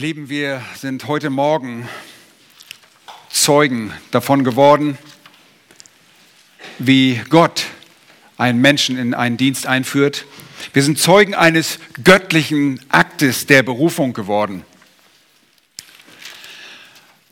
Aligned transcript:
Lieben, 0.00 0.30
wir 0.30 0.62
sind 0.76 1.08
heute 1.08 1.28
Morgen 1.28 1.86
Zeugen 3.28 3.92
davon 4.12 4.44
geworden, 4.44 4.96
wie 6.78 7.20
Gott 7.28 7.66
einen 8.38 8.62
Menschen 8.62 8.96
in 8.96 9.12
einen 9.12 9.36
Dienst 9.36 9.66
einführt. 9.66 10.24
Wir 10.72 10.82
sind 10.82 10.98
Zeugen 10.98 11.34
eines 11.34 11.80
göttlichen 12.02 12.80
Aktes 12.88 13.44
der 13.44 13.62
Berufung 13.62 14.14
geworden. 14.14 14.64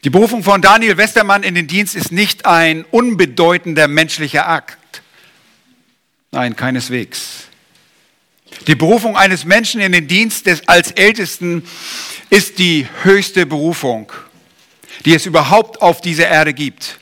Die 0.05 0.11
Berufung 0.11 0.43
von 0.43 0.61
Daniel 0.61 0.99
Westermann 0.99 1.45
in 1.45 1.55
den 1.55 1.69
Dienst 1.69 1.97
ist 1.97 2.13
nicht 2.13 2.45
ein 2.45 2.85
unbedeutender 2.91 3.89
menschlicher 3.89 4.47
Akt. 4.47 5.01
Nein, 6.33 6.55
keineswegs. 6.55 7.48
Die 8.67 8.75
Berufung 8.75 9.17
eines 9.17 9.45
Menschen 9.45 9.81
in 9.81 9.93
den 9.93 10.09
Dienst 10.09 10.47
des, 10.47 10.67
als 10.69 10.91
Ältesten 10.93 11.67
ist 12.31 12.59
die 12.59 12.87
höchste 13.03 13.47
Berufung, 13.47 14.13
die 15.05 15.15
es 15.15 15.27
überhaupt 15.27 15.81
auf 15.81 16.01
dieser 16.01 16.29
Erde 16.29 16.53
gibt. 16.53 16.99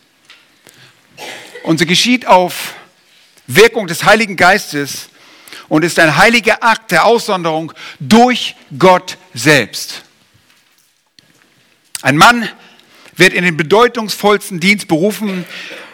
Und 1.64 1.78
sie 1.78 1.86
geschieht 1.86 2.26
auf 2.26 2.74
Wirkung 3.46 3.86
des 3.86 4.04
Heiligen 4.04 4.36
Geistes 4.36 5.08
und 5.68 5.84
ist 5.84 5.98
ein 5.98 6.16
heiliger 6.16 6.62
Akt 6.62 6.90
der 6.90 7.04
Aussonderung 7.04 7.72
durch 7.98 8.54
Gott 8.78 9.18
selbst. 9.34 10.02
Ein 12.02 12.16
Mann 12.16 12.48
wird 13.16 13.32
in 13.32 13.44
den 13.44 13.56
bedeutungsvollsten 13.56 14.60
Dienst 14.60 14.86
berufen, 14.88 15.44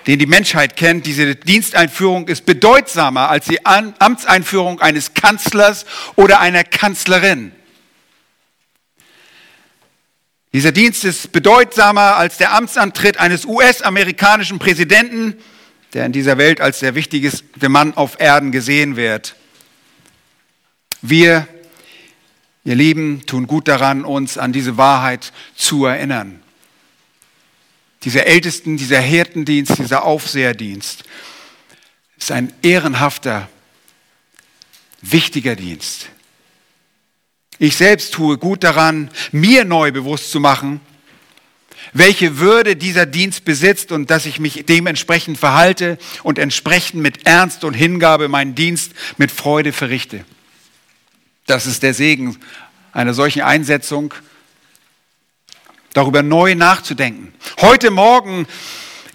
den 0.07 0.19
die 0.19 0.27
Menschheit 0.27 0.77
kennt. 0.77 1.07
Diese 1.07 1.37
Diensteinführung 1.37 2.29
ist 2.29 2.47
bedeutsamer 2.47 3.29
als 3.31 3.47
die 3.47 3.65
Amtseinführung 3.65 4.81
eines 4.81 5.15
Kanzlers 5.15 5.87
oder 6.17 6.41
einer 6.41 6.65
Kanzlerin. 6.65 7.53
Dieser 10.53 10.73
Dienst 10.73 11.05
ist 11.05 11.33
bedeutsamer 11.33 12.17
als 12.17 12.37
der 12.37 12.55
Amtsantritt 12.55 13.19
eines 13.19 13.47
US-amerikanischen 13.47 14.59
Präsidenten, 14.59 15.35
der 15.95 16.05
in 16.05 16.13
dieser 16.13 16.37
Welt 16.37 16.61
als 16.61 16.81
der 16.81 16.95
wichtigste 16.95 17.69
Mann 17.71 17.95
auf 17.95 18.21
Erden 18.21 18.53
gesehen 18.53 18.97
wird. 18.97 19.35
Wir, 21.01 21.49
ihr 22.65 22.75
Lieben, 22.75 23.25
tun 23.25 23.47
gut 23.47 23.67
daran, 23.67 24.05
uns 24.05 24.37
an 24.37 24.53
diese 24.53 24.77
Wahrheit 24.77 25.33
zu 25.57 25.87
erinnern. 25.87 26.42
Dieser 28.05 28.27
Ältesten, 28.27 28.77
dieser 28.77 29.01
Hirtendienst, 29.01 29.79
dieser 29.79 30.05
Aufseherdienst 30.05 31.05
ist 32.19 32.33
ein 32.33 32.53
ehrenhafter, 32.63 33.49
wichtiger 35.01 35.57
Dienst. 35.57 36.09
Ich 37.59 37.77
selbst 37.77 38.15
tue 38.15 38.39
gut 38.39 38.65
daran, 38.65 39.11
mir 39.31 39.65
neu 39.65 39.93
bewusst 39.93 40.31
zu 40.31 40.41
machen, 40.41 40.81
welche 41.93 42.39
Würde 42.39 42.77
dieser 42.77 43.07
Dienst 43.07 43.45
besitzt 43.45 43.93
und 43.93 44.11
dass 44.11 44.27
ich 44.27 44.39
mich 44.39 44.65
dementsprechend 44.67 45.39
verhalte 45.39 45.99
und 46.23 46.39
entsprechend 46.39 47.03
mit 47.03 47.27
Ernst 47.27 47.65
und 47.65 47.75
Hingabe 47.75 48.29
meinen 48.29 48.55
Dienst 48.55 48.93
mit 49.17 49.31
Freude 49.31 49.73
verrichte. 49.73 50.25
Das 51.47 51.67
ist 51.67 51.83
der 51.83 51.95
Segen 51.95 52.39
einer 52.93 53.15
solchen 53.15 53.43
Einsetzung, 53.43 54.15
darüber 55.95 56.23
neu 56.23 56.55
nachzudenken. 56.55 57.33
Heute 57.61 57.91
Morgen 57.91 58.47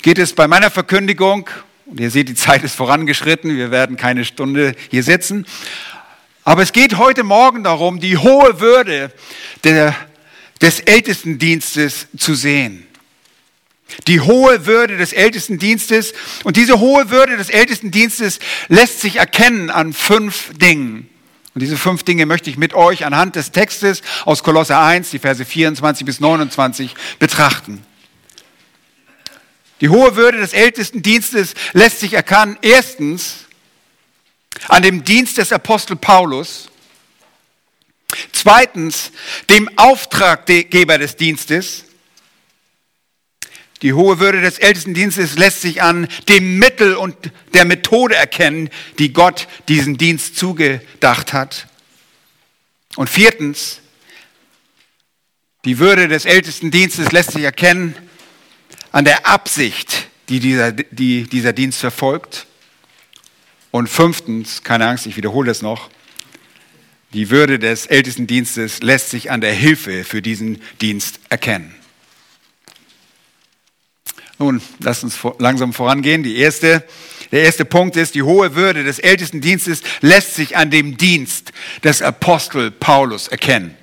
geht 0.02 0.18
es 0.18 0.34
bei 0.34 0.48
meiner 0.48 0.72
Verkündigung, 0.72 1.50
und 1.86 2.00
ihr 2.00 2.12
seht, 2.12 2.30
die 2.30 2.36
Zeit 2.36 2.64
ist 2.64 2.76
vorangeschritten, 2.76 3.56
wir 3.56 3.72
werden 3.72 3.98
keine 3.98 4.26
Stunde 4.26 4.76
hier 4.90 5.04
sitzen, 5.04 5.46
aber 6.44 6.62
es 6.62 6.72
geht 6.72 6.98
heute 6.98 7.24
Morgen 7.24 7.64
darum, 7.64 8.00
die 8.00 8.18
hohe 8.18 8.62
Würde 8.62 9.12
der, 9.66 9.94
des 10.62 10.80
Ältestendienstes 10.80 12.08
zu 12.18 12.36
sehen. 12.36 12.88
Die 14.08 14.22
hohe 14.22 14.66
Würde 14.66 14.96
des 14.96 15.12
Ältestendienstes. 15.12 16.14
Und 16.46 16.56
diese 16.56 16.80
hohe 16.80 17.10
Würde 17.10 17.36
des 17.36 17.50
Ältestendienstes 17.50 18.40
lässt 18.70 19.02
sich 19.02 19.18
erkennen 19.18 19.70
an 19.70 19.92
fünf 19.92 20.58
Dingen. 20.58 21.10
Und 21.58 21.62
diese 21.62 21.76
fünf 21.76 22.04
Dinge 22.04 22.28
möchte 22.28 22.52
ich 22.52 22.58
mit 22.58 22.76
euch 22.76 23.04
anhand 23.04 23.36
des 23.36 23.52
Textes 23.52 24.04
aus 24.26 24.44
Kolosser 24.44 24.80
1, 24.80 25.10
die 25.10 25.18
Verse 25.18 25.44
24 25.44 26.06
bis 26.06 26.20
29 26.20 26.94
betrachten. 27.18 27.84
Die 29.82 29.90
hohe 29.90 30.16
Würde 30.16 30.38
des 30.38 30.54
Ältestendienstes 30.54 31.56
lässt 31.74 32.02
sich 32.02 32.14
erkennen, 32.14 32.60
erstens, 32.62 33.46
an 34.68 34.84
dem 34.84 35.04
Dienst 35.04 35.40
des 35.40 35.52
Apostel 35.52 35.96
Paulus. 35.96 36.70
Zweitens, 38.34 39.12
dem 39.50 39.68
Auftraggeber 39.80 41.00
des 41.00 41.16
Dienstes. 41.16 41.86
Die 43.82 43.94
hohe 43.94 44.20
Würde 44.20 44.42
des 44.42 44.58
Ältestendienstes 44.58 45.38
lässt 45.38 45.62
sich 45.62 45.82
an 45.82 46.08
dem 46.30 46.58
Mittel 46.58 46.96
und 46.96 47.16
der 47.54 47.66
Methode 47.66 48.16
erkennen, 48.16 48.70
die 48.98 49.14
Gott 49.14 49.48
diesem 49.68 49.98
Dienst 49.98 50.36
zugedacht 50.38 51.34
hat. 51.34 51.68
Und 52.96 53.10
viertens, 53.10 53.82
die 55.66 55.78
Würde 55.78 56.08
des 56.08 56.26
Ältestendienstes 56.26 57.12
lässt 57.12 57.32
sich 57.32 57.44
erkennen 57.44 57.96
an 58.92 59.06
der 59.06 59.28
Absicht, 59.28 60.08
die 60.30 60.40
dieser, 60.40 60.72
die 60.72 61.24
dieser 61.24 61.54
Dienst 61.54 61.80
verfolgt. 61.80 62.48
Und 63.70 63.90
fünftens, 63.90 64.64
keine 64.64 64.88
Angst, 64.88 65.06
ich 65.06 65.18
wiederhole 65.18 65.48
das 65.48 65.62
noch, 65.62 65.90
die 67.14 67.30
Würde 67.30 67.60
des 67.60 67.86
Ältestendienstes 67.86 68.82
lässt 68.82 69.12
sich 69.12 69.30
an 69.30 69.42
der 69.42 69.54
Hilfe 69.54 70.04
für 70.04 70.22
diesen 70.22 70.62
Dienst 70.82 71.20
erkennen. 71.30 71.77
Nun, 74.40 74.62
lasst 74.80 75.04
uns 75.04 75.18
langsam 75.40 75.74
vorangehen. 75.74 76.22
Die 76.22 76.38
erste, 76.38 76.84
der 77.32 77.44
erste 77.44 77.66
Punkt 77.66 77.96
ist, 77.96 78.14
die 78.14 78.22
hohe 78.22 78.56
Würde 78.56 78.84
des 78.84 79.00
Ältestendienstes 79.00 79.82
lässt 80.02 80.36
sich 80.36 80.56
an 80.56 80.70
dem 80.70 80.98
Dienst 80.98 81.52
des 81.84 82.02
Apostel 82.02 82.70
Paulus 82.70 83.28
erkennen. 83.28 83.76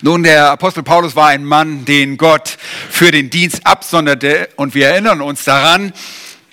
Nun, 0.00 0.22
der 0.22 0.50
Apostel 0.50 0.82
Paulus 0.82 1.16
war 1.16 1.28
ein 1.28 1.44
Mann, 1.44 1.84
den 1.84 2.16
Gott 2.16 2.56
für 2.90 3.10
den 3.10 3.30
Dienst 3.30 3.66
absonderte 3.66 4.48
und 4.56 4.74
wir 4.74 4.88
erinnern 4.88 5.20
uns 5.20 5.44
daran, 5.44 5.92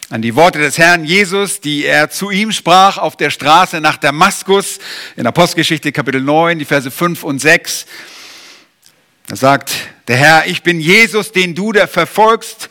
an 0.09 0.21
die 0.21 0.35
Worte 0.35 0.59
des 0.59 0.77
Herrn 0.77 1.05
Jesus, 1.05 1.59
die 1.59 1.85
er 1.85 2.11
zu 2.11 2.29
ihm 2.29 2.51
sprach 2.51 2.99
auf 2.99 3.15
der 3.15 3.31
Straße 3.31 3.81
nach 3.81 3.97
Damaskus 3.97 4.77
in 5.15 5.25
Apostelgeschichte 5.25 5.91
Kapitel 5.91 6.21
9, 6.21 6.59
die 6.59 6.65
Verse 6.65 6.91
5 6.91 7.23
und 7.23 7.39
6. 7.39 7.87
Da 9.27 9.35
sagt 9.35 9.71
der 10.07 10.17
Herr, 10.17 10.47
ich 10.47 10.63
bin 10.63 10.79
Jesus, 10.79 11.31
den 11.31 11.55
du 11.55 11.71
da 11.71 11.87
verfolgst, 11.87 12.69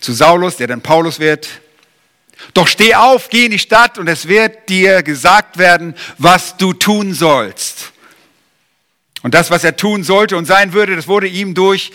zu 0.00 0.12
Saulus, 0.12 0.56
der 0.56 0.66
dann 0.66 0.82
Paulus 0.82 1.18
wird. 1.18 1.48
Doch 2.54 2.66
steh 2.66 2.94
auf, 2.94 3.28
geh 3.30 3.46
in 3.46 3.52
die 3.52 3.58
Stadt 3.58 3.98
und 3.98 4.08
es 4.08 4.26
wird 4.26 4.68
dir 4.68 5.02
gesagt 5.02 5.58
werden, 5.58 5.94
was 6.18 6.56
du 6.56 6.72
tun 6.72 7.14
sollst. 7.14 7.92
Und 9.22 9.34
das, 9.34 9.50
was 9.52 9.62
er 9.62 9.76
tun 9.76 10.02
sollte 10.02 10.36
und 10.36 10.46
sein 10.46 10.72
würde, 10.72 10.96
das 10.96 11.06
wurde 11.06 11.28
ihm 11.28 11.54
durch 11.54 11.92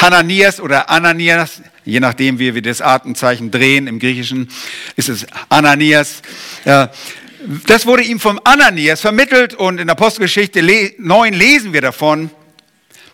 Hananias 0.00 0.60
oder 0.60 0.88
Ananias, 0.88 1.60
je 1.84 2.00
nachdem, 2.00 2.38
wie 2.38 2.54
wir 2.54 2.62
das 2.62 2.80
Atemzeichen 2.80 3.50
drehen, 3.50 3.86
im 3.86 3.98
Griechischen 3.98 4.50
ist 4.96 5.10
es 5.10 5.26
Ananias. 5.50 6.22
Das 6.64 7.84
wurde 7.84 8.02
ihm 8.02 8.18
vom 8.18 8.40
Ananias 8.44 9.02
vermittelt 9.02 9.54
und 9.54 9.78
in 9.78 9.90
Apostelgeschichte 9.90 10.62
9 10.96 11.34
lesen 11.34 11.74
wir 11.74 11.82
davon. 11.82 12.30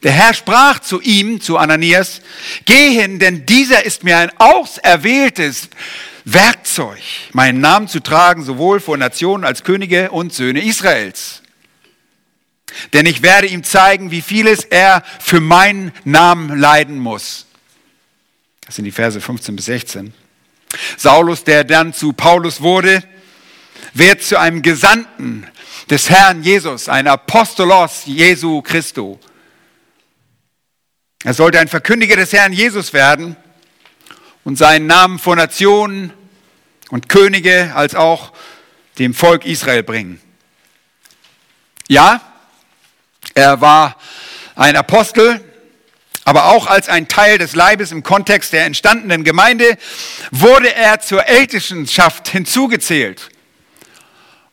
Der 0.06 0.12
Herr 0.12 0.34
sprach 0.34 0.78
zu 0.78 1.00
ihm, 1.00 1.40
zu 1.40 1.58
Ananias, 1.58 2.20
geh 2.64 2.92
hin, 2.92 3.18
denn 3.18 3.44
dieser 3.44 3.84
ist 3.84 4.04
mir 4.04 4.18
ein 4.18 4.30
auserwähltes 4.38 5.68
Werkzeug, 6.24 7.02
meinen 7.32 7.60
Namen 7.60 7.88
zu 7.88 7.98
tragen, 7.98 8.44
sowohl 8.44 8.78
vor 8.78 8.96
Nationen 8.96 9.42
als 9.42 9.64
Könige 9.64 10.12
und 10.12 10.32
Söhne 10.32 10.64
Israels. 10.64 11.42
Denn 12.92 13.04
ich 13.04 13.22
werde 13.22 13.48
ihm 13.48 13.64
zeigen, 13.64 14.12
wie 14.12 14.22
vieles 14.22 14.62
er 14.62 15.02
für 15.18 15.40
meinen 15.40 15.90
Namen 16.04 16.56
leiden 16.56 17.00
muss. 17.00 17.46
Das 18.64 18.76
sind 18.76 18.84
die 18.84 18.92
Verse 18.92 19.20
15 19.20 19.56
bis 19.56 19.64
16. 19.64 20.14
Saulus, 20.96 21.42
der 21.42 21.64
dann 21.64 21.92
zu 21.92 22.12
Paulus 22.12 22.60
wurde, 22.60 23.02
wird 23.92 24.22
zu 24.22 24.38
einem 24.38 24.62
Gesandten 24.62 25.48
des 25.90 26.10
Herrn 26.10 26.44
Jesus, 26.44 26.88
ein 26.88 27.08
Apostolos 27.08 28.02
Jesu 28.04 28.62
Christo. 28.62 29.18
Er 31.26 31.34
sollte 31.34 31.58
ein 31.58 31.66
Verkündiger 31.66 32.14
des 32.14 32.32
Herrn 32.32 32.52
Jesus 32.52 32.92
werden 32.92 33.34
und 34.44 34.56
seinen 34.56 34.86
Namen 34.86 35.18
vor 35.18 35.34
Nationen 35.34 36.12
und 36.90 37.08
Könige 37.08 37.72
als 37.74 37.96
auch 37.96 38.32
dem 39.00 39.12
Volk 39.12 39.44
Israel 39.44 39.82
bringen. 39.82 40.20
Ja, 41.88 42.20
er 43.34 43.60
war 43.60 43.96
ein 44.54 44.76
Apostel, 44.76 45.40
aber 46.24 46.44
auch 46.44 46.68
als 46.68 46.88
ein 46.88 47.08
Teil 47.08 47.38
des 47.38 47.56
Leibes 47.56 47.90
im 47.90 48.04
Kontext 48.04 48.52
der 48.52 48.64
entstandenen 48.64 49.24
Gemeinde 49.24 49.78
wurde 50.30 50.72
er 50.76 51.00
zur 51.00 51.26
Ältestenschaft 51.26 52.28
hinzugezählt. 52.28 53.30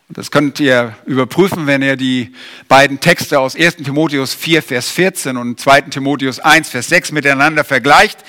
Das 0.10 0.32
könnt 0.32 0.60
ihr 0.60 0.96
überprüfen, 1.06 1.66
wenn 1.66 1.82
ihr 1.82 1.96
die 1.96 2.34
beiden 2.68 3.00
Texte 3.00 3.40
aus 3.40 3.56
1 3.56 3.78
Timotheus 3.78 4.34
4, 4.34 4.62
Vers 4.62 4.90
14 4.90 5.38
und 5.38 5.60
2 5.60 5.82
Timotheus 5.82 6.40
1, 6.40 6.70
Vers 6.70 6.90
6 6.90 7.14
miteinander 7.14 7.64
vergleicht. 7.64 8.20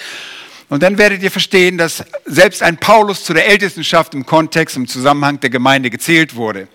Und 0.69 0.83
dann 0.83 0.99
werdet 0.99 1.23
ihr 1.23 1.33
verstehen, 1.33 1.77
dass 1.77 2.05
selbst 2.25 2.63
ein 2.63 2.79
Paulus 2.79 3.25
zu 3.25 3.35
der 3.35 3.49
Ältestenschaft 3.49 4.15
im 4.15 4.25
Kontext, 4.25 4.77
im 4.77 4.87
Zusammenhang 4.87 5.41
der 5.41 5.51
Gemeinde 5.51 5.91
gezählt 5.91 6.37
wurde. 6.37 6.69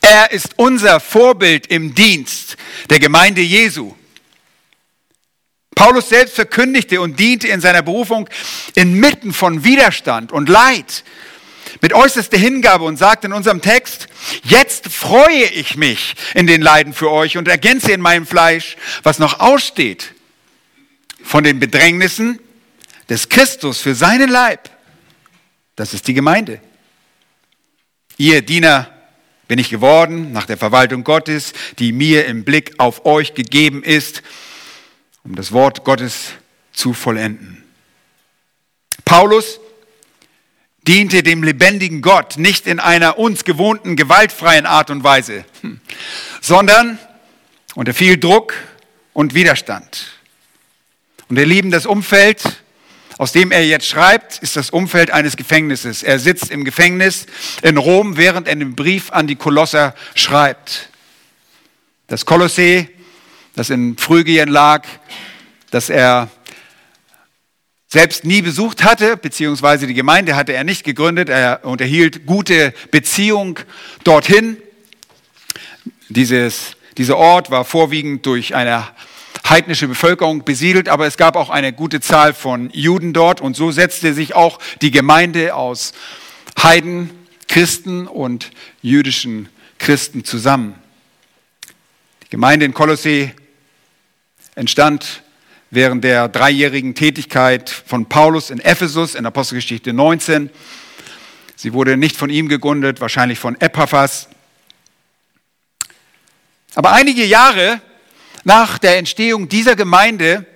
Er 0.00 0.32
ist 0.32 0.50
unser 0.56 0.98
Vorbild 0.98 1.68
im 1.68 1.94
Dienst 1.94 2.56
der 2.90 2.98
Gemeinde 2.98 3.40
Jesu. 3.40 3.94
Paulus 5.74 6.08
selbst 6.08 6.34
verkündigte 6.34 7.00
und 7.00 7.18
diente 7.18 7.48
in 7.48 7.60
seiner 7.60 7.82
Berufung 7.82 8.28
inmitten 8.74 9.32
von 9.32 9.64
Widerstand 9.64 10.32
und 10.32 10.48
Leid 10.48 11.04
mit 11.80 11.92
äußerster 11.92 12.38
Hingabe 12.38 12.84
und 12.84 12.96
sagt 12.96 13.24
in 13.24 13.32
unserem 13.32 13.60
Text, 13.60 14.08
jetzt 14.44 14.88
freue 14.88 15.44
ich 15.44 15.76
mich 15.76 16.14
in 16.34 16.46
den 16.46 16.62
Leiden 16.62 16.92
für 16.92 17.10
euch 17.10 17.36
und 17.36 17.48
ergänze 17.48 17.92
in 17.92 18.00
meinem 18.00 18.26
Fleisch, 18.26 18.76
was 19.02 19.18
noch 19.18 19.40
aussteht 19.40 20.14
von 21.22 21.44
den 21.44 21.58
Bedrängnissen 21.58 22.38
des 23.08 23.28
Christus 23.28 23.80
für 23.80 23.94
seinen 23.94 24.30
Leib. 24.30 24.70
Das 25.76 25.94
ist 25.94 26.06
die 26.06 26.14
Gemeinde. 26.14 26.60
Ihr 28.16 28.42
Diener 28.42 28.90
bin 29.48 29.58
ich 29.58 29.70
geworden 29.70 30.32
nach 30.32 30.46
der 30.46 30.56
Verwaltung 30.56 31.04
Gottes, 31.04 31.52
die 31.78 31.92
mir 31.92 32.26
im 32.26 32.44
Blick 32.44 32.74
auf 32.78 33.04
euch 33.04 33.34
gegeben 33.34 33.82
ist, 33.82 34.22
um 35.24 35.34
das 35.34 35.52
Wort 35.52 35.84
Gottes 35.84 36.30
zu 36.72 36.92
vollenden. 36.92 37.64
Paulus 39.04 39.60
diente 40.86 41.22
dem 41.22 41.42
lebendigen 41.42 42.02
Gott 42.02 42.36
nicht 42.36 42.66
in 42.66 42.78
einer 42.78 43.18
uns 43.18 43.44
gewohnten 43.44 43.96
gewaltfreien 43.96 44.66
Art 44.66 44.90
und 44.90 45.04
Weise, 45.04 45.44
hm, 45.62 45.80
sondern 46.40 46.98
unter 47.74 47.94
viel 47.94 48.18
Druck 48.18 48.54
und 49.12 49.34
Widerstand. 49.34 50.12
Und 51.28 51.38
ihr 51.38 51.46
Lieben, 51.46 51.70
das 51.70 51.86
Umfeld, 51.86 52.42
aus 53.16 53.32
dem 53.32 53.50
er 53.50 53.64
jetzt 53.64 53.86
schreibt, 53.86 54.38
ist 54.38 54.56
das 54.56 54.70
Umfeld 54.70 55.10
eines 55.10 55.36
Gefängnisses. 55.36 56.02
Er 56.02 56.18
sitzt 56.18 56.50
im 56.50 56.64
Gefängnis 56.64 57.26
in 57.62 57.78
Rom, 57.78 58.16
während 58.16 58.48
er 58.48 58.56
den 58.56 58.74
Brief 58.74 59.10
an 59.10 59.26
die 59.26 59.36
Kolosser 59.36 59.94
schreibt. 60.14 60.90
Das 62.08 62.26
Kolossee, 62.26 62.90
das 63.54 63.70
in 63.70 63.96
Phrygien 63.96 64.48
lag, 64.48 64.86
das 65.70 65.88
er 65.88 66.28
selbst 67.94 68.24
nie 68.24 68.42
besucht 68.42 68.82
hatte, 68.82 69.16
beziehungsweise 69.16 69.86
die 69.86 69.94
Gemeinde 69.94 70.34
hatte 70.34 70.52
er 70.52 70.64
nicht 70.64 70.82
gegründet. 70.82 71.28
Er 71.28 71.60
unterhielt 71.62 72.26
gute 72.26 72.74
Beziehung 72.90 73.60
dorthin. 74.02 74.56
Dieses, 76.08 76.74
dieser 76.98 77.16
Ort 77.16 77.52
war 77.52 77.64
vorwiegend 77.64 78.26
durch 78.26 78.56
eine 78.56 78.88
heidnische 79.48 79.86
Bevölkerung 79.86 80.44
besiedelt, 80.44 80.88
aber 80.88 81.06
es 81.06 81.16
gab 81.16 81.36
auch 81.36 81.50
eine 81.50 81.72
gute 81.72 82.00
Zahl 82.00 82.34
von 82.34 82.68
Juden 82.70 83.12
dort 83.12 83.40
und 83.40 83.54
so 83.54 83.70
setzte 83.70 84.12
sich 84.12 84.34
auch 84.34 84.58
die 84.82 84.90
Gemeinde 84.90 85.54
aus 85.54 85.92
Heiden, 86.60 87.10
Christen 87.46 88.08
und 88.08 88.50
jüdischen 88.82 89.48
Christen 89.78 90.24
zusammen. 90.24 90.74
Die 92.24 92.30
Gemeinde 92.30 92.66
in 92.66 92.74
Kolossee 92.74 93.32
entstand 94.56 95.22
während 95.74 96.04
der 96.04 96.28
dreijährigen 96.28 96.94
Tätigkeit 96.94 97.68
von 97.68 98.06
Paulus 98.06 98.50
in 98.50 98.60
Ephesus 98.60 99.14
in 99.14 99.26
Apostelgeschichte 99.26 99.92
19. 99.92 100.50
Sie 101.56 101.72
wurde 101.72 101.96
nicht 101.96 102.16
von 102.16 102.30
ihm 102.30 102.48
gegründet, 102.48 103.00
wahrscheinlich 103.00 103.38
von 103.38 103.60
Epaphras. 103.60 104.28
Aber 106.74 106.92
einige 106.92 107.24
Jahre 107.24 107.80
nach 108.44 108.78
der 108.78 108.98
Entstehung 108.98 109.48
dieser 109.48 109.74
Gemeinde 109.76 110.46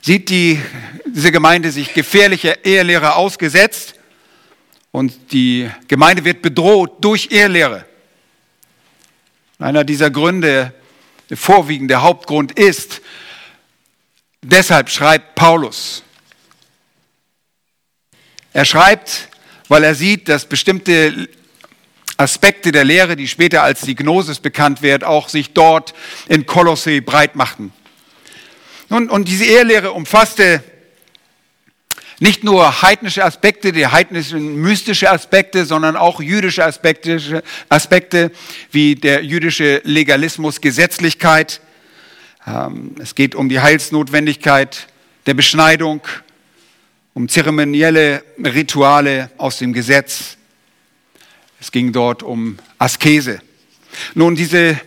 sieht 0.00 0.28
die, 0.28 0.60
diese 1.06 1.32
Gemeinde 1.32 1.70
sich 1.70 1.94
gefährlicher 1.94 2.64
Ehelehre 2.64 3.14
ausgesetzt 3.14 3.94
und 4.90 5.32
die 5.32 5.70
Gemeinde 5.88 6.24
wird 6.24 6.42
bedroht 6.42 7.04
durch 7.04 7.30
Ehelehre. 7.30 7.86
Einer 9.58 9.84
dieser 9.84 10.10
Gründe, 10.10 10.74
der 11.30 11.36
vorwiegende 11.36 12.02
Hauptgrund 12.02 12.52
ist, 12.52 13.00
deshalb 14.42 14.90
schreibt 14.90 15.34
Paulus. 15.34 16.02
Er 18.52 18.64
schreibt, 18.64 19.28
weil 19.68 19.84
er 19.84 19.94
sieht, 19.94 20.28
dass 20.28 20.44
bestimmte 20.44 21.28
Aspekte 22.18 22.70
der 22.70 22.84
Lehre, 22.84 23.16
die 23.16 23.26
später 23.26 23.62
als 23.62 23.80
die 23.80 23.94
Gnosis 23.94 24.40
bekannt 24.40 24.82
wird, 24.82 25.04
auch 25.04 25.28
sich 25.28 25.54
dort 25.54 25.94
in 26.28 26.46
Kolosse 26.46 27.00
breit 27.00 27.34
machten. 27.34 27.72
Nun, 28.88 29.08
und 29.08 29.28
diese 29.28 29.44
Ehelehre 29.44 29.92
umfasste 29.92 30.62
nicht 32.20 32.44
nur 32.44 32.82
heidnische 32.82 33.24
Aspekte, 33.24 33.72
die 33.72 33.86
heidnischen 33.86 34.54
mystische 34.56 35.10
Aspekte, 35.10 35.64
sondern 35.64 35.96
auch 35.96 36.20
jüdische 36.20 36.64
Aspekte, 36.64 37.42
Aspekte 37.68 38.30
wie 38.70 38.94
der 38.94 39.24
jüdische 39.24 39.80
Legalismus, 39.82 40.60
Gesetzlichkeit. 40.60 41.60
Ähm, 42.46 42.96
es 42.98 43.14
geht 43.14 43.34
um 43.34 43.48
die 43.48 43.60
Heilsnotwendigkeit 43.60 44.88
der 45.26 45.34
Beschneidung, 45.34 46.00
um 47.14 47.28
zeremonielle 47.28 48.24
Rituale 48.38 49.30
aus 49.38 49.58
dem 49.58 49.72
Gesetz, 49.72 50.36
es 51.60 51.70
ging 51.70 51.92
dort 51.92 52.24
um 52.24 52.58
Askese. 52.78 53.40
Nun, 54.14 54.34
diese 54.34 54.80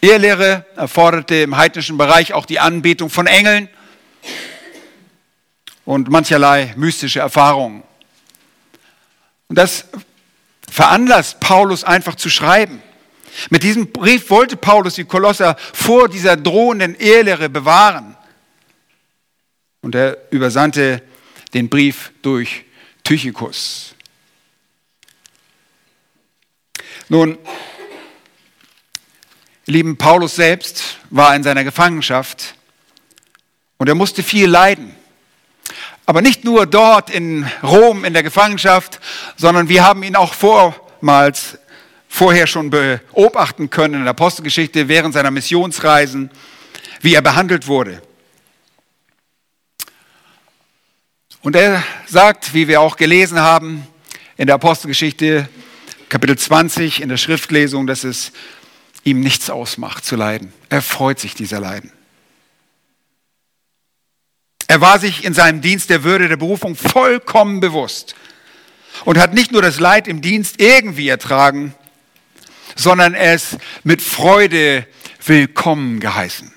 Ehelehre 0.00 0.64
erforderte 0.76 1.34
im 1.36 1.56
heidnischen 1.56 1.98
Bereich 1.98 2.34
auch 2.34 2.46
die 2.46 2.60
Anbetung 2.60 3.10
von 3.10 3.26
Engeln 3.26 3.68
und 5.84 6.08
mancherlei 6.08 6.72
mystische 6.76 7.18
Erfahrungen. 7.18 7.82
Und 9.48 9.56
das 9.56 9.86
veranlasst 10.70 11.40
Paulus 11.40 11.82
einfach 11.82 12.14
zu 12.14 12.30
schreiben. 12.30 12.80
Mit 13.50 13.62
diesem 13.62 13.90
Brief 13.90 14.30
wollte 14.30 14.56
Paulus 14.56 14.94
die 14.94 15.04
Kolosser 15.04 15.56
vor 15.72 16.08
dieser 16.08 16.36
drohenden 16.36 16.94
Ehelehre 16.94 17.48
bewahren. 17.48 18.16
Und 19.80 19.94
er 19.94 20.18
übersandte 20.30 21.02
den 21.52 21.68
Brief 21.68 22.12
durch 22.22 22.64
Tychikus. 23.02 23.94
Nun, 27.08 27.38
lieben 29.66 29.96
Paulus 29.96 30.36
selbst 30.36 30.98
war 31.10 31.36
in 31.36 31.42
seiner 31.42 31.64
Gefangenschaft 31.64 32.54
und 33.76 33.88
er 33.88 33.94
musste 33.94 34.22
viel 34.22 34.48
leiden. 34.48 34.94
Aber 36.06 36.22
nicht 36.22 36.44
nur 36.44 36.66
dort 36.66 37.10
in 37.10 37.50
Rom 37.62 38.04
in 38.04 38.12
der 38.12 38.22
Gefangenschaft, 38.22 39.00
sondern 39.36 39.68
wir 39.68 39.84
haben 39.84 40.02
ihn 40.02 40.16
auch 40.16 40.34
vormals 40.34 41.58
vorher 42.14 42.46
schon 42.46 42.70
beobachten 42.70 43.70
können 43.70 43.94
in 43.94 44.00
der 44.02 44.10
Apostelgeschichte 44.10 44.86
während 44.86 45.14
seiner 45.14 45.32
Missionsreisen, 45.32 46.30
wie 47.00 47.12
er 47.12 47.22
behandelt 47.22 47.66
wurde. 47.66 48.00
Und 51.42 51.56
er 51.56 51.82
sagt, 52.06 52.54
wie 52.54 52.68
wir 52.68 52.80
auch 52.80 52.96
gelesen 52.96 53.40
haben 53.40 53.84
in 54.36 54.46
der 54.46 54.54
Apostelgeschichte, 54.54 55.48
Kapitel 56.08 56.38
20 56.38 57.02
in 57.02 57.08
der 57.08 57.16
Schriftlesung, 57.16 57.88
dass 57.88 58.04
es 58.04 58.30
ihm 59.02 59.18
nichts 59.18 59.50
ausmacht 59.50 60.04
zu 60.04 60.14
leiden. 60.14 60.52
Er 60.68 60.82
freut 60.82 61.18
sich 61.18 61.34
dieser 61.34 61.58
Leiden. 61.58 61.92
Er 64.68 64.80
war 64.80 65.00
sich 65.00 65.24
in 65.24 65.34
seinem 65.34 65.62
Dienst 65.62 65.90
der 65.90 66.04
Würde 66.04 66.28
der 66.28 66.36
Berufung 66.36 66.76
vollkommen 66.76 67.58
bewusst 67.58 68.14
und 69.04 69.18
hat 69.18 69.34
nicht 69.34 69.50
nur 69.50 69.62
das 69.62 69.80
Leid 69.80 70.06
im 70.06 70.20
Dienst 70.20 70.60
irgendwie 70.60 71.08
ertragen, 71.08 71.74
sondern 72.74 73.14
es 73.14 73.56
mit 73.82 74.02
Freude 74.02 74.86
willkommen 75.24 76.00
geheißen. 76.00 76.52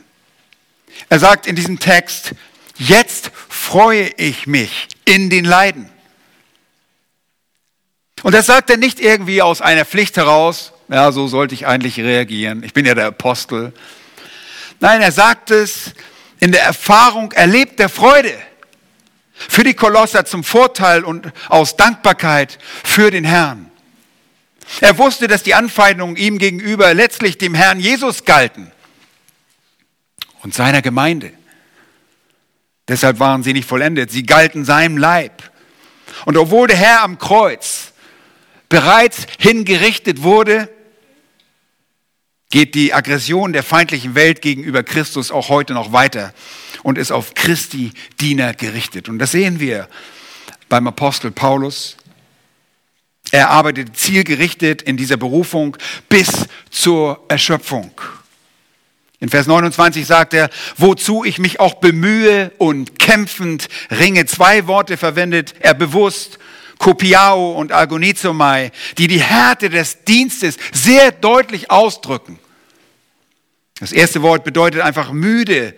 Er 1.09 1.19
sagt 1.19 1.47
in 1.47 1.55
diesem 1.55 1.79
Text, 1.79 2.31
jetzt 2.77 3.31
freue 3.49 4.09
ich 4.17 4.47
mich 4.47 4.87
in 5.05 5.29
den 5.29 5.45
Leiden. 5.45 5.89
Und 8.23 8.33
das 8.33 8.47
sagt 8.47 8.69
er 8.69 8.77
nicht 8.77 8.99
irgendwie 8.99 9.41
aus 9.41 9.61
einer 9.61 9.85
Pflicht 9.85 10.17
heraus, 10.17 10.73
ja, 10.89 11.11
so 11.11 11.27
sollte 11.27 11.53
ich 11.53 11.67
eigentlich 11.67 11.99
reagieren, 11.99 12.63
ich 12.63 12.73
bin 12.73 12.85
ja 12.85 12.95
der 12.95 13.07
Apostel. 13.07 13.73
Nein, 14.79 15.01
er 15.01 15.11
sagt 15.11 15.51
es 15.51 15.93
in 16.39 16.51
der 16.51 16.63
Erfahrung 16.63 17.31
erlebt 17.31 17.79
der 17.79 17.89
Freude 17.89 18.33
für 19.33 19.63
die 19.63 19.73
Kolosser 19.73 20.25
zum 20.25 20.43
Vorteil 20.43 21.03
und 21.03 21.31
aus 21.49 21.75
Dankbarkeit 21.75 22.57
für 22.83 23.11
den 23.11 23.23
Herrn. 23.23 23.66
Er 24.81 24.97
wusste, 24.97 25.27
dass 25.27 25.43
die 25.43 25.53
Anfeindungen 25.53 26.15
ihm 26.15 26.37
gegenüber 26.37 26.93
letztlich 26.93 27.37
dem 27.37 27.53
Herrn 27.53 27.79
Jesus 27.79 28.25
galten 28.25 28.71
und 30.43 30.53
seiner 30.53 30.81
Gemeinde. 30.81 31.31
Deshalb 32.87 33.19
waren 33.19 33.43
sie 33.43 33.53
nicht 33.53 33.67
vollendet, 33.67 34.11
sie 34.11 34.23
galten 34.23 34.65
seinem 34.65 34.97
Leib. 34.97 35.51
Und 36.25 36.37
obwohl 36.37 36.67
der 36.67 36.77
Herr 36.77 37.03
am 37.03 37.17
Kreuz 37.17 37.93
bereits 38.69 39.27
hingerichtet 39.39 40.23
wurde, 40.23 40.69
geht 42.49 42.75
die 42.75 42.93
Aggression 42.93 43.51
der 43.51 43.63
feindlichen 43.63 44.15
Welt 44.15 44.41
gegenüber 44.41 44.83
Christus 44.83 45.31
auch 45.31 45.49
heute 45.49 45.73
noch 45.73 45.91
weiter 45.91 46.33
und 46.83 46.97
ist 46.97 47.11
auf 47.11 47.33
Christi 47.33 47.91
Diener 48.21 48.53
gerichtet. 48.53 49.09
Und 49.09 49.19
das 49.19 49.31
sehen 49.31 49.59
wir 49.59 49.89
beim 50.69 50.87
Apostel 50.87 51.31
Paulus. 51.31 51.97
Er 53.31 53.49
arbeitet 53.49 53.97
zielgerichtet 53.97 54.81
in 54.81 54.97
dieser 54.97 55.17
Berufung 55.17 55.77
bis 56.09 56.47
zur 56.69 57.23
Erschöpfung. 57.27 57.91
In 59.19 59.29
Vers 59.29 59.47
29 59.47 60.05
sagt 60.05 60.33
er, 60.33 60.49
wozu 60.77 61.25
ich 61.25 61.39
mich 61.39 61.59
auch 61.59 61.75
bemühe 61.75 62.51
und 62.59 62.99
kämpfend 62.99 63.67
ringe. 63.89 64.25
Zwei 64.27 64.67
Worte 64.67 64.95
verwendet 64.95 65.55
er 65.59 65.73
bewusst, 65.73 66.37
Kopiao 66.77 67.53
und 67.53 67.71
Agonizomai, 67.71 68.71
die 68.99 69.07
die 69.07 69.21
Härte 69.21 69.69
des 69.69 70.03
Dienstes 70.03 70.57
sehr 70.71 71.11
deutlich 71.11 71.71
ausdrücken. 71.71 72.39
Das 73.79 73.91
erste 73.91 74.21
Wort 74.21 74.43
bedeutet 74.43 74.81
einfach 74.81 75.11
müde, 75.11 75.73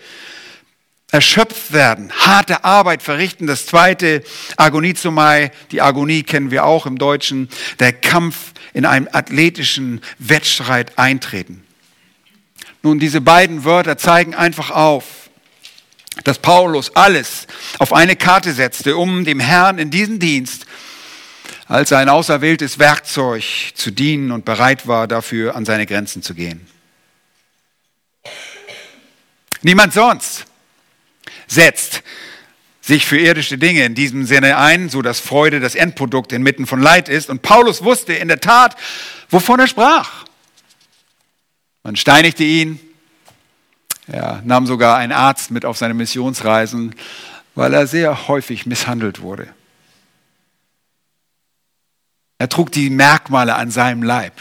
erschöpft 1.12 1.74
werden, 1.74 2.12
harte 2.12 2.64
Arbeit 2.64 3.02
verrichten. 3.02 3.48
Das 3.48 3.66
zweite, 3.66 4.24
Agonizomai, 4.58 5.52
die 5.72 5.82
Agonie 5.82 6.24
kennen 6.24 6.52
wir 6.52 6.66
auch 6.66 6.86
im 6.86 6.98
Deutschen, 6.98 7.50
der 7.80 7.94
Kampf 7.94 8.54
in 8.74 8.86
einem 8.86 9.08
athletischen 9.12 10.02
Wettstreit 10.20 10.98
eintreten. 11.00 11.64
Nun, 12.84 13.00
diese 13.00 13.22
beiden 13.22 13.66
Wörter 13.66 13.98
zeigen 13.98 14.36
einfach 14.36 14.72
auf, 14.72 15.30
dass 16.24 16.40
Paulus 16.40 16.96
alles 16.96 17.48
auf 17.80 17.94
eine 17.94 18.16
Karte 18.16 18.54
setzte, 18.54 18.96
um 18.96 19.26
dem 19.26 19.40
Herrn 19.40 19.80
in 19.80 19.90
diesem 19.90 20.20
Dienst 20.20 20.66
als 21.68 21.94
ein 21.94 22.10
auserwähltes 22.10 22.80
Werkzeug 22.80 23.44
zu 23.76 23.92
dienen 23.92 24.32
und 24.32 24.44
bereit 24.44 24.88
war, 24.88 25.08
dafür 25.08 25.56
an 25.56 25.66
seine 25.66 25.86
Grenzen 25.86 26.24
zu 26.24 26.34
gehen. 26.34 26.68
Niemand 29.62 29.94
sonst 29.94 30.46
setzt 31.48 32.04
sich 32.82 33.06
für 33.06 33.18
irdische 33.18 33.58
Dinge 33.58 33.86
in 33.86 33.96
diesem 33.96 34.26
Sinne 34.26 34.58
ein, 34.58 34.90
so 34.90 35.02
dass 35.02 35.20
Freude 35.20 35.60
das 35.60 35.76
Endprodukt 35.76 36.34
inmitten 36.34 36.66
von 36.66 36.82
Leid 36.82 37.08
ist. 37.08 37.30
Und 37.30 37.42
Paulus 37.42 37.84
wusste 37.84 38.14
in 38.14 38.28
der 38.28 38.42
Tat, 38.42 38.76
wovon 39.30 39.60
er 39.60 39.68
sprach. 39.68 40.26
Man 41.84 41.96
steinigte 41.96 42.44
ihn. 42.44 42.80
Er 44.08 44.42
nahm 44.44 44.66
sogar 44.66 44.98
einen 44.98 45.12
Arzt 45.12 45.52
mit 45.52 45.66
auf 45.66 45.78
seine 45.78 45.94
Missionsreisen, 45.94 46.96
weil 47.54 47.74
er 47.74 47.86
sehr 47.86 48.28
häufig 48.28 48.66
misshandelt 48.66 49.22
wurde. 49.22 49.48
Er 52.40 52.50
trug 52.50 52.72
die 52.72 52.90
Merkmale 52.90 53.54
an 53.56 53.70
seinem 53.70 54.02
Leib. 54.02 54.34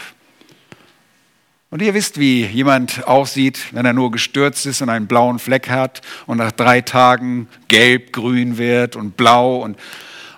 Und 1.71 1.83
ihr 1.83 1.93
wisst, 1.93 2.19
wie 2.19 2.45
jemand 2.45 3.07
aussieht, 3.07 3.59
wenn 3.73 3.85
er 3.85 3.93
nur 3.93 4.09
gestürzt 4.09 4.65
ist 4.65 4.81
und 4.81 4.89
einen 4.89 5.05
blauen 5.05 5.37
Fleck 5.37 5.69
hat 5.69 6.01
und 6.25 6.37
nach 6.37 6.51
drei 6.51 6.81
Tagen 6.81 7.47
gelb, 7.67 8.11
grün 8.11 8.57
wird 8.57 8.95
und 8.95 9.15
blau. 9.17 9.57
Und, 9.57 9.77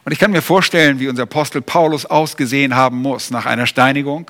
und 0.03 0.11
ich 0.11 0.19
kann 0.19 0.31
mir 0.31 0.41
vorstellen, 0.41 0.99
wie 0.99 1.07
unser 1.07 1.23
Apostel 1.23 1.61
Paulus 1.61 2.05
ausgesehen 2.05 2.75
haben 2.75 2.97
muss 2.97 3.31
nach 3.31 3.45
einer 3.45 3.65
Steinigung. 3.65 4.29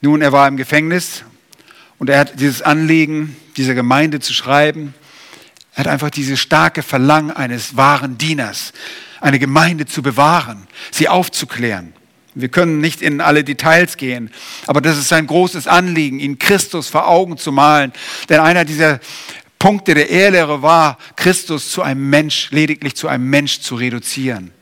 Nun, 0.00 0.22
er 0.22 0.32
war 0.32 0.48
im 0.48 0.56
Gefängnis 0.56 1.22
und 2.00 2.10
er 2.10 2.18
hat 2.18 2.40
dieses 2.40 2.62
Anliegen, 2.62 3.36
dieser 3.56 3.74
Gemeinde 3.74 4.18
zu 4.18 4.34
schreiben. 4.34 4.92
Er 5.74 5.84
hat 5.84 5.88
einfach 5.88 6.10
dieses 6.10 6.40
starke 6.40 6.82
Verlangen 6.82 7.30
eines 7.30 7.76
wahren 7.76 8.18
Dieners, 8.18 8.72
eine 9.20 9.38
Gemeinde 9.38 9.86
zu 9.86 10.02
bewahren, 10.02 10.66
sie 10.90 11.08
aufzuklären. 11.08 11.92
Wir 12.34 12.48
können 12.48 12.80
nicht 12.80 13.02
in 13.02 13.20
alle 13.20 13.42
Details 13.42 13.96
gehen, 13.96 14.30
aber 14.66 14.80
das 14.80 14.98
ist 14.98 15.08
sein 15.08 15.26
großes 15.26 15.66
Anliegen, 15.66 16.20
ihn 16.20 16.38
Christus 16.38 16.88
vor 16.88 17.08
Augen 17.08 17.36
zu 17.36 17.50
malen. 17.50 17.92
Denn 18.28 18.40
einer 18.40 18.64
dieser 18.64 19.00
Punkte 19.58 19.94
der 19.94 20.10
Ehrlehre 20.10 20.62
war, 20.62 20.96
Christus 21.16 21.70
zu 21.70 21.82
einem 21.82 22.08
Mensch, 22.08 22.50
lediglich 22.50 22.94
zu 22.94 23.08
einem 23.08 23.28
Mensch 23.28 23.60
zu 23.60 23.74
reduzieren. 23.74 24.52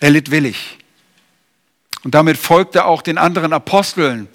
Er 0.00 0.10
litt 0.10 0.30
willig. 0.30 0.78
Und 2.04 2.14
damit 2.14 2.36
folgte 2.36 2.84
auch 2.84 3.02
den 3.02 3.16
anderen 3.16 3.52
Aposteln, 3.52 4.28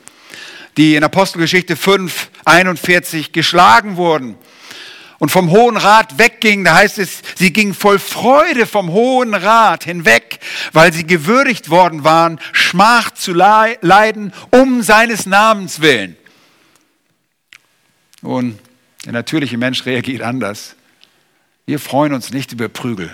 die 0.78 0.96
in 0.96 1.04
Apostelgeschichte 1.04 1.76
5, 1.76 2.30
41 2.46 3.34
geschlagen 3.34 3.98
wurden 3.98 4.38
und 5.20 5.30
vom 5.30 5.50
Hohen 5.52 5.78
Rat 5.78 6.20
wegging, 6.20 6.64
da 6.64 6.76
heißt 6.76 7.00
es, 7.00 7.22
sie 7.36 7.52
gingen 7.52 7.74
voll 7.74 8.00
Freude 8.00 8.66
vom 8.66 8.92
Hohen 8.92 9.34
Rat 9.34 9.84
hinweg, 9.84 10.40
weil 10.74 10.94
sie 10.94 11.08
gewürdigt 11.08 11.70
worden 11.70 12.04
waren, 12.04 12.40
Schmach 12.52 13.12
zu 13.12 13.34
leiden 13.34 14.34
um 14.52 14.84
seines 14.84 15.26
Namens 15.26 15.82
willen. 15.82 16.16
Nun, 18.22 18.60
der 19.06 19.14
natürliche 19.14 19.58
Mensch 19.58 19.86
reagiert 19.86 20.22
anders. 20.22 20.76
Wir 21.66 21.80
freuen 21.80 22.14
uns 22.14 22.32
nicht 22.32 22.52
über 22.52 22.70
Prügel. 22.70 23.12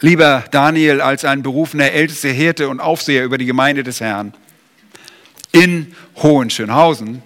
Lieber 0.00 0.44
Daniel 0.50 1.00
als 1.00 1.24
ein 1.24 1.42
berufener 1.42 1.92
ältester 1.92 2.30
Hirte 2.30 2.68
und 2.68 2.80
Aufseher 2.80 3.24
über 3.24 3.38
die 3.38 3.44
Gemeinde 3.44 3.82
des 3.82 4.00
Herrn 4.00 4.32
in 5.52 5.94
Hohenschönhausen 6.16 7.22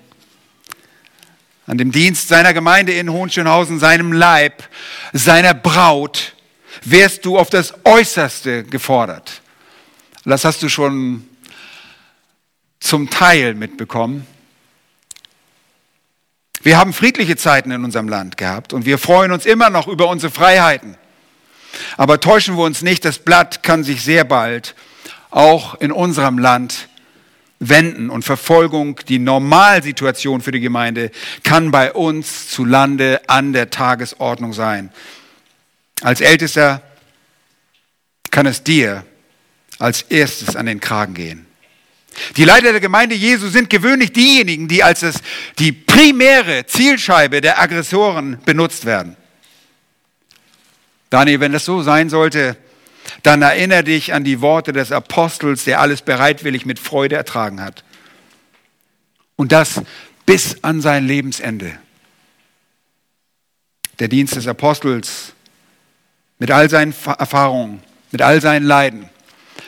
an 1.67 1.79
dem 1.79 1.93
Dienst 1.93 2.29
seiner 2.29 2.53
Gemeinde 2.53 2.93
in 2.93 3.11
Hohenschönhausen, 3.11 3.79
seinem 3.79 4.13
Leib, 4.13 4.69
seiner 5.13 5.55
Braut, 5.55 6.35
wärst 6.83 7.25
du 7.25 7.39
auf 7.39 7.51
das 7.51 7.75
Äußerste 7.85 8.65
gefordert. 8.65 9.41
Das 10.25 10.45
hast 10.45 10.63
du 10.63 10.69
schon 10.69 11.29
zum 12.81 13.11
Teil 13.11 13.55
mitbekommen. 13.55 14.27
Wir 16.63 16.79
haben 16.79 16.93
friedliche 16.93 17.37
Zeiten 17.37 17.71
in 17.71 17.85
unserem 17.85 18.09
Land 18.09 18.37
gehabt 18.37 18.73
und 18.73 18.87
wir 18.87 18.99
freuen 18.99 19.33
uns 19.33 19.45
immer 19.45 19.69
noch 19.69 19.87
über 19.87 20.09
unsere 20.09 20.33
Freiheiten. 20.33 20.97
Aber 21.97 22.21
täuschen 22.21 22.57
wir 22.57 22.65
uns 22.65 22.83
nicht, 22.83 23.05
das 23.05 23.19
Blatt 23.19 23.63
kann 23.63 23.85
sich 23.85 24.03
sehr 24.03 24.25
bald 24.25 24.75
auch 25.31 25.75
in 25.75 25.93
unserem 25.93 26.39
Land 26.39 26.89
wenden 27.69 28.11
und 28.11 28.25
Verfolgung, 28.25 29.01
die 29.09 29.19
Normalsituation 29.19 30.41
für 30.41 30.53
die 30.53 30.61
Gemeinde, 30.61 31.11
kann 31.43 31.71
bei 31.71 31.93
uns 31.93 32.49
zu 32.49 32.65
Lande 32.65 33.21
an 33.29 33.53
der 33.53 33.71
Tagesordnung 33.71 34.53
sein. 34.53 34.91
Als 36.03 36.21
Ältester 36.21 36.83
kann 38.31 38.47
es 38.47 38.63
dir 38.63 39.05
als 39.79 40.03
erstes 40.03 40.57
an 40.57 40.67
den 40.67 40.81
Kragen 40.81 41.15
gehen. 41.15 41.47
Die 42.37 42.45
Leiter 42.45 42.73
der 42.73 42.81
Gemeinde 42.81 43.15
Jesu 43.15 43.49
sind 43.49 43.71
gewöhnlich 43.71 44.13
diejenigen, 44.13 44.69
die 44.69 44.83
als 44.83 45.01
das, 45.01 45.17
die 45.59 45.73
primäre 45.73 46.65
Zielscheibe 46.67 47.41
der 47.41 47.61
Aggressoren 47.61 48.39
benutzt 48.45 48.85
werden. 48.85 49.17
Daniel, 51.11 51.41
wenn 51.41 51.53
das 51.53 51.65
so 51.65 51.83
sein 51.83 52.11
sollte, 52.11 52.57
dann 53.25 53.41
erinnere 53.41 53.83
dich 53.83 54.13
an 54.13 54.23
die 54.23 54.43
Worte 54.43 54.73
des 54.73 54.93
Apostels, 54.93 55.65
der 55.65 55.81
alles 55.81 56.03
bereitwillig 56.03 56.67
mit 56.67 56.79
Freude 56.79 57.17
ertragen 57.17 57.63
hat. 57.63 57.83
Und 59.35 59.51
das 59.51 59.81
bis 60.27 60.63
an 60.63 60.83
sein 60.83 61.07
Lebensende. 61.07 61.73
Der 63.99 64.09
Dienst 64.09 64.37
des 64.37 64.47
Apostels 64.47 65.33
mit 66.39 66.51
all 66.51 66.69
seinen 66.69 66.95
Erfahrungen, 67.19 67.83
mit 68.11 68.21
all 68.21 68.43
seinen 68.43 68.67
Leiden, 68.67 69.09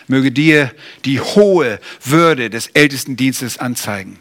möge 0.07 0.33
dir 0.33 0.75
die 1.07 1.21
hohe 1.21 1.81
Würde 2.05 2.51
des 2.51 2.69
Ältestendienstes 2.69 3.57
anzeigen. 3.57 4.19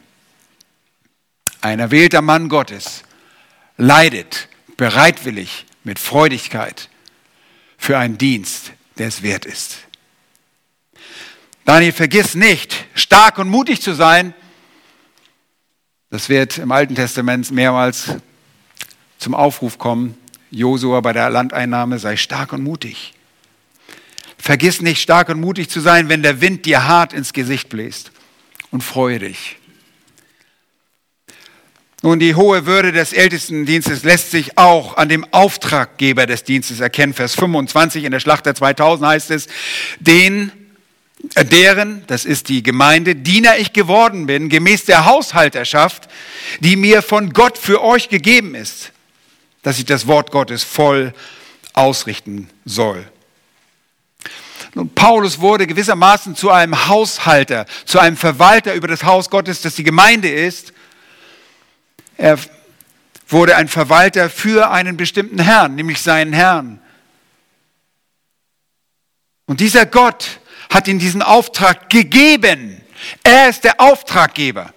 Ein 1.59 1.79
erwählter 1.79 2.21
Mann 2.21 2.47
Gottes 2.47 3.03
leidet 3.75 4.47
bereitwillig 4.77 5.65
mit 5.83 5.99
Freudigkeit 5.99 6.89
für 7.77 7.97
einen 7.97 8.17
Dienst, 8.17 8.71
der 8.97 9.07
es 9.07 9.21
wert 9.21 9.45
ist. 9.45 9.79
Daniel, 11.65 11.91
vergiss 11.91 12.35
nicht, 12.35 12.85
stark 12.93 13.37
und 13.37 13.49
mutig 13.49 13.81
zu 13.81 13.93
sein. 13.93 14.33
Das 16.11 16.29
wird 16.29 16.59
im 16.59 16.71
Alten 16.71 16.95
Testament 16.95 17.49
mehrmals 17.51 18.15
zum 19.17 19.33
Aufruf 19.33 19.77
kommen. 19.77 20.17
Josua 20.51 21.01
bei 21.01 21.11
der 21.11 21.29
Landeinnahme, 21.29 21.99
sei 21.99 22.15
stark 22.17 22.53
und 22.53 22.63
mutig. 22.63 23.13
Vergiss 24.37 24.81
nicht, 24.81 25.01
stark 25.01 25.29
und 25.29 25.39
mutig 25.39 25.69
zu 25.69 25.81
sein, 25.81 26.07
wenn 26.07 26.21
der 26.21 26.39
Wind 26.39 26.65
dir 26.65 26.87
hart 26.87 27.13
ins 27.13 27.33
Gesicht 27.33 27.69
bläst. 27.69 28.11
Und 28.69 28.83
freue 28.83 29.19
dich. 29.19 29.57
Nun, 32.05 32.19
die 32.19 32.35
hohe 32.35 32.67
Würde 32.67 32.91
des 32.91 33.13
Ältestendienstes 33.13 34.03
lässt 34.03 34.29
sich 34.29 34.59
auch 34.59 34.95
an 34.95 35.09
dem 35.09 35.25
Auftraggeber 35.33 36.27
des 36.27 36.43
Dienstes 36.43 36.79
erkennen. 36.79 37.15
Vers 37.15 37.33
25 37.33 38.03
in 38.03 38.11
der 38.11 38.19
Schlachter 38.19 38.53
2000 38.53 39.09
heißt 39.09 39.31
es, 39.31 39.47
den, 39.99 40.51
äh, 41.33 41.43
deren, 41.43 42.03
das 42.05 42.23
ist 42.25 42.49
die 42.49 42.61
Gemeinde, 42.61 43.15
Diener 43.15 43.57
ich 43.57 43.73
geworden 43.73 44.27
bin, 44.27 44.49
gemäß 44.49 44.85
der 44.85 45.05
Haushalterschaft, 45.05 46.07
die 46.59 46.75
mir 46.75 47.01
von 47.01 47.33
Gott 47.33 47.57
für 47.57 47.83
euch 47.83 48.07
gegeben 48.07 48.53
ist, 48.53 48.91
dass 49.63 49.79
ich 49.79 49.85
das 49.85 50.05
Wort 50.05 50.29
Gottes 50.29 50.63
voll 50.63 51.11
ausrichten 51.73 52.51
soll. 52.65 53.03
Nun, 54.75 54.89
Paulus 54.89 55.39
wurde 55.39 55.65
gewissermaßen 55.65 56.35
zu 56.35 56.51
einem 56.51 56.87
Haushalter, 56.87 57.65
zu 57.85 57.97
einem 57.97 58.15
Verwalter 58.15 58.75
über 58.75 58.87
das 58.87 59.05
Haus 59.05 59.31
Gottes, 59.31 59.61
das 59.61 59.73
die 59.73 59.83
Gemeinde 59.83 60.29
ist. 60.29 60.74
Er 62.17 62.39
wurde 63.27 63.55
ein 63.55 63.67
Verwalter 63.67 64.29
für 64.29 64.71
einen 64.71 64.97
bestimmten 64.97 65.39
Herrn, 65.39 65.75
nämlich 65.75 66.01
seinen 66.01 66.33
Herrn. 66.33 66.79
Und 69.47 69.59
dieser 69.59 69.85
Gott 69.85 70.39
hat 70.69 70.87
ihm 70.87 70.99
diesen 70.99 71.21
Auftrag 71.21 71.89
gegeben. 71.89 72.81
Er 73.23 73.49
ist 73.49 73.63
der 73.63 73.79
Auftraggeber. 73.79 74.73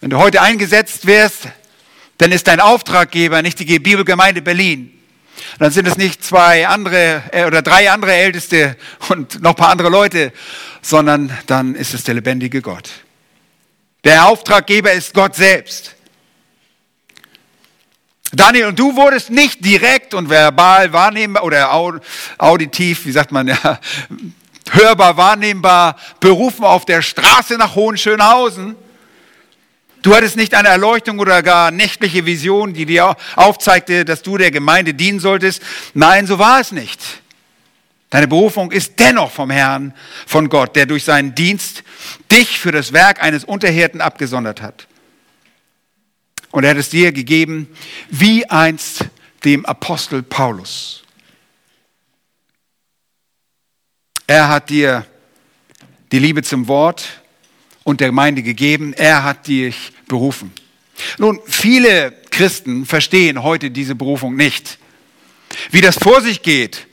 Wenn 0.00 0.10
du 0.10 0.18
heute 0.18 0.40
eingesetzt 0.40 1.06
wirst, 1.06 1.48
dann 2.18 2.32
ist 2.32 2.46
dein 2.46 2.60
Auftraggeber 2.60 3.42
nicht 3.42 3.58
die 3.58 3.78
Bibelgemeinde 3.78 4.42
Berlin. 4.42 4.98
Dann 5.58 5.72
sind 5.72 5.86
es 5.86 5.96
nicht 5.96 6.22
zwei 6.24 6.66
andere 6.66 7.22
äh, 7.32 7.46
oder 7.46 7.62
drei 7.62 7.90
andere 7.90 8.12
Älteste 8.12 8.76
und 9.08 9.42
noch 9.42 9.50
ein 9.50 9.56
paar 9.56 9.70
andere 9.70 9.88
Leute, 9.88 10.32
sondern 10.82 11.36
dann 11.46 11.74
ist 11.74 11.94
es 11.94 12.04
der 12.04 12.14
lebendige 12.14 12.62
Gott. 12.62 12.90
Der 14.04 14.26
Auftraggeber 14.26 14.92
ist 14.92 15.14
Gott 15.14 15.36
selbst. 15.36 15.94
Daniel, 18.32 18.66
und 18.66 18.78
du 18.78 18.96
wurdest 18.96 19.30
nicht 19.30 19.64
direkt 19.64 20.14
und 20.14 20.30
verbal 20.30 20.92
wahrnehmbar 20.92 21.44
oder 21.44 21.70
auditiv, 22.38 23.04
wie 23.04 23.12
sagt 23.12 23.30
man, 23.30 23.48
ja, 23.48 23.78
hörbar 24.70 25.16
wahrnehmbar 25.16 25.96
berufen 26.18 26.64
auf 26.64 26.84
der 26.84 27.02
Straße 27.02 27.58
nach 27.58 27.74
Hohenschönhausen. 27.74 28.74
Du 30.00 30.16
hattest 30.16 30.36
nicht 30.36 30.54
eine 30.54 30.68
Erleuchtung 30.68 31.20
oder 31.20 31.42
gar 31.44 31.70
nächtliche 31.70 32.26
Vision, 32.26 32.74
die 32.74 32.86
dir 32.86 33.14
aufzeigte, 33.36 34.04
dass 34.04 34.22
du 34.22 34.36
der 34.36 34.50
Gemeinde 34.50 34.94
dienen 34.94 35.20
solltest. 35.20 35.62
Nein, 35.94 36.26
so 36.26 36.40
war 36.40 36.58
es 36.58 36.72
nicht. 36.72 37.21
Deine 38.12 38.28
Berufung 38.28 38.70
ist 38.72 38.98
dennoch 38.98 39.30
vom 39.30 39.48
Herrn, 39.48 39.94
von 40.26 40.50
Gott, 40.50 40.76
der 40.76 40.84
durch 40.84 41.02
seinen 41.02 41.34
Dienst 41.34 41.82
dich 42.30 42.58
für 42.58 42.70
das 42.70 42.92
Werk 42.92 43.22
eines 43.22 43.42
Unterhirten 43.42 44.02
abgesondert 44.02 44.60
hat. 44.60 44.86
Und 46.50 46.64
er 46.64 46.70
hat 46.72 46.76
es 46.76 46.90
dir 46.90 47.10
gegeben, 47.12 47.74
wie 48.10 48.44
einst 48.50 49.06
dem 49.44 49.64
Apostel 49.64 50.22
Paulus. 50.22 51.04
Er 54.26 54.50
hat 54.50 54.68
dir 54.68 55.06
die 56.12 56.18
Liebe 56.18 56.42
zum 56.42 56.68
Wort 56.68 57.22
und 57.82 58.02
der 58.02 58.08
Gemeinde 58.08 58.42
gegeben. 58.42 58.92
Er 58.92 59.24
hat 59.24 59.46
dich 59.46 59.90
berufen. 60.06 60.52
Nun, 61.16 61.40
viele 61.46 62.12
Christen 62.30 62.84
verstehen 62.84 63.42
heute 63.42 63.70
diese 63.70 63.94
Berufung 63.94 64.36
nicht. 64.36 64.78
Wie 65.70 65.80
das 65.80 65.96
vor 65.96 66.20
sich 66.20 66.42
geht. 66.42 66.88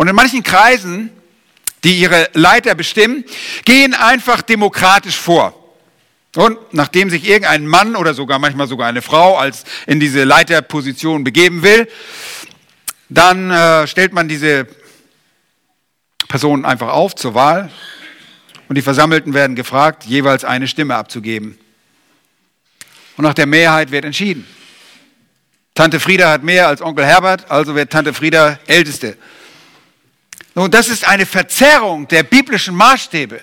Und 0.00 0.08
in 0.08 0.16
manchen 0.16 0.42
Kreisen, 0.42 1.10
die 1.84 2.00
ihre 2.00 2.30
Leiter 2.32 2.74
bestimmen, 2.74 3.22
gehen 3.66 3.92
einfach 3.92 4.40
demokratisch 4.40 5.18
vor. 5.18 5.52
Und 6.36 6.56
nachdem 6.72 7.10
sich 7.10 7.28
irgendein 7.28 7.66
Mann 7.66 7.94
oder 7.94 8.14
sogar 8.14 8.38
manchmal 8.38 8.66
sogar 8.66 8.88
eine 8.88 9.02
Frau 9.02 9.36
als 9.36 9.64
in 9.86 10.00
diese 10.00 10.24
Leiterposition 10.24 11.22
begeben 11.22 11.62
will, 11.62 11.86
dann 13.10 13.50
äh, 13.50 13.86
stellt 13.86 14.14
man 14.14 14.26
diese 14.26 14.66
Person 16.28 16.64
einfach 16.64 16.88
auf 16.88 17.14
zur 17.14 17.34
Wahl 17.34 17.70
und 18.70 18.76
die 18.76 18.82
Versammelten 18.82 19.34
werden 19.34 19.54
gefragt, 19.54 20.06
jeweils 20.06 20.46
eine 20.46 20.66
Stimme 20.66 20.96
abzugeben. 20.96 21.58
Und 23.18 23.24
nach 23.24 23.34
der 23.34 23.44
Mehrheit 23.44 23.90
wird 23.90 24.06
entschieden. 24.06 24.46
Tante 25.74 26.00
Frieda 26.00 26.30
hat 26.30 26.42
mehr 26.42 26.68
als 26.68 26.80
Onkel 26.80 27.04
Herbert, 27.04 27.50
also 27.50 27.74
wird 27.74 27.90
Tante 27.90 28.14
Frieda 28.14 28.58
Älteste. 28.66 29.18
Und 30.54 30.74
das 30.74 30.88
ist 30.88 31.06
eine 31.06 31.26
Verzerrung 31.26 32.08
der 32.08 32.22
biblischen 32.22 32.74
Maßstäbe 32.74 33.40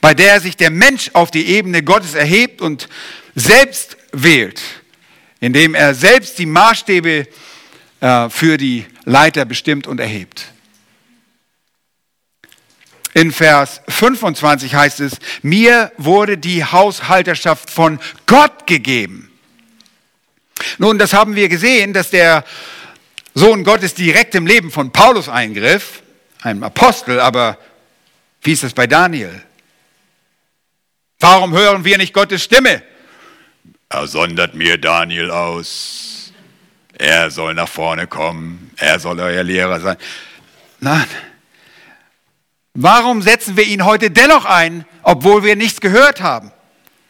bei 0.00 0.14
der 0.14 0.40
sich 0.40 0.56
der 0.56 0.70
Mensch 0.70 1.10
auf 1.12 1.30
die 1.30 1.46
Ebene 1.46 1.82
Gottes 1.82 2.14
erhebt 2.14 2.60
und 2.60 2.88
selbst 3.34 3.96
wählt, 4.12 4.60
indem 5.40 5.74
er 5.74 5.94
selbst 5.94 6.38
die 6.38 6.46
Maßstäbe 6.46 7.26
äh, 8.00 8.30
für 8.30 8.56
die 8.56 8.86
Leiter 9.04 9.44
bestimmt 9.44 9.86
und 9.86 10.00
erhebt. 10.00 10.46
In 13.12 13.32
Vers 13.32 13.80
25 13.88 14.74
heißt 14.74 15.00
es, 15.00 15.14
mir 15.42 15.92
wurde 15.96 16.38
die 16.38 16.64
Haushalterschaft 16.64 17.68
von 17.68 17.98
Gott 18.26 18.66
gegeben. 18.66 19.30
Nun, 20.78 20.98
das 20.98 21.12
haben 21.12 21.34
wir 21.34 21.48
gesehen, 21.48 21.92
dass 21.92 22.10
der 22.10 22.44
Sohn 23.34 23.64
Gottes 23.64 23.94
direkt 23.94 24.34
im 24.34 24.46
Leben 24.46 24.70
von 24.70 24.90
Paulus 24.90 25.28
eingriff, 25.28 26.02
einem 26.42 26.62
Apostel, 26.62 27.20
aber 27.20 27.58
wie 28.42 28.52
ist 28.52 28.62
das 28.62 28.72
bei 28.72 28.86
Daniel? 28.86 29.42
Warum 31.20 31.52
hören 31.52 31.84
wir 31.84 31.98
nicht 31.98 32.14
Gottes 32.14 32.42
Stimme? 32.42 32.82
Er 33.88 34.06
sondert 34.06 34.54
mir 34.54 34.78
Daniel 34.78 35.30
aus. 35.30 36.32
Er 36.98 37.30
soll 37.30 37.54
nach 37.54 37.68
vorne 37.68 38.06
kommen. 38.06 38.70
Er 38.76 38.98
soll 38.98 39.20
euer 39.20 39.42
Lehrer 39.42 39.80
sein. 39.80 39.96
Nein. 40.80 41.06
Warum 42.74 43.20
setzen 43.20 43.56
wir 43.56 43.64
ihn 43.64 43.84
heute 43.84 44.10
dennoch 44.10 44.44
ein, 44.44 44.86
obwohl 45.02 45.42
wir 45.44 45.56
nichts 45.56 45.80
gehört 45.80 46.20
haben? 46.20 46.52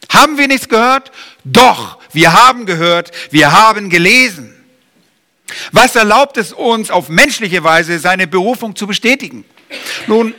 Haben 0.09 0.37
wir 0.37 0.47
nichts 0.47 0.67
gehört? 0.67 1.11
Doch, 1.45 1.99
wir 2.11 2.33
haben 2.33 2.65
gehört, 2.65 3.11
wir 3.31 3.51
haben 3.51 3.89
gelesen. 3.89 4.53
Was 5.71 5.95
erlaubt 5.95 6.37
es 6.37 6.53
uns 6.53 6.91
auf 6.91 7.09
menschliche 7.09 7.63
Weise, 7.63 7.99
seine 7.99 8.27
Berufung 8.27 8.75
zu 8.75 8.87
bestätigen? 8.87 9.45
Nun, 10.07 10.33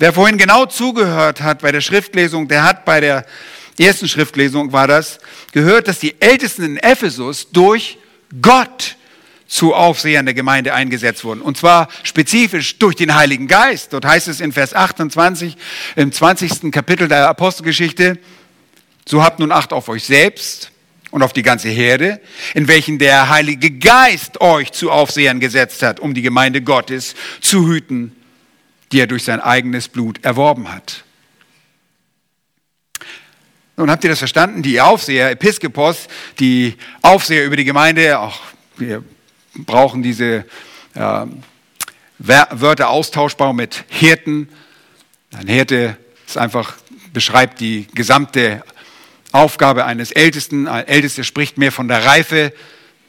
Wer 0.00 0.12
vorhin 0.12 0.38
genau 0.38 0.64
zugehört 0.66 1.40
hat 1.40 1.60
bei 1.60 1.72
der 1.72 1.80
Schriftlesung, 1.80 2.46
der 2.46 2.62
hat 2.62 2.84
bei 2.84 3.00
der 3.00 3.26
ersten 3.80 4.08
Schriftlesung 4.08 4.72
war 4.72 4.86
das, 4.86 5.18
gehört, 5.50 5.88
dass 5.88 5.98
die 5.98 6.20
Ältesten 6.20 6.64
in 6.64 6.76
Ephesus 6.76 7.50
durch 7.50 7.98
Gott 8.40 8.96
zu 9.48 9.74
Aufsehern 9.74 10.24
der 10.24 10.34
Gemeinde 10.34 10.72
eingesetzt 10.72 11.24
wurden. 11.24 11.40
Und 11.40 11.56
zwar 11.56 11.88
spezifisch 12.04 12.78
durch 12.78 12.94
den 12.94 13.14
Heiligen 13.14 13.48
Geist. 13.48 13.92
Dort 13.92 14.04
heißt 14.04 14.28
es 14.28 14.40
in 14.40 14.52
Vers 14.52 14.72
28 14.72 15.56
im 15.96 16.12
20. 16.12 16.70
Kapitel 16.70 17.08
der 17.08 17.28
Apostelgeschichte, 17.28 18.18
so 19.04 19.24
habt 19.24 19.40
nun 19.40 19.50
Acht 19.50 19.72
auf 19.72 19.88
euch 19.88 20.04
selbst 20.04 20.70
und 21.10 21.22
auf 21.22 21.32
die 21.32 21.42
ganze 21.42 21.68
Herde, 21.68 22.20
in 22.54 22.68
welchen 22.68 22.98
der 22.98 23.28
Heilige 23.28 23.70
Geist 23.70 24.40
euch 24.40 24.72
zu 24.72 24.90
Aufsehern 24.90 25.40
gesetzt 25.40 25.82
hat, 25.82 26.00
um 26.00 26.14
die 26.14 26.22
Gemeinde 26.22 26.62
Gottes 26.62 27.14
zu 27.40 27.66
hüten 27.68 28.12
die 28.92 29.00
er 29.00 29.06
durch 29.06 29.24
sein 29.24 29.40
eigenes 29.40 29.88
Blut 29.88 30.24
erworben 30.24 30.72
hat. 30.72 31.04
Nun 33.76 33.90
habt 33.90 34.02
ihr 34.02 34.10
das 34.10 34.18
verstanden? 34.18 34.62
Die 34.62 34.80
Aufseher, 34.80 35.30
Episkopos, 35.30 36.08
die 36.40 36.76
Aufseher 37.02 37.44
über 37.44 37.56
die 37.56 37.64
Gemeinde, 37.64 38.18
auch 38.18 38.40
wir 38.76 39.04
brauchen 39.54 40.02
diese 40.02 40.44
äh, 40.94 41.26
Wörter 42.18 42.88
austauschbar 42.88 43.52
mit 43.52 43.84
Hirten. 43.88 44.48
Ein 45.32 45.46
Hirte 45.46 45.96
ist 46.26 46.38
einfach, 46.38 46.76
beschreibt 47.12 47.60
die 47.60 47.86
gesamte 47.94 48.64
Aufgabe 49.32 49.84
eines 49.84 50.10
Ältesten. 50.12 50.66
Ein 50.68 50.86
Ältester 50.86 51.24
spricht 51.24 51.58
mehr 51.58 51.72
von 51.72 51.88
der 51.88 52.04
Reife. 52.04 52.52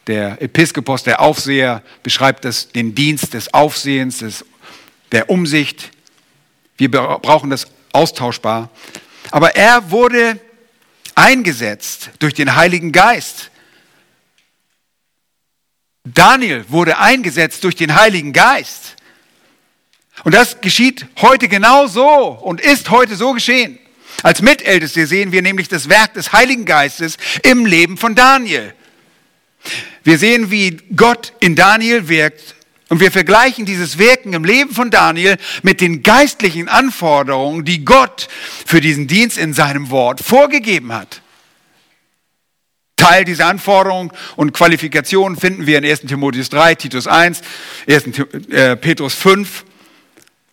Der 0.08 0.42
Episkopos, 0.42 1.04
der 1.04 1.22
Aufseher, 1.22 1.84
beschreibt 2.04 2.46
das, 2.46 2.70
den 2.70 2.96
Dienst 2.96 3.34
des 3.34 3.54
Aufsehens, 3.54 4.20
des 4.20 4.46
der 5.12 5.30
Umsicht. 5.30 5.92
Wir 6.78 6.90
brauchen 6.90 7.50
das 7.50 7.68
austauschbar. 7.92 8.70
Aber 9.32 9.56
er 9.56 9.92
wurde 9.92 10.40
eingesetzt 11.16 12.12
durch 12.20 12.34
den 12.34 12.56
Heiligen 12.56 12.92
Geist. 12.92 13.52
Daniel 16.04 16.66
wurde 16.70 16.98
eingesetzt 16.98 17.64
durch 17.64 17.76
den 17.76 17.96
Heiligen 17.96 18.34
Geist. 18.34 18.96
Und 20.24 20.34
das 20.34 20.60
geschieht 20.62 21.06
heute 21.22 21.48
genau 21.48 21.88
so 21.88 22.08
und 22.08 22.62
ist 22.62 22.90
heute 22.90 23.16
so 23.16 23.34
geschehen. 23.34 23.80
Als 24.24 24.42
Mitälteste 24.42 25.08
sehen 25.08 25.32
wir 25.32 25.42
nämlich 25.42 25.68
das 25.70 25.90
Werk 25.90 26.14
des 26.14 26.34
Heiligen 26.34 26.66
Geistes 26.66 27.18
im 27.44 27.66
Leben 27.66 27.98
von 27.98 28.16
Daniel. 28.16 28.74
Wir 30.04 30.18
sehen, 30.18 30.52
wie 30.52 30.78
Gott 30.96 31.34
in 31.40 31.56
Daniel 31.56 32.08
wirkt 32.08 32.56
und 32.90 33.00
wir 33.00 33.12
vergleichen 33.12 33.66
dieses 33.66 33.98
Wirken 33.98 34.34
im 34.34 34.44
Leben 34.44 34.74
von 34.74 34.90
Daniel 34.90 35.38
mit 35.62 35.80
den 35.80 36.02
geistlichen 36.04 36.68
Anforderungen, 36.68 37.64
die 37.64 37.86
Gott 37.86 38.28
für 38.66 38.82
diesen 38.82 39.08
Dienst 39.08 39.38
in 39.38 39.54
seinem 39.54 39.90
Wort 39.90 40.22
vorgegeben 40.22 40.92
hat. 40.92 41.22
Teil 42.96 43.24
dieser 43.24 43.48
Anforderungen 43.48 44.12
und 44.36 44.54
Qualifikationen 44.54 45.38
finden 45.38 45.66
wir 45.66 45.78
in 45.78 45.86
1 45.86 46.02
Timotheus 46.02 46.50
3, 46.50 46.76
Titus 46.76 47.08
1, 47.08 47.42
1 47.88 48.06
äh, 48.50 48.76
Petrus 48.76 49.14
5 49.14 49.64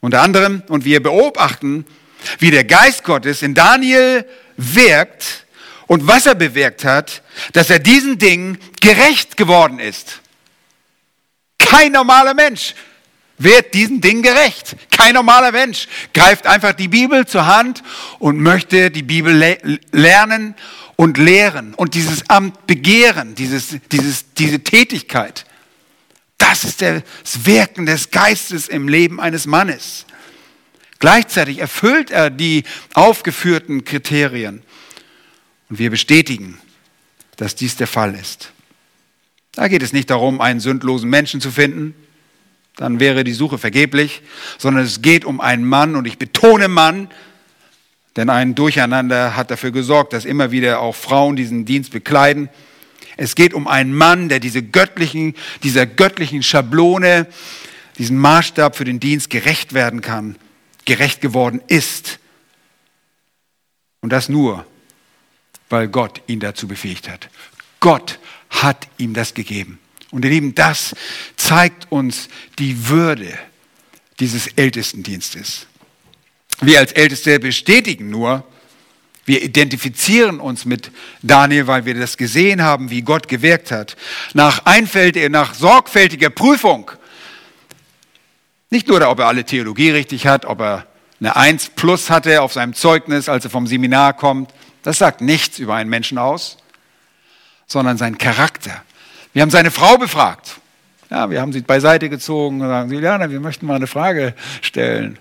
unter 0.00 0.22
anderem. 0.22 0.62
Und 0.68 0.84
wir 0.84 1.02
beobachten, 1.02 1.84
wie 2.38 2.50
der 2.50 2.64
Geist 2.64 3.04
Gottes 3.04 3.42
in 3.42 3.54
Daniel 3.54 4.24
wirkt 4.56 5.46
und 5.86 6.06
was 6.06 6.26
er 6.26 6.34
bewirkt 6.34 6.84
hat, 6.84 7.22
dass 7.52 7.70
er 7.70 7.78
diesen 7.78 8.18
Dingen 8.18 8.58
gerecht 8.80 9.36
geworden 9.36 9.78
ist. 9.78 10.20
Kein 11.58 11.92
normaler 11.92 12.34
Mensch 12.34 12.74
wird 13.38 13.74
diesen 13.74 14.00
Ding 14.00 14.22
gerecht. 14.22 14.76
Kein 14.90 15.14
normaler 15.14 15.52
Mensch 15.52 15.88
greift 16.14 16.46
einfach 16.46 16.72
die 16.72 16.88
Bibel 16.88 17.26
zur 17.26 17.46
Hand 17.46 17.82
und 18.18 18.40
möchte 18.40 18.90
die 18.90 19.02
Bibel 19.02 19.34
le 19.34 19.80
lernen 19.92 20.54
und 20.96 21.18
lehren 21.18 21.74
und 21.74 21.94
dieses 21.94 22.28
Amt 22.30 22.66
begehren, 22.66 23.34
dieses, 23.34 23.76
dieses, 23.92 24.32
diese 24.32 24.60
Tätigkeit. 24.60 25.44
Das 26.38 26.64
ist 26.64 26.80
das 26.80 27.02
Wirken 27.44 27.86
des 27.86 28.10
Geistes 28.10 28.68
im 28.68 28.88
Leben 28.88 29.20
eines 29.20 29.46
Mannes. 29.46 30.05
Gleichzeitig 30.98 31.58
erfüllt 31.58 32.10
er 32.10 32.30
die 32.30 32.64
aufgeführten 32.94 33.84
Kriterien. 33.84 34.62
Und 35.68 35.78
wir 35.78 35.90
bestätigen, 35.90 36.58
dass 37.36 37.54
dies 37.54 37.76
der 37.76 37.86
Fall 37.86 38.14
ist. 38.14 38.52
Da 39.52 39.68
geht 39.68 39.82
es 39.82 39.92
nicht 39.92 40.10
darum, 40.10 40.40
einen 40.40 40.60
sündlosen 40.60 41.08
Menschen 41.08 41.40
zu 41.40 41.50
finden, 41.50 41.94
dann 42.76 43.00
wäre 43.00 43.24
die 43.24 43.32
Suche 43.32 43.56
vergeblich, 43.56 44.22
sondern 44.58 44.84
es 44.84 45.00
geht 45.00 45.24
um 45.24 45.40
einen 45.40 45.64
Mann, 45.64 45.96
und 45.96 46.06
ich 46.06 46.18
betone 46.18 46.68
Mann, 46.68 47.08
denn 48.16 48.28
ein 48.30 48.54
Durcheinander 48.54 49.34
hat 49.34 49.50
dafür 49.50 49.70
gesorgt, 49.70 50.12
dass 50.12 50.24
immer 50.24 50.50
wieder 50.50 50.80
auch 50.80 50.94
Frauen 50.94 51.36
diesen 51.36 51.64
Dienst 51.64 51.90
bekleiden. 51.90 52.48
Es 53.16 53.34
geht 53.34 53.54
um 53.54 53.66
einen 53.66 53.94
Mann, 53.94 54.28
der 54.28 54.40
diese 54.40 54.62
göttlichen, 54.62 55.34
dieser 55.62 55.86
göttlichen 55.86 56.42
Schablone, 56.42 57.26
diesen 57.98 58.18
Maßstab 58.18 58.76
für 58.76 58.84
den 58.84 59.00
Dienst 59.00 59.30
gerecht 59.30 59.72
werden 59.72 60.02
kann, 60.02 60.36
gerecht 60.86 61.20
geworden 61.20 61.60
ist. 61.68 62.18
Und 64.00 64.10
das 64.10 64.30
nur, 64.30 64.66
weil 65.68 65.88
Gott 65.88 66.22
ihn 66.26 66.40
dazu 66.40 66.66
befähigt 66.66 67.08
hat. 67.08 67.28
Gott 67.80 68.18
hat 68.48 68.88
ihm 68.96 69.12
das 69.12 69.34
gegeben. 69.34 69.78
Und 70.10 70.24
ihr 70.24 70.30
Lieben, 70.30 70.54
das 70.54 70.94
zeigt 71.36 71.90
uns 71.92 72.28
die 72.58 72.88
Würde 72.88 73.38
dieses 74.18 74.46
Ältestendienstes. 74.48 75.66
Wir 76.62 76.78
als 76.78 76.92
Älteste 76.92 77.38
bestätigen 77.38 78.08
nur, 78.08 78.44
wir 79.26 79.42
identifizieren 79.42 80.38
uns 80.38 80.64
mit 80.64 80.92
Daniel, 81.20 81.66
weil 81.66 81.84
wir 81.84 81.94
das 81.94 82.16
gesehen 82.16 82.62
haben, 82.62 82.90
wie 82.90 83.02
Gott 83.02 83.26
gewirkt 83.26 83.72
hat. 83.72 83.96
Nach, 84.34 84.64
nach 84.64 85.54
sorgfältiger 85.54 86.30
Prüfung. 86.30 86.92
Nicht 88.70 88.88
nur, 88.88 89.08
ob 89.08 89.18
er 89.20 89.26
alle 89.26 89.44
Theologie 89.44 89.90
richtig 89.90 90.26
hat, 90.26 90.44
ob 90.44 90.60
er 90.60 90.86
eine 91.20 91.36
Eins 91.36 91.68
plus 91.68 92.10
hatte 92.10 92.42
auf 92.42 92.52
seinem 92.52 92.74
Zeugnis, 92.74 93.28
als 93.28 93.44
er 93.44 93.50
vom 93.50 93.66
Seminar 93.66 94.14
kommt. 94.14 94.52
Das 94.82 94.98
sagt 94.98 95.20
nichts 95.20 95.58
über 95.58 95.74
einen 95.74 95.90
Menschen 95.90 96.18
aus, 96.18 96.58
sondern 97.66 97.96
sein 97.96 98.18
Charakter. 98.18 98.82
Wir 99.32 99.42
haben 99.42 99.50
seine 99.50 99.70
Frau 99.70 99.96
befragt. 99.98 100.60
Ja, 101.10 101.30
wir 101.30 101.40
haben 101.40 101.52
sie 101.52 101.60
beiseite 101.60 102.08
gezogen 102.08 102.60
und 102.60 102.66
sagen, 102.66 102.90
Juliana, 102.90 103.30
wir 103.30 103.38
möchten 103.38 103.66
mal 103.66 103.76
eine 103.76 103.86
Frage 103.86 104.34
stellen. 104.60 105.18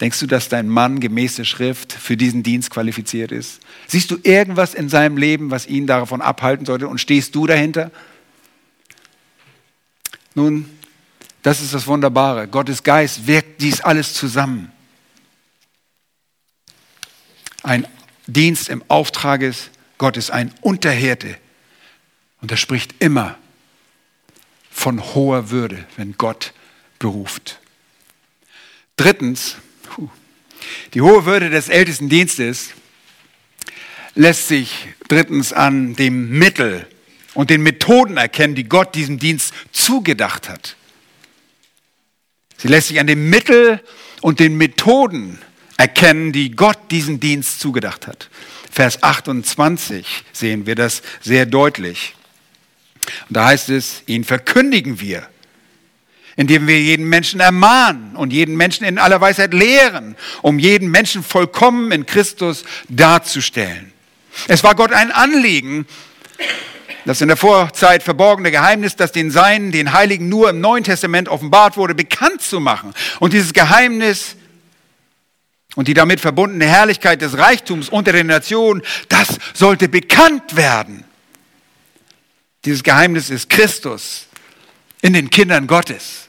Denkst 0.00 0.20
du, 0.20 0.26
dass 0.26 0.48
dein 0.48 0.68
Mann 0.68 1.00
gemäß 1.00 1.36
der 1.36 1.44
Schrift 1.44 1.92
für 1.92 2.16
diesen 2.16 2.42
Dienst 2.42 2.70
qualifiziert 2.70 3.32
ist? 3.32 3.60
Siehst 3.88 4.10
du 4.10 4.18
irgendwas 4.22 4.72
in 4.74 4.88
seinem 4.88 5.16
Leben, 5.16 5.50
was 5.50 5.66
ihn 5.66 5.86
davon 5.86 6.22
abhalten 6.22 6.64
sollte 6.64 6.88
und 6.88 6.98
stehst 6.98 7.34
du 7.34 7.46
dahinter? 7.46 7.90
Nun, 10.34 10.70
das 11.42 11.60
ist 11.60 11.74
das 11.74 11.86
Wunderbare. 11.86 12.48
Gottes 12.48 12.82
Geist 12.82 13.26
wirkt 13.26 13.60
dies 13.60 13.80
alles 13.80 14.14
zusammen. 14.14 14.72
Ein 17.62 17.86
Dienst 18.26 18.68
im 18.68 18.84
Auftrag 18.88 19.42
Gottes, 19.98 20.30
ein 20.30 20.52
Unterhirte. 20.60 21.36
Und 22.40 22.50
er 22.50 22.56
spricht 22.56 22.94
immer 23.00 23.36
von 24.70 25.02
hoher 25.14 25.50
Würde, 25.50 25.84
wenn 25.96 26.16
Gott 26.18 26.52
beruft. 26.98 27.58
Drittens, 28.96 29.56
die 30.94 31.00
hohe 31.00 31.24
Würde 31.24 31.50
des 31.50 31.68
ältesten 31.68 32.08
Dienstes 32.08 32.70
lässt 34.14 34.48
sich 34.48 34.88
drittens 35.08 35.52
an 35.52 35.94
dem 35.94 36.30
Mittel 36.38 36.86
und 37.34 37.50
den 37.50 37.62
Methoden 37.62 38.16
erkennen, 38.16 38.54
die 38.54 38.64
Gott 38.64 38.94
diesem 38.94 39.18
Dienst 39.18 39.54
zugedacht 39.72 40.48
hat. 40.48 40.76
Sie 42.58 42.68
lässt 42.68 42.88
sich 42.88 43.00
an 43.00 43.06
dem 43.06 43.30
Mittel 43.30 43.80
und 44.20 44.40
den 44.40 44.56
Methoden 44.56 45.38
erkennen, 45.76 46.32
die 46.32 46.50
Gott 46.50 46.78
diesen 46.90 47.20
Dienst 47.20 47.60
zugedacht 47.60 48.06
hat. 48.06 48.28
Vers 48.70 49.02
28 49.02 50.24
sehen 50.32 50.66
wir 50.66 50.74
das 50.74 51.02
sehr 51.22 51.46
deutlich. 51.46 52.14
Und 53.28 53.36
da 53.36 53.46
heißt 53.46 53.70
es, 53.70 54.02
ihn 54.06 54.24
verkündigen 54.24 55.00
wir, 55.00 55.26
indem 56.36 56.66
wir 56.66 56.80
jeden 56.80 57.08
Menschen 57.08 57.40
ermahnen 57.40 58.16
und 58.16 58.32
jeden 58.32 58.56
Menschen 58.56 58.84
in 58.84 58.98
aller 58.98 59.20
Weisheit 59.20 59.54
lehren, 59.54 60.16
um 60.42 60.58
jeden 60.58 60.90
Menschen 60.90 61.22
vollkommen 61.22 61.92
in 61.92 62.06
Christus 62.06 62.64
darzustellen. 62.88 63.92
Es 64.48 64.62
war 64.62 64.74
Gott 64.74 64.92
ein 64.92 65.10
Anliegen, 65.10 65.86
das 67.08 67.22
in 67.22 67.28
der 67.28 67.38
Vorzeit 67.38 68.02
verborgene 68.02 68.50
Geheimnis, 68.50 68.94
das 68.94 69.12
den 69.12 69.30
Seinen, 69.30 69.72
den 69.72 69.94
Heiligen 69.94 70.28
nur 70.28 70.50
im 70.50 70.60
Neuen 70.60 70.84
Testament 70.84 71.30
offenbart 71.30 71.78
wurde, 71.78 71.94
bekannt 71.94 72.42
zu 72.42 72.60
machen. 72.60 72.92
Und 73.18 73.32
dieses 73.32 73.54
Geheimnis 73.54 74.36
und 75.74 75.88
die 75.88 75.94
damit 75.94 76.20
verbundene 76.20 76.66
Herrlichkeit 76.66 77.22
des 77.22 77.38
Reichtums 77.38 77.88
unter 77.88 78.12
den 78.12 78.26
Nationen, 78.26 78.82
das 79.08 79.38
sollte 79.54 79.88
bekannt 79.88 80.54
werden. 80.54 81.04
Dieses 82.66 82.82
Geheimnis 82.82 83.30
ist 83.30 83.48
Christus 83.48 84.26
in 85.00 85.14
den 85.14 85.30
Kindern 85.30 85.66
Gottes. 85.66 86.28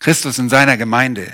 Christus 0.00 0.38
in 0.38 0.50
seiner 0.50 0.76
Gemeinde. 0.76 1.32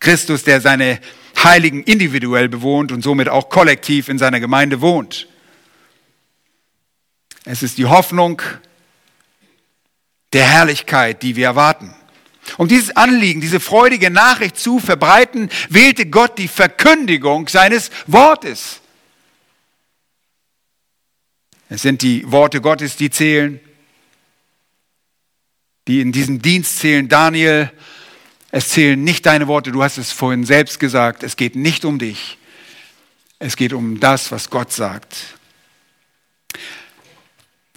Christus, 0.00 0.42
der 0.42 0.60
seine 0.60 0.98
Heiligen 1.40 1.84
individuell 1.84 2.48
bewohnt 2.48 2.90
und 2.90 3.02
somit 3.02 3.28
auch 3.28 3.48
kollektiv 3.48 4.08
in 4.08 4.18
seiner 4.18 4.40
Gemeinde 4.40 4.80
wohnt. 4.80 5.28
Es 7.44 7.62
ist 7.62 7.78
die 7.78 7.86
Hoffnung 7.86 8.40
der 10.32 10.46
Herrlichkeit, 10.46 11.22
die 11.22 11.36
wir 11.36 11.46
erwarten. 11.46 11.94
Um 12.58 12.68
dieses 12.68 12.94
Anliegen, 12.96 13.40
diese 13.40 13.60
freudige 13.60 14.10
Nachricht 14.10 14.58
zu 14.58 14.78
verbreiten, 14.78 15.48
wählte 15.68 16.06
Gott 16.06 16.38
die 16.38 16.48
Verkündigung 16.48 17.48
seines 17.48 17.90
Wortes. 18.06 18.80
Es 21.68 21.82
sind 21.82 22.02
die 22.02 22.30
Worte 22.30 22.60
Gottes, 22.60 22.96
die 22.96 23.10
zählen, 23.10 23.60
die 25.88 26.00
in 26.00 26.12
diesem 26.12 26.42
Dienst 26.42 26.78
zählen. 26.78 27.08
Daniel, 27.08 27.70
es 28.50 28.68
zählen 28.68 29.02
nicht 29.02 29.26
deine 29.26 29.48
Worte, 29.48 29.72
du 29.72 29.82
hast 29.82 29.98
es 29.98 30.12
vorhin 30.12 30.44
selbst 30.44 30.78
gesagt, 30.78 31.22
es 31.22 31.36
geht 31.36 31.56
nicht 31.56 31.84
um 31.84 31.98
dich, 31.98 32.38
es 33.38 33.56
geht 33.56 33.72
um 33.72 34.00
das, 34.00 34.30
was 34.30 34.50
Gott 34.50 34.72
sagt. 34.72 35.16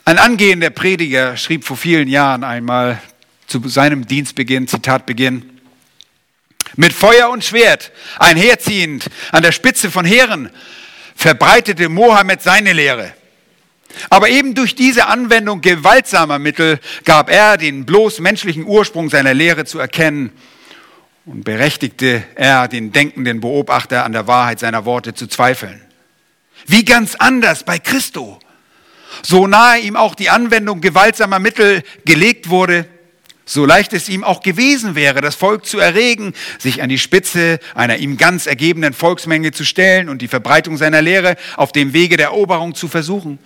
Ein 0.08 0.20
angehender 0.20 0.70
Prediger 0.70 1.36
schrieb 1.36 1.65
vor 1.65 1.76
vielen 1.76 2.08
Jahren 2.08 2.46
einmal 2.46 3.02
zu 3.46 3.67
seinem 3.67 4.08
Dienstbeginn, 4.08 4.65
Zitatbeginn, 4.65 5.60
mit 6.78 6.93
Feuer 6.93 7.30
und 7.30 7.43
Schwert 7.43 7.91
einherziehend 8.17 9.10
an 9.34 9.43
der 9.43 9.52
Spitze 9.52 9.91
von 9.91 10.06
Heeren 10.06 10.50
verbreitete 11.13 11.89
Mohammed 11.89 12.41
seine 12.41 12.72
Lehre. 12.72 13.12
Aber 14.10 14.30
eben 14.30 14.56
durch 14.56 14.76
diese 14.76 15.08
Anwendung 15.08 15.60
gewaltsamer 15.60 16.39
Mittel 16.39 16.80
gab 17.04 17.30
er 17.30 17.58
den 17.58 17.86
bloß 17.86 18.22
menschlichen 18.22 18.63
Ursprung 18.63 19.10
seiner 19.10 19.34
Lehre 19.34 19.65
zu 19.65 19.78
erkennen 19.78 20.32
und 21.26 21.43
berechtigte 21.43 22.24
er 22.36 22.70
den 22.70 22.93
denkenden 22.93 23.41
Beobachter 23.41 24.06
an 24.06 24.13
der 24.13 24.26
Wahrheit 24.26 24.60
seiner 24.60 24.86
Worte 24.86 25.13
zu 25.15 25.28
zweifeln. 25.28 25.82
Wie 26.65 26.86
ganz 26.86 27.15
anders 27.15 27.65
bei 27.65 27.78
Christo. 27.78 28.39
So 29.24 29.48
nahe 29.48 29.80
ihm 29.80 29.96
auch 29.96 30.15
die 30.15 30.30
Anwendung 30.30 30.82
gewaltsamer 30.82 31.39
Mittel 31.39 31.84
gelegt 32.06 32.50
wurde, 32.50 32.88
so 33.50 33.65
leicht 33.65 33.93
es 33.93 34.10
ihm 34.10 34.26
auch 34.26 34.41
gewesen 34.41 34.96
wäre, 34.96 35.22
das 35.22 35.36
Volk 35.36 35.65
zu 35.65 35.80
erregen, 35.80 36.34
sich 36.60 36.82
an 36.82 36.89
die 36.89 37.00
Spitze 37.00 37.60
einer 37.76 37.98
ihm 37.98 38.17
ganz 38.17 38.46
ergebenen 38.46 38.93
Volksmenge 38.93 39.54
zu 39.54 39.63
stellen 39.63 40.10
und 40.10 40.22
die 40.22 40.28
Verbreitung 40.28 40.76
seiner 40.76 41.02
Lehre 41.02 41.38
auf 41.56 41.72
dem 41.72 41.93
Wege 41.93 42.17
der 42.17 42.28
Eroberung 42.28 42.76
zu 42.76 42.89
versuchen. 42.89 43.39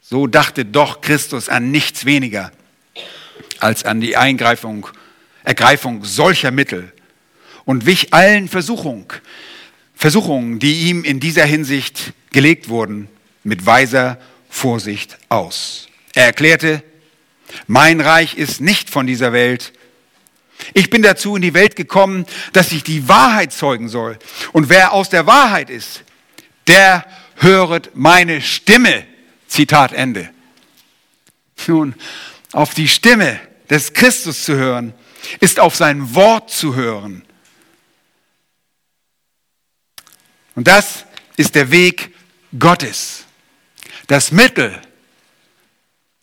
So 0.00 0.26
dachte 0.26 0.64
doch 0.64 1.02
Christus 1.02 1.50
an 1.50 1.70
nichts 1.70 2.06
weniger 2.06 2.50
als 3.58 3.84
an 3.84 4.00
die 4.00 4.16
Eingreifung, 4.16 4.88
Ergreifung 5.44 6.02
solcher 6.04 6.50
Mittel 6.50 6.90
und 7.66 7.84
wich 7.84 8.14
allen 8.14 8.48
Versuchungen, 8.48 9.04
Versuchungen, 9.94 10.58
die 10.58 10.88
ihm 10.88 11.04
in 11.04 11.20
dieser 11.20 11.44
Hinsicht 11.44 12.14
gelegt 12.30 12.70
wurden, 12.70 13.08
mit 13.44 13.66
weiser 13.66 14.18
Vorsicht 14.50 15.16
aus. 15.30 15.88
Er 16.14 16.26
erklärte, 16.26 16.82
mein 17.66 18.00
Reich 18.00 18.34
ist 18.34 18.60
nicht 18.60 18.90
von 18.90 19.06
dieser 19.06 19.32
Welt. 19.32 19.72
Ich 20.74 20.90
bin 20.90 21.00
dazu 21.02 21.36
in 21.36 21.42
die 21.42 21.54
Welt 21.54 21.76
gekommen, 21.76 22.26
dass 22.52 22.72
ich 22.72 22.84
die 22.84 23.08
Wahrheit 23.08 23.52
zeugen 23.52 23.88
soll. 23.88 24.18
Und 24.52 24.68
wer 24.68 24.92
aus 24.92 25.08
der 25.08 25.26
Wahrheit 25.26 25.70
ist, 25.70 26.02
der 26.66 27.06
höret 27.36 27.92
meine 27.94 28.42
Stimme. 28.42 29.06
Zitat 29.48 29.92
Ende. 29.92 30.30
Nun, 31.66 31.94
auf 32.52 32.74
die 32.74 32.88
Stimme 32.88 33.40
des 33.68 33.92
Christus 33.94 34.44
zu 34.44 34.54
hören, 34.54 34.92
ist 35.40 35.58
auf 35.58 35.76
sein 35.76 36.14
Wort 36.14 36.50
zu 36.50 36.74
hören. 36.74 37.24
Und 40.54 40.68
das 40.68 41.04
ist 41.36 41.54
der 41.54 41.70
Weg 41.70 42.14
Gottes. 42.58 43.24
Das 44.10 44.32
Mittel 44.32 44.76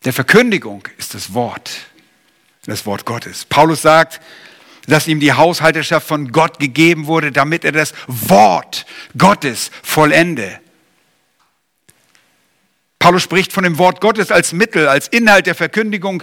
der 0.04 0.12
Verkündigung 0.12 0.86
ist 0.98 1.14
das 1.14 1.32
Wort, 1.32 1.70
das 2.66 2.84
Wort 2.84 3.06
Gottes. 3.06 3.46
Paulus 3.46 3.80
sagt, 3.80 4.20
dass 4.86 5.08
ihm 5.08 5.20
die 5.20 5.32
Haushalterschaft 5.32 6.06
von 6.06 6.30
Gott 6.30 6.58
gegeben 6.58 7.06
wurde, 7.06 7.32
damit 7.32 7.64
er 7.64 7.72
das 7.72 7.94
Wort 8.06 8.84
Gottes 9.16 9.70
vollende. 9.82 10.60
Paulus 12.98 13.22
spricht 13.22 13.54
von 13.54 13.64
dem 13.64 13.78
Wort 13.78 14.02
Gottes 14.02 14.30
als 14.30 14.52
Mittel, 14.52 14.86
als 14.86 15.08
Inhalt 15.08 15.46
der 15.46 15.54
Verkündigung, 15.54 16.22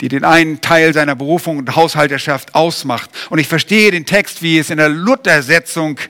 die 0.00 0.08
den 0.08 0.24
einen 0.24 0.62
Teil 0.62 0.92
seiner 0.92 1.14
Berufung 1.14 1.58
und 1.58 1.76
Haushalterschaft 1.76 2.56
ausmacht. 2.56 3.10
Und 3.30 3.38
ich 3.38 3.46
verstehe 3.46 3.92
den 3.92 4.04
Text, 4.04 4.42
wie 4.42 4.58
es 4.58 4.70
in 4.70 4.78
der 4.78 4.88
Luthersetzung 4.88 6.00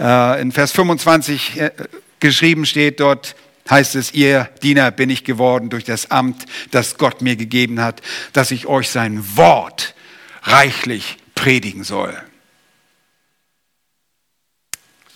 äh, 0.00 0.40
in 0.40 0.52
Vers 0.52 0.72
25 0.72 1.60
äh, 1.60 1.70
geschrieben 2.18 2.64
steht. 2.64 3.00
Dort 3.00 3.36
heißt 3.70 3.94
es, 3.96 4.12
ihr 4.12 4.48
Diener 4.62 4.90
bin 4.90 5.10
ich 5.10 5.24
geworden 5.24 5.70
durch 5.70 5.84
das 5.84 6.10
Amt, 6.10 6.46
das 6.70 6.96
Gott 6.96 7.22
mir 7.22 7.36
gegeben 7.36 7.80
hat, 7.80 8.00
dass 8.32 8.50
ich 8.50 8.66
euch 8.66 8.90
sein 8.90 9.36
Wort 9.36 9.94
reichlich 10.42 11.18
predigen 11.34 11.84
soll. 11.84 12.16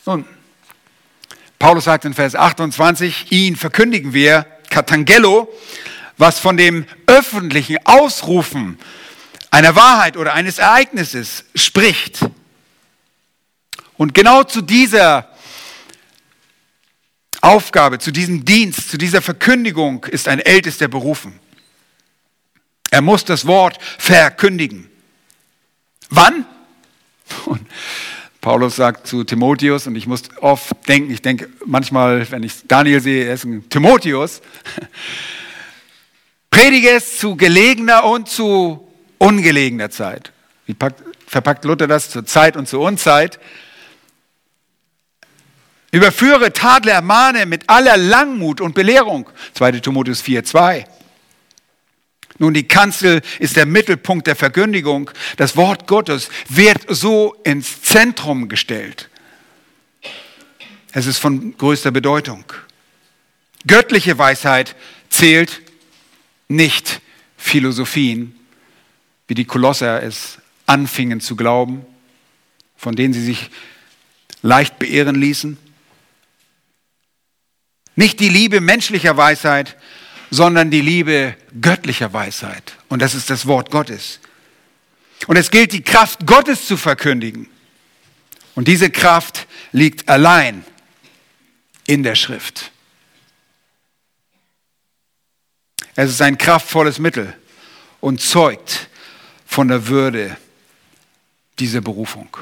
Nun, 0.04 0.24
Paulus 1.58 1.84
sagt 1.84 2.04
in 2.04 2.14
Vers 2.14 2.34
28, 2.34 3.30
ihn 3.30 3.56
verkündigen 3.56 4.12
wir, 4.12 4.46
Katangello, 4.68 5.48
was 6.18 6.38
von 6.40 6.56
dem 6.56 6.86
öffentlichen 7.06 7.78
Ausrufen 7.84 8.78
einer 9.50 9.76
Wahrheit 9.76 10.16
oder 10.16 10.34
eines 10.34 10.58
Ereignisses 10.58 11.44
spricht. 11.54 12.20
Und 13.96 14.14
genau 14.14 14.42
zu 14.42 14.62
dieser 14.62 15.28
Aufgabe, 17.42 17.98
zu 17.98 18.12
diesem 18.12 18.44
Dienst, 18.44 18.88
zu 18.88 18.96
dieser 18.96 19.20
Verkündigung 19.20 20.04
ist 20.04 20.28
ein 20.28 20.38
Ältester 20.38 20.88
berufen. 20.88 21.38
Er 22.90 23.02
muss 23.02 23.24
das 23.24 23.46
Wort 23.46 23.78
verkündigen. 23.98 24.88
Wann? 26.08 26.46
Und 27.46 27.66
Paulus 28.40 28.76
sagt 28.76 29.06
zu 29.06 29.24
Timotheus, 29.24 29.86
und 29.86 29.96
ich 29.96 30.06
muss 30.06 30.22
oft 30.40 30.72
denken, 30.88 31.12
ich 31.12 31.20
denke 31.20 31.48
manchmal, 31.66 32.30
wenn 32.30 32.44
ich 32.44 32.66
Daniel 32.68 33.00
sehe, 33.00 33.24
er 33.24 33.34
ist 33.34 33.44
ein 33.44 33.68
Timotheus, 33.68 34.40
predige 36.50 36.90
es 36.90 37.18
zu 37.18 37.34
gelegener 37.34 38.04
und 38.04 38.28
zu 38.28 38.86
ungelegener 39.18 39.90
Zeit. 39.90 40.32
Wie 40.66 40.74
packt, 40.74 41.02
verpackt 41.26 41.64
Luther 41.64 41.88
das 41.88 42.10
zur 42.10 42.24
Zeit 42.24 42.56
und 42.56 42.68
zur 42.68 42.82
Unzeit? 42.82 43.40
Überführe, 45.92 46.52
tadle, 46.54 46.90
ermahne 46.90 47.44
mit 47.44 47.68
aller 47.68 47.98
Langmut 47.98 48.60
und 48.62 48.74
Belehrung. 48.74 49.28
2. 49.54 49.72
Timotheus 49.72 50.22
4, 50.22 50.42
2. 50.42 50.86
Nun, 52.38 52.54
die 52.54 52.66
Kanzel 52.66 53.20
ist 53.38 53.56
der 53.56 53.66
Mittelpunkt 53.66 54.26
der 54.26 54.34
Verkündigung. 54.34 55.10
Das 55.36 55.54
Wort 55.54 55.86
Gottes 55.86 56.30
wird 56.48 56.84
so 56.88 57.34
ins 57.44 57.82
Zentrum 57.82 58.48
gestellt. 58.48 59.10
Es 60.92 61.06
ist 61.06 61.18
von 61.18 61.56
größter 61.58 61.90
Bedeutung. 61.90 62.44
Göttliche 63.66 64.16
Weisheit 64.18 64.74
zählt 65.10 65.60
nicht 66.48 67.02
Philosophien, 67.36 68.34
wie 69.28 69.34
die 69.34 69.44
Kolosser 69.44 70.02
es 70.02 70.38
anfingen 70.64 71.20
zu 71.20 71.36
glauben, 71.36 71.84
von 72.76 72.96
denen 72.96 73.12
sie 73.12 73.24
sich 73.24 73.50
leicht 74.40 74.78
beehren 74.78 75.16
ließen. 75.16 75.58
Nicht 77.96 78.20
die 78.20 78.28
Liebe 78.28 78.60
menschlicher 78.60 79.16
Weisheit, 79.16 79.76
sondern 80.30 80.70
die 80.70 80.80
Liebe 80.80 81.36
göttlicher 81.60 82.12
Weisheit. 82.12 82.76
Und 82.88 83.02
das 83.02 83.14
ist 83.14 83.28
das 83.28 83.46
Wort 83.46 83.70
Gottes. 83.70 84.18
Und 85.26 85.36
es 85.36 85.50
gilt, 85.50 85.72
die 85.72 85.82
Kraft 85.82 86.26
Gottes 86.26 86.66
zu 86.66 86.76
verkündigen. 86.76 87.48
Und 88.54 88.68
diese 88.68 88.90
Kraft 88.90 89.46
liegt 89.72 90.08
allein 90.08 90.64
in 91.86 92.02
der 92.02 92.14
Schrift. 92.14 92.70
Es 95.94 96.10
ist 96.10 96.22
ein 96.22 96.38
kraftvolles 96.38 96.98
Mittel 96.98 97.34
und 98.00 98.20
zeugt 98.20 98.88
von 99.46 99.68
der 99.68 99.88
Würde 99.88 100.36
dieser 101.58 101.82
Berufung. 101.82 102.34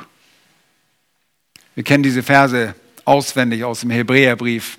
Wir 1.75 1.83
kennen 1.83 2.03
diese 2.03 2.23
Verse 2.23 2.75
auswendig 3.05 3.65
aus 3.65 3.81
dem 3.81 3.91
Hebräerbrief, 3.91 4.79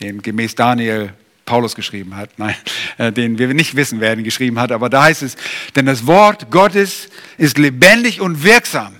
den 0.00 0.22
gemäß 0.22 0.54
Daniel 0.54 1.12
Paulus 1.44 1.74
geschrieben 1.74 2.16
hat, 2.16 2.30
nein, 2.38 2.56
äh, 2.98 3.12
den 3.12 3.38
wir 3.38 3.52
nicht 3.54 3.76
wissen, 3.76 4.00
wer 4.00 4.12
ihn 4.12 4.24
geschrieben 4.24 4.58
hat, 4.58 4.72
aber 4.72 4.90
da 4.90 5.04
heißt 5.04 5.22
es, 5.22 5.36
denn 5.74 5.86
das 5.86 6.06
Wort 6.06 6.50
Gottes 6.50 7.08
ist 7.38 7.56
lebendig 7.58 8.20
und 8.20 8.42
wirksam. 8.42 8.96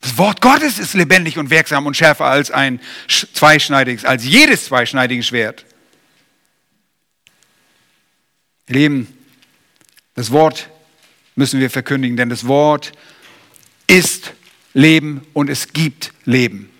Das 0.00 0.16
Wort 0.16 0.40
Gottes 0.40 0.78
ist 0.78 0.94
lebendig 0.94 1.36
und 1.36 1.50
wirksam 1.50 1.86
und 1.86 1.94
schärfer 1.94 2.24
als 2.24 2.50
ein 2.50 2.80
zweischneidiges, 3.06 4.06
als 4.06 4.24
jedes 4.24 4.64
zweischneidige 4.64 5.22
Schwert. 5.22 5.66
Ihr 8.68 8.76
Lieben, 8.76 9.18
das 10.14 10.30
Wort 10.30 10.70
müssen 11.34 11.60
wir 11.60 11.68
verkündigen, 11.70 12.16
denn 12.16 12.30
das 12.30 12.46
Wort 12.46 12.92
ist 13.86 14.32
Leben 14.72 15.26
und 15.32 15.50
es 15.50 15.72
gibt 15.72 16.12
Leben. 16.24 16.70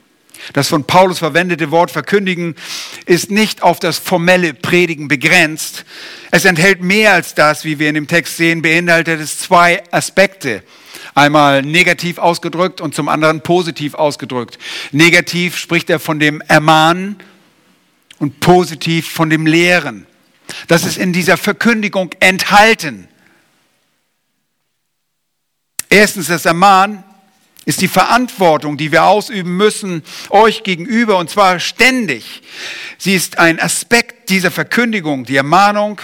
Das 0.53 0.69
von 0.69 0.85
Paulus 0.85 1.19
verwendete 1.19 1.71
Wort 1.71 1.91
verkündigen 1.91 2.55
ist 3.07 3.31
nicht 3.31 3.63
auf 3.63 3.79
das 3.79 3.99
formelle 3.99 4.55
Predigen 4.55 5.09
begrenzt. 5.09 5.85
Es 6.31 6.45
enthält 6.45 6.83
mehr 6.83 7.13
als 7.13 7.35
das, 7.35 7.65
wie 7.65 7.79
wir 7.79 7.89
in 7.89 7.95
dem 7.95 8.07
Text 8.07 8.37
sehen, 8.37 8.63
beinhaltet 8.63 9.21
es 9.21 9.39
zwei 9.39 9.83
Aspekte. 9.91 10.63
Einmal 11.15 11.63
negativ 11.63 12.19
ausgedrückt 12.19 12.81
und 12.81 12.95
zum 12.95 13.09
anderen 13.09 13.43
positiv 13.43 13.95
ausgedrückt. 13.95 14.59
Negativ 14.93 15.57
spricht 15.57 15.91
er 15.91 15.99
von 15.99 16.21
dem 16.21 16.41
Ermahnen 16.43 17.17
und 18.19 18.41
positiv 18.41 19.11
von 19.11 19.31
dem 19.31 19.47
Lehren. 19.47 20.07
Das 20.69 20.85
ist 20.85 20.99
in 20.99 21.13
dieser 21.13 21.37
Verkündigung 21.37 22.11
enthalten. 22.21 23.09
Erstens 25.89 26.29
das 26.29 26.45
Ermahnen 26.47 27.03
ist 27.67 27.81
die 27.83 27.89
Verantwortung, 27.89 28.77
die 28.77 28.91
wir 28.91 29.05
ausüben 29.05 29.57
müssen, 29.57 30.03
euch 30.31 30.63
gegenüber, 30.63 31.19
und 31.19 31.31
zwar 31.31 31.61
ständig. 31.61 32.43
Sie 32.99 33.15
ist 33.15 33.39
ein 33.39 33.61
Aspekt 33.61 34.31
dieser 34.31 34.51
Verkündigung, 34.51 35.25
die 35.25 35.37
Ermahnung, 35.37 36.01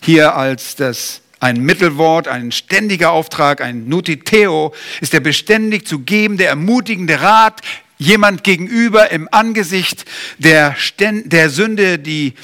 hier 0.00 0.36
als 0.36 0.76
das 0.76 1.22
ein 1.40 1.60
Mittelwort, 1.60 2.28
ein 2.28 2.52
ständiger 2.52 3.10
Auftrag, 3.10 3.60
ein 3.60 3.88
Nutiteo, 3.88 4.74
ist 5.00 5.12
der 5.12 5.20
beständig 5.20 5.86
zu 5.86 6.00
gebende, 6.00 6.44
ermutigende 6.44 7.20
Rat, 7.20 7.60
jemand 7.98 8.44
gegenüber 8.44 9.10
im 9.10 9.28
Angesicht 9.30 10.04
der, 10.38 10.76
der 10.98 11.50
Sünde, 11.50 11.98
die 11.98 12.34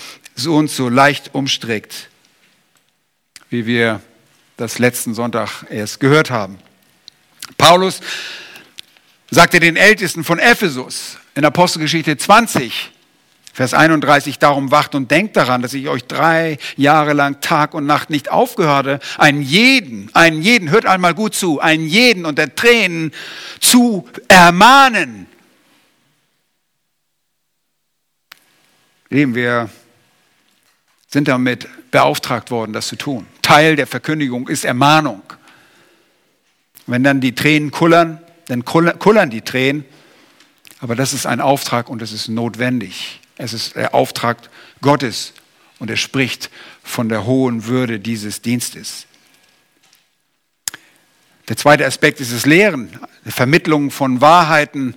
und 0.46 0.70
so 0.70 0.88
leicht 0.88 1.34
umstrickt, 1.34 2.08
wie 3.50 3.66
wir 3.66 4.00
das 4.56 4.78
letzten 4.78 5.14
Sonntag 5.14 5.66
erst 5.70 6.00
gehört 6.00 6.30
haben. 6.30 6.58
Paulus 7.58 8.00
sagte 9.30 9.60
den 9.60 9.76
Ältesten 9.76 10.24
von 10.24 10.38
Ephesus 10.38 11.18
in 11.34 11.44
Apostelgeschichte 11.44 12.16
20, 12.16 12.92
Vers 13.54 13.74
31, 13.74 14.38
darum 14.38 14.70
wacht 14.70 14.94
und 14.94 15.10
denkt 15.10 15.36
daran, 15.36 15.60
dass 15.60 15.74
ich 15.74 15.88
euch 15.88 16.04
drei 16.04 16.56
Jahre 16.76 17.12
lang 17.12 17.42
Tag 17.42 17.74
und 17.74 17.84
Nacht 17.84 18.08
nicht 18.08 18.30
aufgehörte, 18.30 18.98
einen 19.18 19.42
jeden, 19.42 20.10
einen 20.14 20.40
jeden, 20.40 20.70
hört 20.70 20.86
einmal 20.86 21.12
gut 21.12 21.34
zu, 21.34 21.60
einen 21.60 21.86
jeden 21.86 22.24
unter 22.24 22.54
Tränen 22.54 23.12
zu 23.60 24.08
ermahnen. 24.28 25.26
Leben 29.10 29.34
wir 29.34 29.68
sind 31.08 31.28
damit 31.28 31.68
beauftragt 31.90 32.50
worden, 32.50 32.72
das 32.72 32.88
zu 32.88 32.96
tun. 32.96 33.26
Teil 33.42 33.76
der 33.76 33.86
Verkündigung 33.86 34.48
ist 34.48 34.64
Ermahnung. 34.64 35.22
Wenn 36.86 37.04
dann 37.04 37.20
die 37.20 37.34
Tränen 37.34 37.70
kullern, 37.70 38.20
dann 38.46 38.64
kullern 38.64 39.30
die 39.30 39.42
Tränen. 39.42 39.84
Aber 40.80 40.96
das 40.96 41.12
ist 41.12 41.26
ein 41.26 41.40
Auftrag 41.40 41.88
und 41.88 42.02
es 42.02 42.12
ist 42.12 42.28
notwendig. 42.28 43.20
Es 43.36 43.52
ist 43.52 43.76
der 43.76 43.94
Auftrag 43.94 44.38
Gottes 44.80 45.32
und 45.78 45.90
er 45.90 45.96
spricht 45.96 46.50
von 46.82 47.08
der 47.08 47.24
hohen 47.24 47.66
Würde 47.66 48.00
dieses 48.00 48.42
Dienstes. 48.42 49.06
Der 51.48 51.56
zweite 51.56 51.84
Aspekt 51.86 52.20
ist 52.20 52.32
das 52.32 52.46
Lehren, 52.46 52.88
die 53.24 53.30
Vermittlung 53.30 53.90
von 53.90 54.20
Wahrheiten. 54.20 54.94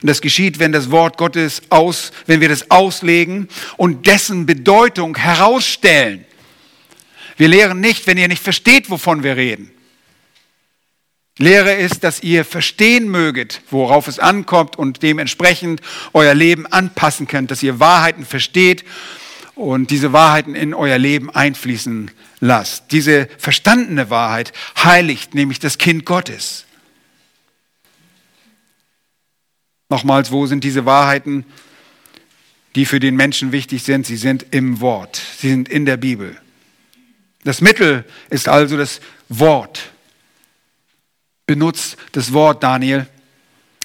Und 0.00 0.08
das 0.08 0.20
geschieht, 0.20 0.58
wenn 0.58 0.72
das 0.72 0.90
Wort 0.90 1.18
Gottes 1.18 1.62
aus, 1.70 2.12
wenn 2.26 2.40
wir 2.40 2.48
das 2.48 2.70
auslegen 2.70 3.48
und 3.76 4.06
dessen 4.06 4.46
Bedeutung 4.46 5.16
herausstellen. 5.16 6.24
Wir 7.36 7.48
lehren 7.48 7.80
nicht, 7.80 8.06
wenn 8.06 8.16
ihr 8.16 8.28
nicht 8.28 8.42
versteht, 8.42 8.90
wovon 8.90 9.22
wir 9.22 9.36
reden. 9.36 9.70
Lehre 11.38 11.72
ist, 11.72 12.02
dass 12.02 12.22
ihr 12.22 12.44
verstehen 12.44 13.08
möget, 13.08 13.62
worauf 13.70 14.08
es 14.08 14.18
ankommt 14.18 14.76
und 14.76 15.02
dementsprechend 15.04 15.80
euer 16.12 16.34
Leben 16.34 16.66
anpassen 16.66 17.28
könnt, 17.28 17.52
dass 17.52 17.62
ihr 17.62 17.78
Wahrheiten 17.78 18.26
versteht 18.26 18.84
und 19.54 19.90
diese 19.90 20.12
Wahrheiten 20.12 20.56
in 20.56 20.74
euer 20.74 20.98
Leben 20.98 21.30
einfließen 21.30 22.10
lasst. 22.40 22.90
Diese 22.90 23.28
verstandene 23.38 24.10
Wahrheit 24.10 24.52
heiligt 24.82 25.34
nämlich 25.34 25.60
das 25.60 25.78
Kind 25.78 26.04
Gottes. 26.04 26.64
Nochmals, 29.88 30.32
wo 30.32 30.46
sind 30.46 30.64
diese 30.64 30.84
Wahrheiten, 30.84 31.44
die 32.74 32.84
für 32.84 33.00
den 33.00 33.16
Menschen 33.16 33.52
wichtig 33.52 33.84
sind? 33.84 34.06
Sie 34.06 34.16
sind 34.16 34.46
im 34.50 34.80
Wort, 34.80 35.20
sie 35.38 35.48
sind 35.48 35.68
in 35.68 35.86
der 35.86 35.96
Bibel. 35.96 36.36
Das 37.44 37.60
Mittel 37.60 38.04
ist 38.28 38.48
also 38.48 38.76
das 38.76 39.00
Wort. 39.28 39.92
Benutzt 41.48 41.96
das 42.12 42.34
Wort, 42.34 42.62
Daniel. 42.62 43.06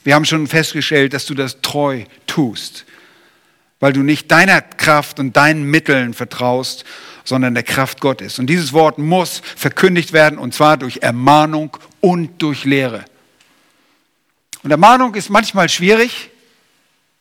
Wir 0.04 0.16
haben 0.16 0.26
schon 0.26 0.48
festgestellt, 0.48 1.14
dass 1.14 1.26
du 1.26 1.34
das 1.34 1.62
treu 1.62 2.04
tust, 2.28 2.84
weil 3.80 3.94
du 3.94 4.02
nicht 4.04 4.30
deiner 4.30 4.62
Kraft 4.62 5.18
und 5.18 5.38
deinen 5.38 5.64
Mitteln 5.64 6.14
vertraust, 6.14 6.84
sondern 7.24 7.54
der 7.54 7.64
Kraft 7.64 8.02
Gottes. 8.02 8.38
Und 8.38 8.48
dieses 8.48 8.74
Wort 8.74 8.98
muss 8.98 9.42
verkündigt 9.56 10.12
werden, 10.12 10.40
und 10.40 10.54
zwar 10.54 10.76
durch 10.76 10.98
Ermahnung 11.04 11.78
und 12.02 12.42
durch 12.42 12.66
Lehre. 12.66 13.06
Und 14.64 14.72
Ermahnung 14.72 15.16
ist 15.16 15.30
manchmal 15.30 15.70
schwierig, 15.70 16.32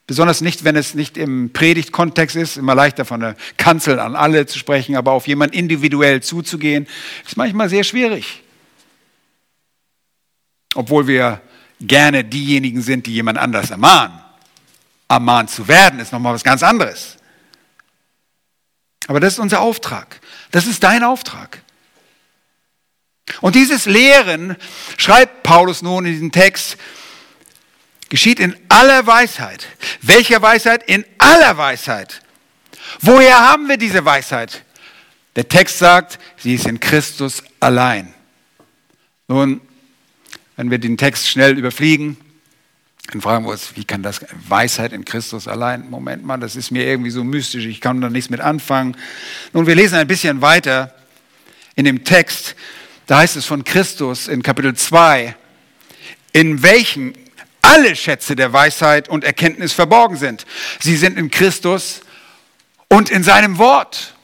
besonders 0.08 0.40
nicht, 0.40 0.64
wenn 0.64 0.74
es 0.74 0.94
nicht 0.94 1.16
im 1.18 1.52
Predigtkontext 1.52 2.34
ist, 2.34 2.56
immer 2.56 2.74
leichter 2.74 3.04
von 3.04 3.20
der 3.20 3.36
Kanzel 3.58 4.00
an 4.00 4.16
alle 4.16 4.46
zu 4.46 4.58
sprechen, 4.58 4.96
aber 4.96 5.12
auf 5.12 5.28
jemanden 5.28 5.54
individuell 5.54 6.20
zuzugehen, 6.20 6.88
ist 7.24 7.36
manchmal 7.36 7.68
sehr 7.68 7.84
schwierig. 7.84 8.42
Obwohl 10.74 11.06
wir 11.06 11.40
gerne 11.80 12.24
diejenigen 12.24 12.82
sind, 12.82 13.06
die 13.06 13.14
jemand 13.14 13.38
anders 13.38 13.70
ermahnen. 13.70 14.18
Ermahnt 15.08 15.50
zu 15.50 15.68
werden 15.68 16.00
ist 16.00 16.12
nochmal 16.12 16.34
was 16.34 16.44
ganz 16.44 16.62
anderes. 16.62 17.16
Aber 19.08 19.20
das 19.20 19.34
ist 19.34 19.38
unser 19.38 19.60
Auftrag. 19.60 20.20
Das 20.50 20.66
ist 20.66 20.82
dein 20.82 21.02
Auftrag. 21.02 21.62
Und 23.40 23.54
dieses 23.54 23.86
Lehren 23.86 24.56
schreibt 24.96 25.42
Paulus 25.42 25.82
nun 25.82 26.06
in 26.06 26.12
diesem 26.12 26.32
Text, 26.32 26.76
geschieht 28.08 28.40
in 28.40 28.56
aller 28.68 29.06
Weisheit. 29.06 29.66
Welcher 30.02 30.42
Weisheit? 30.42 30.82
In 30.84 31.04
aller 31.18 31.56
Weisheit. 31.56 32.20
Woher 33.00 33.38
haben 33.38 33.68
wir 33.68 33.76
diese 33.76 34.04
Weisheit? 34.04 34.64
Der 35.34 35.48
Text 35.48 35.78
sagt, 35.78 36.18
sie 36.36 36.54
ist 36.54 36.66
in 36.66 36.78
Christus 36.78 37.42
allein. 37.58 38.12
Nun, 39.28 39.60
wenn 40.62 40.70
wir 40.70 40.78
den 40.78 40.96
Text 40.96 41.28
schnell 41.28 41.58
überfliegen, 41.58 42.16
dann 43.10 43.20
fragen 43.20 43.44
wir 43.44 43.50
uns, 43.50 43.72
wie 43.74 43.82
kann 43.82 44.04
das 44.04 44.20
Weisheit 44.46 44.92
in 44.92 45.04
Christus 45.04 45.48
allein? 45.48 45.90
Moment 45.90 46.24
mal, 46.24 46.36
das 46.36 46.54
ist 46.54 46.70
mir 46.70 46.86
irgendwie 46.86 47.10
so 47.10 47.24
mystisch, 47.24 47.64
ich 47.66 47.80
kann 47.80 48.00
da 48.00 48.08
nichts 48.08 48.30
mit 48.30 48.38
anfangen. 48.38 48.96
Nun, 49.52 49.66
wir 49.66 49.74
lesen 49.74 49.96
ein 49.96 50.06
bisschen 50.06 50.40
weiter 50.40 50.94
in 51.74 51.84
dem 51.84 52.04
Text, 52.04 52.54
da 53.08 53.18
heißt 53.18 53.34
es 53.34 53.44
von 53.44 53.64
Christus 53.64 54.28
in 54.28 54.44
Kapitel 54.44 54.72
2, 54.72 55.34
in 56.32 56.62
welchen 56.62 57.14
alle 57.60 57.96
Schätze 57.96 58.36
der 58.36 58.52
Weisheit 58.52 59.08
und 59.08 59.24
Erkenntnis 59.24 59.72
verborgen 59.72 60.16
sind. 60.16 60.46
Sie 60.78 60.96
sind 60.96 61.18
in 61.18 61.28
Christus 61.28 62.02
und 62.86 63.10
in 63.10 63.24
seinem 63.24 63.58
Wort. 63.58 64.14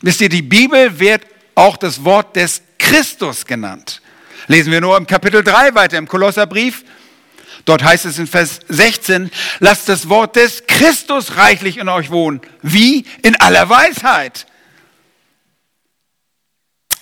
Wisst 0.00 0.20
ihr, 0.20 0.28
die 0.28 0.42
Bibel 0.42 1.00
wird 1.00 1.26
auch 1.56 1.76
das 1.76 2.04
Wort 2.04 2.36
des 2.36 2.62
Christus 2.78 3.44
genannt. 3.44 4.00
Lesen 4.46 4.72
wir 4.72 4.80
nur 4.80 4.96
im 4.96 5.06
Kapitel 5.06 5.42
3 5.42 5.74
weiter 5.74 5.98
im 5.98 6.08
Kolosserbrief. 6.08 6.84
Dort 7.64 7.82
heißt 7.82 8.06
es 8.06 8.18
in 8.18 8.26
Vers 8.26 8.60
16, 8.68 9.30
lasst 9.58 9.88
das 9.88 10.08
Wort 10.08 10.36
des 10.36 10.66
Christus 10.66 11.36
reichlich 11.36 11.78
in 11.78 11.88
euch 11.88 12.10
wohnen. 12.10 12.40
Wie? 12.62 13.04
In 13.22 13.38
aller 13.40 13.68
Weisheit. 13.68 14.46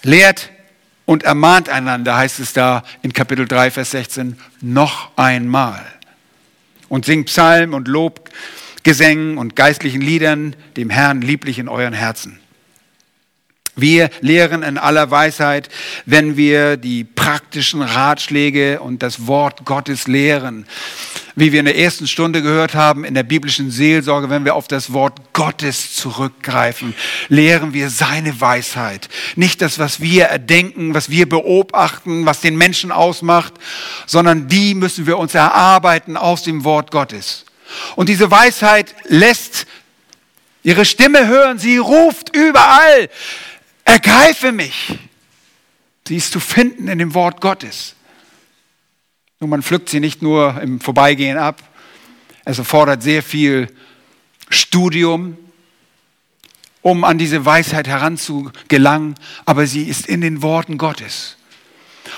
Lehrt 0.02 0.50
und 1.04 1.22
ermahnt 1.22 1.68
einander, 1.68 2.16
heißt 2.16 2.40
es 2.40 2.52
da 2.52 2.82
in 3.02 3.12
Kapitel 3.12 3.46
3, 3.46 3.70
Vers 3.70 3.92
16, 3.92 4.38
noch 4.60 5.16
einmal. 5.16 5.84
Und 6.88 7.04
singt 7.04 7.26
Psalm 7.26 7.74
und 7.74 7.88
Lobgesängen 7.88 9.38
und 9.38 9.56
geistlichen 9.56 10.00
Liedern 10.00 10.56
dem 10.76 10.90
Herrn 10.90 11.22
lieblich 11.22 11.58
in 11.58 11.68
euren 11.68 11.94
Herzen. 11.94 12.40
Wir 13.78 14.08
lehren 14.22 14.62
in 14.62 14.78
aller 14.78 15.10
Weisheit, 15.10 15.68
wenn 16.06 16.38
wir 16.38 16.78
die 16.78 17.04
praktischen 17.04 17.82
Ratschläge 17.82 18.80
und 18.80 19.02
das 19.02 19.26
Wort 19.26 19.66
Gottes 19.66 20.06
lehren. 20.06 20.66
Wie 21.34 21.52
wir 21.52 21.60
in 21.60 21.66
der 21.66 21.76
ersten 21.76 22.06
Stunde 22.06 22.40
gehört 22.40 22.74
haben, 22.74 23.04
in 23.04 23.12
der 23.12 23.22
biblischen 23.22 23.70
Seelsorge, 23.70 24.30
wenn 24.30 24.46
wir 24.46 24.54
auf 24.54 24.66
das 24.66 24.94
Wort 24.94 25.34
Gottes 25.34 25.94
zurückgreifen, 25.94 26.94
lehren 27.28 27.74
wir 27.74 27.90
seine 27.90 28.40
Weisheit. 28.40 29.10
Nicht 29.34 29.60
das, 29.60 29.78
was 29.78 30.00
wir 30.00 30.24
erdenken, 30.24 30.94
was 30.94 31.10
wir 31.10 31.28
beobachten, 31.28 32.24
was 32.24 32.40
den 32.40 32.56
Menschen 32.56 32.90
ausmacht, 32.90 33.52
sondern 34.06 34.48
die 34.48 34.74
müssen 34.74 35.06
wir 35.06 35.18
uns 35.18 35.34
erarbeiten 35.34 36.16
aus 36.16 36.42
dem 36.42 36.64
Wort 36.64 36.90
Gottes. 36.90 37.44
Und 37.94 38.08
diese 38.08 38.30
Weisheit 38.30 38.94
lässt 39.04 39.66
ihre 40.62 40.86
Stimme 40.86 41.26
hören, 41.26 41.58
sie 41.58 41.76
ruft 41.76 42.34
überall. 42.34 43.10
Ergreife 43.86 44.52
mich. 44.52 44.98
Sie 46.06 46.16
ist 46.16 46.32
zu 46.32 46.40
finden 46.40 46.88
in 46.88 46.98
dem 46.98 47.14
Wort 47.14 47.40
Gottes. 47.40 47.94
Und 49.38 49.48
man 49.48 49.62
pflückt 49.62 49.88
sie 49.88 50.00
nicht 50.00 50.22
nur 50.22 50.60
im 50.60 50.80
Vorbeigehen 50.80 51.38
ab. 51.38 51.62
Es 52.44 52.58
erfordert 52.58 53.02
sehr 53.02 53.22
viel 53.22 53.68
Studium, 54.50 55.38
um 56.82 57.04
an 57.04 57.16
diese 57.16 57.44
Weisheit 57.44 57.86
heranzugelangen, 57.88 59.14
aber 59.44 59.66
sie 59.66 59.84
ist 59.84 60.06
in 60.06 60.20
den 60.20 60.42
Worten 60.42 60.78
Gottes. 60.78 61.36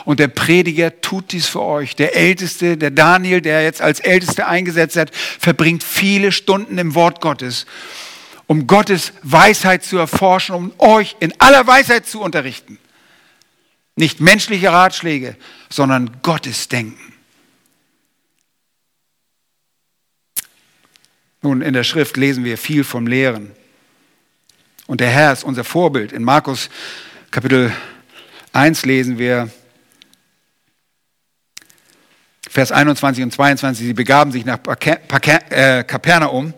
Und 0.04 0.20
der 0.20 0.28
Prediger 0.28 1.00
tut 1.00 1.33
dies 1.33 1.46
für 1.46 1.62
euch. 1.62 1.96
Der 1.96 2.16
Älteste, 2.16 2.76
der 2.76 2.90
Daniel, 2.90 3.40
der 3.40 3.62
jetzt 3.62 3.83
als 3.83 4.00
Ältester 4.00 4.48
eingesetzt 4.48 4.96
hat, 4.96 5.14
verbringt 5.14 5.83
viele 5.83 6.33
Stunden 6.33 6.78
im 6.78 6.94
Wort 6.94 7.20
Gottes 7.20 7.66
um 8.48 8.66
Gottes 8.66 9.12
Weisheit 9.22 9.84
zu 9.84 9.98
erforschen, 9.98 10.54
um 10.54 10.72
euch 10.78 11.16
in 11.20 11.38
aller 11.38 11.66
Weisheit 11.66 12.06
zu 12.06 12.20
unterrichten. 12.22 12.78
Nicht 13.94 14.20
menschliche 14.20 14.72
Ratschläge, 14.72 15.37
sondern 15.68 16.22
Gottes 16.22 16.66
Denken. 16.68 17.12
Nun, 21.42 21.61
in 21.61 21.74
der 21.74 21.84
Schrift 21.84 22.16
lesen 22.16 22.42
wir 22.42 22.56
viel 22.56 22.84
vom 22.84 23.06
Lehren. 23.06 23.52
Und 24.87 25.00
der 25.00 25.11
Herr 25.11 25.32
ist 25.32 25.44
unser 25.44 25.62
Vorbild. 25.62 26.12
In 26.12 26.24
Markus 26.24 26.70
Kapitel 27.30 27.70
1 28.54 28.87
lesen 28.87 29.18
wir 29.18 29.50
Vers 32.48 32.72
21 32.72 33.24
und 33.24 33.30
22, 33.30 33.87
sie 33.88 33.92
begaben 33.92 34.32
sich 34.32 34.46
nach 34.46 34.58
äh, 35.50 35.84
Kapernaum 35.84 36.54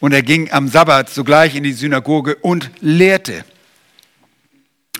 und 0.00 0.12
er 0.12 0.22
ging 0.22 0.50
am 0.52 0.68
Sabbat 0.68 1.10
sogleich 1.10 1.54
in 1.54 1.62
die 1.62 1.72
Synagoge 1.72 2.36
und 2.36 2.70
lehrte. 2.80 3.44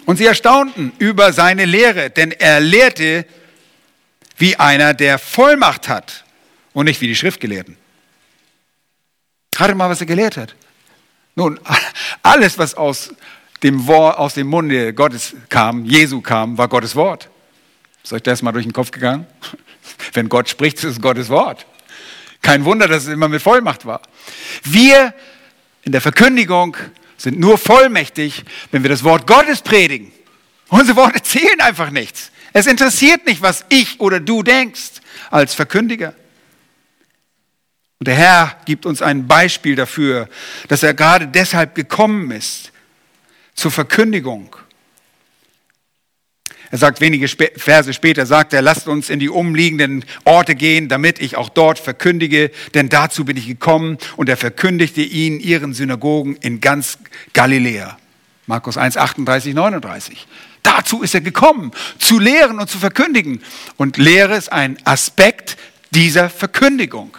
Und 0.07 0.16
sie 0.16 0.27
erstaunten 0.27 0.92
über 0.99 1.33
seine 1.33 1.64
Lehre, 1.64 2.11
denn 2.11 2.33
er 2.33 2.61
lehrte 2.61 3.27
wie 4.38 4.57
einer, 4.57 4.94
der 4.94 5.18
Vollmacht 5.18 5.88
hat 5.88 6.25
und 6.73 6.87
nicht 6.87 7.01
wie 7.01 7.09
die 7.09 7.16
Schriftgelehrten. 7.16 7.77
Rate 9.57 9.75
mal, 9.75 9.90
was 9.90 10.01
er 10.01 10.07
gelehrt 10.07 10.37
hat. 10.37 10.55
Nun, 11.35 11.61
alles, 12.23 12.59
was 12.59 12.75
aus 12.75 13.12
dem, 13.62 13.87
Wort, 13.87 14.19
aus 14.19 14.35
dem 14.35 14.46
Munde 14.46 14.94
Gottes 14.94 15.35
kam, 15.48 15.85
Jesu 15.85 16.21
kam, 16.21 16.56
war 16.56 16.69
Gottes 16.69 16.94
Wort. 16.94 17.29
Ist 18.02 18.13
euch 18.13 18.23
das 18.23 18.42
mal 18.42 18.52
durch 18.52 18.65
den 18.65 18.73
Kopf 18.73 18.90
gegangen? 18.90 19.27
Wenn 20.13 20.29
Gott 20.29 20.48
spricht, 20.48 20.79
ist 20.79 20.85
es 20.85 21.00
Gottes 21.00 21.29
Wort. 21.29 21.67
Kein 22.42 22.64
Wunder, 22.64 22.88
dass 22.88 23.04
es 23.04 23.08
immer 23.08 23.28
mit 23.28 23.42
Vollmacht 23.42 23.84
war. 23.86 24.00
Wir 24.64 25.14
in 25.82 25.92
der 25.92 26.00
Verkündigung 26.00 26.76
sind 27.16 27.38
nur 27.38 27.58
vollmächtig, 27.58 28.44
wenn 28.70 28.82
wir 28.82 28.90
das 28.90 29.04
Wort 29.04 29.26
Gottes 29.26 29.62
predigen. 29.62 30.12
Unsere 30.68 30.96
Worte 30.96 31.22
zählen 31.22 31.60
einfach 31.60 31.90
nichts. 31.90 32.30
Es 32.52 32.66
interessiert 32.66 33.26
nicht, 33.26 33.42
was 33.42 33.64
ich 33.68 34.00
oder 34.00 34.20
du 34.20 34.42
denkst 34.42 35.00
als 35.30 35.54
Verkündiger. 35.54 36.14
Und 37.98 38.06
der 38.06 38.14
Herr 38.14 38.56
gibt 38.64 38.86
uns 38.86 39.02
ein 39.02 39.26
Beispiel 39.26 39.74
dafür, 39.74 40.28
dass 40.68 40.82
er 40.82 40.94
gerade 40.94 41.26
deshalb 41.26 41.74
gekommen 41.74 42.30
ist 42.30 42.70
zur 43.54 43.72
Verkündigung 43.72 44.54
er 46.71 46.79
sagt 46.79 47.00
wenige 47.00 47.29
Verse 47.29 47.94
später, 47.94 48.27
sagt 48.27 48.52
er, 48.52 48.60
lasst 48.60 48.88
uns 48.88 49.08
in 49.08 49.19
die 49.19 49.31
umliegenden 49.31 50.04
Orte 50.25 50.54
gehen, 50.54 50.88
damit 50.88 51.19
ich 51.19 51.37
auch 51.37 51.48
dort 51.48 51.79
verkündige, 51.79 52.50
denn 52.75 52.90
dazu 52.90 53.25
bin 53.25 53.37
ich 53.38 53.46
gekommen. 53.46 53.96
Und 54.16 54.29
er 54.29 54.37
verkündigte 54.37 55.00
ihn 55.00 55.40
ihren 55.40 55.73
Synagogen 55.73 56.37
in 56.37 56.60
ganz 56.60 56.98
Galiläa. 57.33 57.96
Markus 58.46 58.77
1, 58.77 58.96
38, 58.96 59.54
39. 59.54 60.27
Dazu 60.62 61.02
ist 61.02 61.14
er 61.14 61.23
gekommen, 61.23 61.71
zu 61.98 62.19
lehren 62.19 62.58
und 62.58 62.69
zu 62.69 62.79
verkündigen. 62.79 63.42
Und 63.77 63.96
Lehre 63.96 64.37
ist 64.37 64.52
ein 64.52 64.77
Aspekt 64.85 65.56
dieser 65.90 66.29
Verkündigung. 66.29 67.16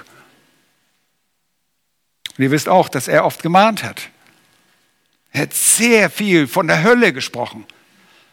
Und 2.38 2.44
ihr 2.44 2.52
wisst 2.52 2.70
auch, 2.70 2.88
dass 2.90 3.08
er 3.08 3.26
oft 3.26 3.42
gemahnt 3.42 3.84
hat. 3.84 4.10
Er 5.32 5.44
hat 5.44 5.54
sehr 5.54 6.10
viel 6.10 6.48
von 6.48 6.68
der 6.68 6.84
Hölle 6.84 7.14
gesprochen. 7.14 7.66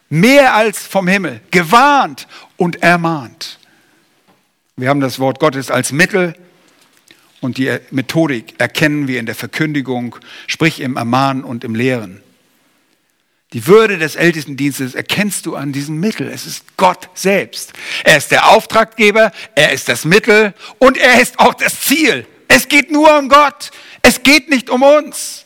Mehr 0.08 0.54
als 0.54 0.78
vom 0.78 1.08
Himmel. 1.08 1.40
Gewarnt 1.50 2.28
und 2.56 2.82
ermahnt. 2.82 3.58
Wir 4.76 4.88
haben 4.88 5.00
das 5.00 5.18
Wort 5.18 5.40
Gottes 5.40 5.70
als 5.70 5.90
Mittel 5.90 6.34
und 7.40 7.58
die 7.58 7.76
Methodik 7.90 8.54
erkennen 8.58 9.08
wir 9.08 9.18
in 9.18 9.26
der 9.26 9.34
Verkündigung, 9.34 10.16
sprich 10.46 10.80
im 10.80 10.96
Ermahnen 10.96 11.44
und 11.44 11.64
im 11.64 11.74
Lehren. 11.74 12.22
Die 13.52 13.66
Würde 13.66 13.96
des 13.96 14.16
Ältestendienstes 14.16 14.94
erkennst 14.94 15.46
du 15.46 15.56
an 15.56 15.72
diesem 15.72 15.98
Mittel. 15.98 16.28
Es 16.28 16.44
ist 16.44 16.76
Gott 16.76 17.08
selbst. 17.14 17.72
Er 18.04 18.18
ist 18.18 18.30
der 18.30 18.50
Auftraggeber, 18.50 19.32
er 19.54 19.72
ist 19.72 19.88
das 19.88 20.04
Mittel 20.04 20.52
und 20.78 20.98
er 20.98 21.22
ist 21.22 21.38
auch 21.38 21.54
das 21.54 21.80
Ziel. 21.80 22.26
Es 22.48 22.68
geht 22.68 22.90
nur 22.90 23.16
um 23.18 23.28
Gott. 23.28 23.70
Es 24.02 24.22
geht 24.22 24.50
nicht 24.50 24.68
um 24.68 24.82
uns. 24.82 25.45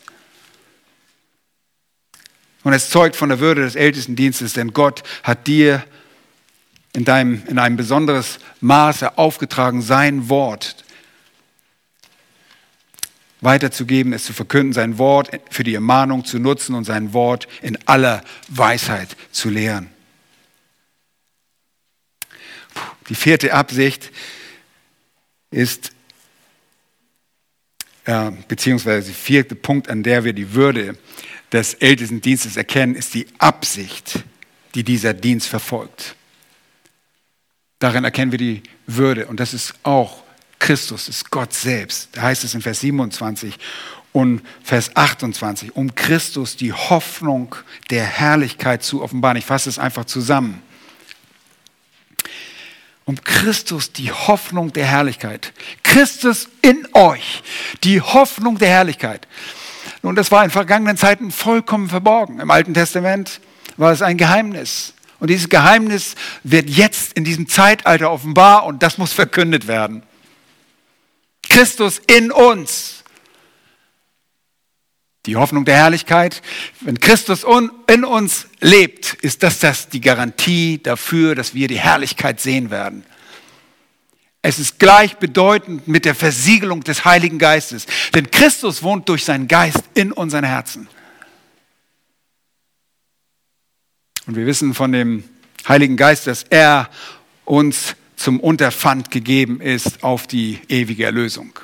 Und 2.63 2.73
es 2.73 2.89
zeugt 2.89 3.15
von 3.15 3.29
der 3.29 3.39
Würde 3.39 3.61
des 3.61 3.75
Ältestendienstes, 3.75 4.53
denn 4.53 4.73
Gott 4.73 5.03
hat 5.23 5.47
dir 5.47 5.83
in, 6.93 7.05
deinem, 7.05 7.41
in 7.47 7.57
einem 7.57 7.77
besonderes 7.77 8.39
Maße 8.59 9.17
aufgetragen, 9.17 9.81
sein 9.81 10.29
Wort 10.29 10.75
weiterzugeben, 13.41 14.13
es 14.13 14.25
zu 14.25 14.33
verkünden, 14.33 14.73
sein 14.73 14.99
Wort 14.99 15.31
für 15.49 15.63
die 15.63 15.73
Ermahnung 15.73 16.25
zu 16.25 16.37
nutzen 16.37 16.75
und 16.75 16.83
sein 16.83 17.13
Wort 17.13 17.47
in 17.61 17.77
aller 17.87 18.23
Weisheit 18.49 19.15
zu 19.31 19.49
lehren. 19.49 19.89
Die 23.09 23.15
vierte 23.15 23.53
Absicht 23.53 24.11
ist, 25.49 25.91
äh, 28.05 28.31
beziehungsweise 28.47 29.07
der 29.07 29.15
vierte 29.15 29.55
Punkt, 29.55 29.89
an 29.89 30.03
der 30.03 30.23
wir 30.23 30.33
die 30.33 30.53
Würde 30.53 30.97
des 31.51 31.73
Ältestendienstes 31.75 32.57
erkennen, 32.57 32.95
ist 32.95 33.13
die 33.13 33.27
Absicht, 33.37 34.23
die 34.75 34.83
dieser 34.83 35.13
Dienst 35.13 35.47
verfolgt. 35.47 36.15
Darin 37.79 38.03
erkennen 38.03 38.31
wir 38.31 38.39
die 38.39 38.63
Würde 38.87 39.27
und 39.27 39.39
das 39.39 39.53
ist 39.53 39.73
auch 39.83 40.23
Christus, 40.59 41.09
ist 41.09 41.31
Gott 41.31 41.53
selbst. 41.53 42.09
Da 42.13 42.21
heißt 42.21 42.43
es 42.43 42.53
in 42.53 42.61
Vers 42.61 42.81
27 42.81 43.57
und 44.13 44.41
Vers 44.63 44.95
28, 44.95 45.75
um 45.75 45.95
Christus 45.95 46.55
die 46.55 46.73
Hoffnung 46.73 47.55
der 47.89 48.05
Herrlichkeit 48.05 48.83
zu 48.83 49.01
offenbaren. 49.01 49.37
Ich 49.37 49.45
fasse 49.45 49.69
es 49.69 49.79
einfach 49.79 50.05
zusammen. 50.05 50.61
Um 53.05 53.21
Christus 53.23 53.91
die 53.91 54.11
Hoffnung 54.11 54.71
der 54.73 54.85
Herrlichkeit. 54.85 55.51
Christus 55.81 56.47
in 56.61 56.87
euch, 56.93 57.41
die 57.83 57.99
Hoffnung 57.99 58.59
der 58.59 58.69
Herrlichkeit. 58.69 59.27
Nun, 60.01 60.15
das 60.15 60.31
war 60.31 60.43
in 60.43 60.51
vergangenen 60.51 60.97
Zeiten 60.97 61.31
vollkommen 61.31 61.89
verborgen. 61.89 62.39
Im 62.39 62.51
Alten 62.51 62.73
Testament 62.73 63.41
war 63.77 63.91
es 63.91 64.01
ein 64.01 64.17
Geheimnis. 64.17 64.93
Und 65.19 65.29
dieses 65.29 65.49
Geheimnis 65.49 66.15
wird 66.43 66.69
jetzt 66.69 67.13
in 67.13 67.23
diesem 67.23 67.47
Zeitalter 67.47 68.11
offenbar 68.11 68.65
und 68.65 68.81
das 68.81 68.97
muss 68.97 69.13
verkündet 69.13 69.67
werden. 69.67 70.03
Christus 71.47 72.01
in 72.07 72.31
uns. 72.31 73.03
Die 75.27 75.35
Hoffnung 75.35 75.65
der 75.65 75.75
Herrlichkeit. 75.75 76.41
Wenn 76.79 76.99
Christus 76.99 77.45
in 77.87 78.03
uns 78.03 78.47
lebt, 78.59 79.13
ist 79.13 79.43
das, 79.43 79.59
das 79.59 79.89
die 79.89 80.01
Garantie 80.01 80.81
dafür, 80.81 81.35
dass 81.35 81.53
wir 81.53 81.67
die 81.67 81.79
Herrlichkeit 81.79 82.39
sehen 82.39 82.71
werden. 82.71 83.05
Es 84.41 84.57
ist 84.57 84.79
gleichbedeutend 84.79 85.87
mit 85.87 86.05
der 86.05 86.15
Versiegelung 86.15 86.83
des 86.83 87.05
Heiligen 87.05 87.37
Geistes. 87.37 87.85
Denn 88.15 88.31
Christus 88.31 88.81
wohnt 88.81 89.07
durch 89.07 89.23
seinen 89.23 89.47
Geist 89.47 89.83
in 89.93 90.11
unseren 90.11 90.43
Herzen. 90.43 90.87
Und 94.25 94.35
wir 94.35 94.45
wissen 94.45 94.73
von 94.73 94.91
dem 94.91 95.23
Heiligen 95.67 95.97
Geist, 95.97 96.25
dass 96.25 96.43
er 96.43 96.89
uns 97.45 97.95
zum 98.15 98.39
Unterpfand 98.39 99.11
gegeben 99.11 99.61
ist 99.61 100.03
auf 100.03 100.25
die 100.27 100.59
ewige 100.69 101.05
Erlösung. 101.05 101.59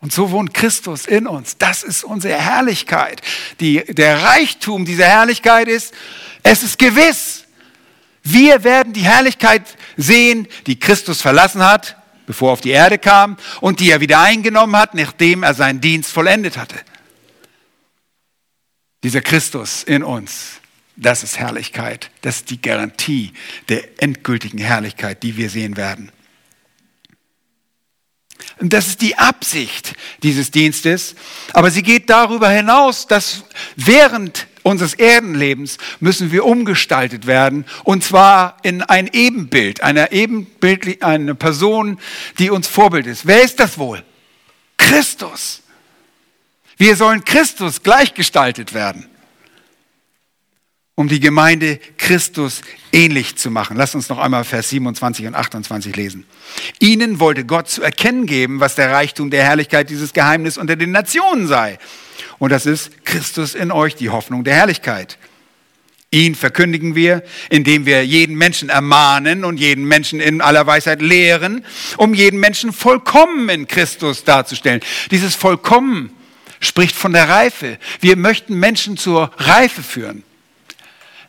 Und 0.00 0.12
so 0.12 0.32
wohnt 0.32 0.52
Christus 0.52 1.06
in 1.06 1.28
uns. 1.28 1.56
Das 1.58 1.84
ist 1.84 2.02
unsere 2.02 2.34
Herrlichkeit. 2.34 3.22
Die, 3.60 3.84
der 3.84 4.22
Reichtum 4.22 4.84
dieser 4.84 5.06
Herrlichkeit 5.06 5.68
ist, 5.68 5.94
es 6.42 6.64
ist 6.64 6.78
gewiss, 6.78 7.41
wir 8.22 8.64
werden 8.64 8.92
die 8.92 9.02
Herrlichkeit 9.02 9.76
sehen, 9.96 10.46
die 10.66 10.78
Christus 10.78 11.20
verlassen 11.20 11.62
hat, 11.62 11.96
bevor 12.26 12.50
er 12.50 12.52
auf 12.52 12.60
die 12.60 12.70
Erde 12.70 12.98
kam, 12.98 13.36
und 13.60 13.80
die 13.80 13.90
er 13.90 14.00
wieder 14.00 14.20
eingenommen 14.20 14.76
hat, 14.76 14.94
nachdem 14.94 15.42
er 15.42 15.54
seinen 15.54 15.80
Dienst 15.80 16.10
vollendet 16.10 16.56
hatte. 16.56 16.76
Dieser 19.02 19.20
Christus 19.20 19.82
in 19.82 20.04
uns, 20.04 20.60
das 20.96 21.24
ist 21.24 21.38
Herrlichkeit. 21.38 22.10
Das 22.20 22.36
ist 22.36 22.50
die 22.50 22.62
Garantie 22.62 23.32
der 23.68 24.00
endgültigen 24.00 24.58
Herrlichkeit, 24.58 25.22
die 25.22 25.36
wir 25.36 25.50
sehen 25.50 25.76
werden. 25.76 26.12
Und 28.60 28.72
das 28.72 28.86
ist 28.86 29.00
die 29.00 29.18
Absicht 29.18 29.94
dieses 30.22 30.50
Dienstes. 30.50 31.16
Aber 31.52 31.70
sie 31.70 31.82
geht 31.82 32.10
darüber 32.10 32.48
hinaus, 32.48 33.06
dass 33.06 33.44
während 33.76 34.46
unseres 34.62 34.94
Erdenlebens 34.94 35.78
müssen 36.00 36.32
wir 36.32 36.44
umgestaltet 36.44 37.26
werden. 37.26 37.64
Und 37.84 38.04
zwar 38.04 38.56
in 38.62 38.82
ein 38.82 39.08
Ebenbild, 39.12 39.82
einer 39.82 40.12
Ebenbild, 40.12 41.02
eine 41.02 41.34
Person, 41.34 41.98
die 42.38 42.50
uns 42.50 42.66
Vorbild 42.66 43.06
ist. 43.06 43.26
Wer 43.26 43.42
ist 43.42 43.60
das 43.60 43.78
wohl? 43.78 44.02
Christus. 44.76 45.62
Wir 46.76 46.96
sollen 46.96 47.24
Christus 47.24 47.82
gleichgestaltet 47.82 48.74
werden 48.74 49.06
um 50.94 51.08
die 51.08 51.20
Gemeinde 51.20 51.80
Christus 51.96 52.60
ähnlich 52.92 53.36
zu 53.36 53.50
machen. 53.50 53.76
Lass 53.76 53.94
uns 53.94 54.08
noch 54.08 54.18
einmal 54.18 54.44
Vers 54.44 54.68
27 54.70 55.26
und 55.26 55.34
28 55.34 55.96
lesen. 55.96 56.26
Ihnen 56.80 57.18
wollte 57.18 57.44
Gott 57.44 57.68
zu 57.68 57.82
erkennen 57.82 58.26
geben, 58.26 58.60
was 58.60 58.74
der 58.74 58.92
Reichtum 58.92 59.30
der 59.30 59.42
Herrlichkeit 59.42 59.88
dieses 59.88 60.12
Geheimnis 60.12 60.58
unter 60.58 60.76
den 60.76 60.92
Nationen 60.92 61.46
sei. 61.46 61.78
Und 62.42 62.50
das 62.50 62.66
ist 62.66 63.04
Christus 63.04 63.54
in 63.54 63.70
euch, 63.70 63.94
die 63.94 64.10
Hoffnung 64.10 64.42
der 64.42 64.56
Herrlichkeit. 64.56 65.16
Ihn 66.10 66.34
verkündigen 66.34 66.96
wir, 66.96 67.22
indem 67.50 67.86
wir 67.86 68.04
jeden 68.04 68.34
Menschen 68.36 68.68
ermahnen 68.68 69.44
und 69.44 69.58
jeden 69.58 69.84
Menschen 69.84 70.18
in 70.18 70.40
aller 70.40 70.66
Weisheit 70.66 71.00
lehren, 71.00 71.64
um 71.98 72.14
jeden 72.14 72.40
Menschen 72.40 72.72
vollkommen 72.72 73.48
in 73.48 73.68
Christus 73.68 74.24
darzustellen. 74.24 74.80
Dieses 75.12 75.36
Vollkommen 75.36 76.10
spricht 76.58 76.96
von 76.96 77.12
der 77.12 77.28
Reife. 77.28 77.78
Wir 78.00 78.16
möchten 78.16 78.56
Menschen 78.56 78.96
zur 78.96 79.30
Reife 79.36 79.84
führen. 79.84 80.24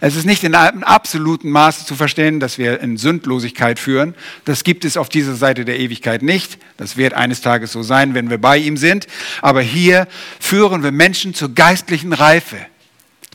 Es 0.06 0.18
ist 0.18 0.26
nicht 0.26 0.44
in 0.44 0.54
einem 0.54 0.84
absoluten 0.84 1.50
Maße 1.50 1.86
zu 1.86 1.96
verstehen, 1.96 2.42
dass 2.42 2.58
wir 2.58 2.82
in 2.82 2.98
Sündlosigkeit 2.98 3.80
führen. 3.80 4.16
Das 4.44 4.66
gibt 4.66 4.84
es 4.84 4.98
auf 4.98 5.08
dieser 5.08 5.34
Seite 5.34 5.64
der 5.64 5.80
Ewigkeit 5.80 6.24
nicht. 6.24 6.58
Das 6.76 6.98
wird 6.98 7.14
eines 7.14 7.40
Tages 7.40 7.72
so 7.72 7.84
sein, 7.84 8.14
wenn 8.14 8.30
wir 8.30 8.38
bei 8.38 8.58
ihm 8.58 8.76
sind. 8.76 9.08
Aber 9.42 9.62
hier 9.62 10.10
führen 10.42 10.84
wir 10.84 10.92
Menschen 10.92 11.34
zur 11.34 11.56
geistlichen 11.56 12.12
Reife. 12.12 12.58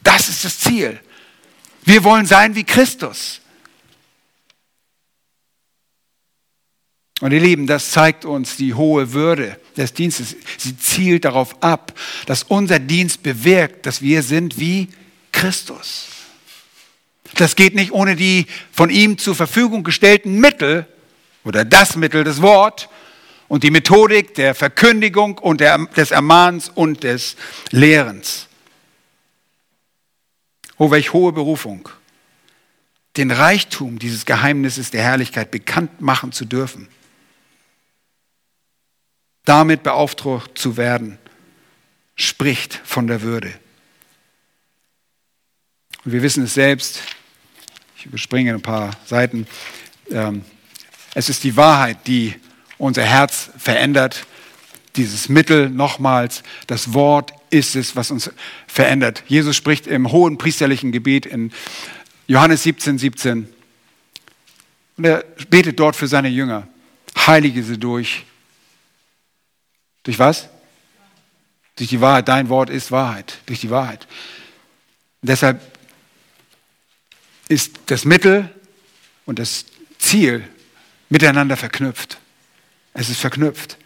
Das 0.02 0.28
ist 0.28 0.44
das 0.44 0.58
Ziel. 0.58 1.00
Wir 1.86 2.04
wollen 2.04 2.26
sein 2.26 2.54
wie 2.54 2.64
Christus. 2.64 3.40
Und 7.22 7.32
ihr 7.32 7.40
Lieben, 7.40 7.66
das 7.66 7.92
zeigt 7.92 8.26
uns 8.26 8.58
die 8.58 8.74
hohe 8.74 9.14
Würde 9.14 9.58
des 9.78 9.94
Dienstes. 9.94 10.36
Sie 10.58 10.76
zielt 10.76 11.24
darauf 11.24 11.62
ab, 11.62 11.98
dass 12.26 12.42
unser 12.42 12.78
Dienst 12.78 13.22
bewirkt, 13.22 13.86
dass 13.86 14.02
wir 14.02 14.22
sind 14.22 14.60
wie 14.60 14.88
Christus. 15.32 16.17
Das 17.34 17.56
geht 17.56 17.74
nicht 17.74 17.92
ohne 17.92 18.16
die 18.16 18.46
von 18.72 18.90
ihm 18.90 19.18
zur 19.18 19.34
Verfügung 19.34 19.84
gestellten 19.84 20.40
Mittel 20.40 20.86
oder 21.44 21.64
das 21.64 21.96
Mittel, 21.96 22.24
das 22.24 22.42
Wort 22.42 22.88
und 23.48 23.62
die 23.64 23.70
Methodik 23.70 24.34
der 24.34 24.54
Verkündigung 24.54 25.38
und 25.38 25.60
der, 25.60 25.78
des 25.78 26.10
Ermahnens 26.10 26.68
und 26.68 27.02
des 27.02 27.36
Lehrens. 27.70 28.46
Oh, 30.76 30.90
welch 30.90 31.12
hohe 31.12 31.32
Berufung, 31.32 31.88
den 33.16 33.30
Reichtum 33.30 33.98
dieses 33.98 34.26
Geheimnisses 34.26 34.90
der 34.90 35.02
Herrlichkeit 35.02 35.50
bekannt 35.50 36.00
machen 36.00 36.30
zu 36.30 36.44
dürfen. 36.44 36.88
Damit 39.44 39.82
beauftragt 39.82 40.58
zu 40.58 40.76
werden, 40.76 41.18
spricht 42.14 42.80
von 42.84 43.06
der 43.06 43.22
Würde. 43.22 43.52
Und 46.04 46.12
wir 46.12 46.22
wissen 46.22 46.44
es 46.44 46.54
selbst, 46.54 47.00
ich 47.98 48.06
überspringe 48.06 48.54
ein 48.54 48.62
paar 48.62 48.92
Seiten. 49.06 49.48
Ähm, 50.08 50.44
es 51.14 51.28
ist 51.28 51.42
die 51.42 51.56
Wahrheit, 51.56 52.06
die 52.06 52.34
unser 52.78 53.02
Herz 53.02 53.50
verändert. 53.58 54.26
dieses 54.96 55.28
Mittel 55.28 55.68
nochmals, 55.70 56.42
das 56.66 56.92
Wort 56.92 57.32
ist 57.50 57.76
es, 57.76 57.94
was 57.94 58.10
uns 58.10 58.30
verändert. 58.66 59.22
Jesus 59.28 59.54
spricht 59.54 59.86
im 59.86 60.10
hohen 60.10 60.38
priesterlichen 60.38 60.90
Gebet 60.90 61.24
in 61.24 61.52
Johannes 62.26 62.64
17, 62.64 62.98
17. 62.98 63.48
Und 64.96 65.04
er 65.04 65.24
betet 65.50 65.78
dort 65.78 65.94
für 65.94 66.08
seine 66.08 66.28
Jünger. 66.28 66.66
Heilige 67.16 67.62
sie 67.62 67.78
durch. 67.78 68.24
Durch 70.02 70.18
was? 70.18 70.48
Durch 71.76 71.90
die 71.90 72.00
Wahrheit. 72.00 72.26
Dein 72.26 72.48
Wort 72.48 72.70
ist 72.70 72.90
Wahrheit. 72.90 73.38
Durch 73.46 73.60
die 73.60 73.70
Wahrheit. 73.70 74.08
Deshalb 75.22 75.60
ist 77.48 77.72
das 77.86 78.04
Mittel 78.04 78.48
und 79.26 79.38
das 79.38 79.64
Ziel 79.98 80.44
miteinander 81.08 81.56
verknüpft. 81.56 82.18
Es 82.94 83.08
ist 83.08 83.20
verknüpft. 83.20 83.76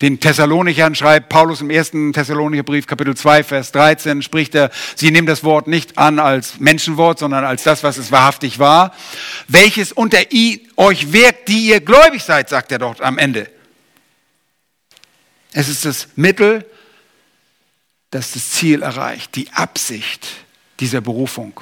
Den 0.00 0.18
Thessalonichern 0.18 0.96
schreibt 0.96 1.28
Paulus 1.28 1.60
im 1.60 1.70
ersten 1.70 2.12
Thessalonicher 2.12 2.64
Brief, 2.64 2.88
Kapitel 2.88 3.16
2, 3.16 3.44
Vers 3.44 3.70
13, 3.70 4.22
spricht 4.22 4.52
er, 4.56 4.72
sie 4.96 5.12
nehmen 5.12 5.28
das 5.28 5.44
Wort 5.44 5.68
nicht 5.68 5.96
an 5.96 6.18
als 6.18 6.58
Menschenwort, 6.58 7.20
sondern 7.20 7.44
als 7.44 7.62
das, 7.62 7.84
was 7.84 7.98
es 7.98 8.10
wahrhaftig 8.10 8.58
war, 8.58 8.96
welches 9.46 9.92
unter 9.92 10.18
euch 10.76 11.12
wirkt, 11.12 11.48
die 11.48 11.68
ihr 11.68 11.80
gläubig 11.80 12.24
seid, 12.24 12.48
sagt 12.48 12.72
er 12.72 12.80
dort 12.80 13.00
am 13.00 13.16
Ende. 13.16 13.48
Es 15.52 15.68
ist 15.68 15.84
das 15.84 16.08
Mittel, 16.16 16.64
das 18.10 18.32
das 18.32 18.50
Ziel 18.50 18.82
erreicht, 18.82 19.36
die 19.36 19.50
Absicht 19.52 20.26
dieser 20.80 21.00
Berufung. 21.00 21.60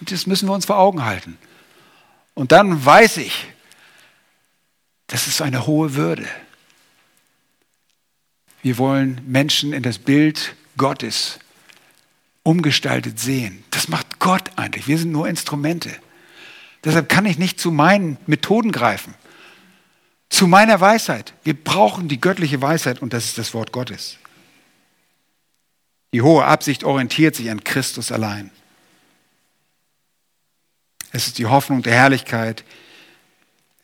Und 0.00 0.10
das 0.10 0.26
müssen 0.26 0.48
wir 0.48 0.54
uns 0.54 0.66
vor 0.66 0.78
Augen 0.78 1.04
halten. 1.04 1.38
Und 2.34 2.52
dann 2.52 2.84
weiß 2.84 3.16
ich, 3.18 3.46
das 5.06 5.26
ist 5.26 5.40
eine 5.40 5.66
hohe 5.66 5.94
Würde. 5.94 6.26
Wir 8.62 8.78
wollen 8.78 9.20
Menschen 9.26 9.72
in 9.72 9.82
das 9.82 9.98
Bild 9.98 10.56
Gottes 10.76 11.38
umgestaltet 12.42 13.18
sehen. 13.18 13.64
Das 13.70 13.88
macht 13.88 14.18
Gott 14.18 14.50
eigentlich. 14.56 14.86
Wir 14.86 14.98
sind 14.98 15.12
nur 15.12 15.28
Instrumente. 15.28 15.94
Deshalb 16.84 17.08
kann 17.08 17.26
ich 17.26 17.38
nicht 17.38 17.58
zu 17.58 17.70
meinen 17.70 18.18
Methoden 18.26 18.70
greifen, 18.70 19.14
zu 20.28 20.46
meiner 20.46 20.80
Weisheit. 20.80 21.34
Wir 21.42 21.54
brauchen 21.54 22.08
die 22.08 22.20
göttliche 22.20 22.60
Weisheit 22.62 23.02
und 23.02 23.12
das 23.12 23.24
ist 23.24 23.38
das 23.38 23.54
Wort 23.54 23.72
Gottes. 23.72 24.18
Die 26.12 26.22
hohe 26.22 26.44
Absicht 26.44 26.84
orientiert 26.84 27.34
sich 27.34 27.50
an 27.50 27.64
Christus 27.64 28.12
allein. 28.12 28.50
Es 31.16 31.28
ist 31.28 31.38
die 31.38 31.46
Hoffnung 31.46 31.82
der 31.82 31.94
Herrlichkeit, 31.94 32.62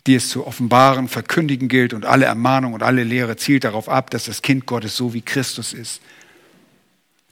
die 0.07 0.17
es 0.17 0.29
zu 0.29 0.47
offenbaren, 0.47 1.09
verkündigen 1.09 1.67
gilt 1.67 1.95
und 1.95 2.05
alle 2.05 2.27
Ermahnung 2.27 2.75
und 2.75 2.83
alle 2.83 3.05
Lehre 3.05 3.37
zielt 3.37 3.65
darauf 3.65 3.89
ab, 3.89 4.11
dass 4.11 4.27
das 4.27 4.43
Kind 4.43 4.67
Gottes 4.67 4.99
so 4.99 5.15
wie 5.15 5.23
Christus 5.23 5.73
ist. 5.73 6.03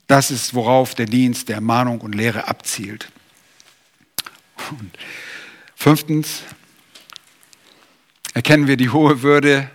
Das 0.06 0.30
ist, 0.30 0.54
worauf 0.54 0.94
der 0.94 1.04
Dienst 1.04 1.50
der 1.50 1.56
Ermahnung 1.56 2.00
und 2.00 2.14
Lehre 2.14 2.48
abzielt. 2.48 3.12
Und 4.70 4.90
fünftens 5.76 6.44
erkennen 8.32 8.68
wir 8.68 8.78
die 8.78 8.88
hohe 8.88 9.20
Würde 9.20 9.70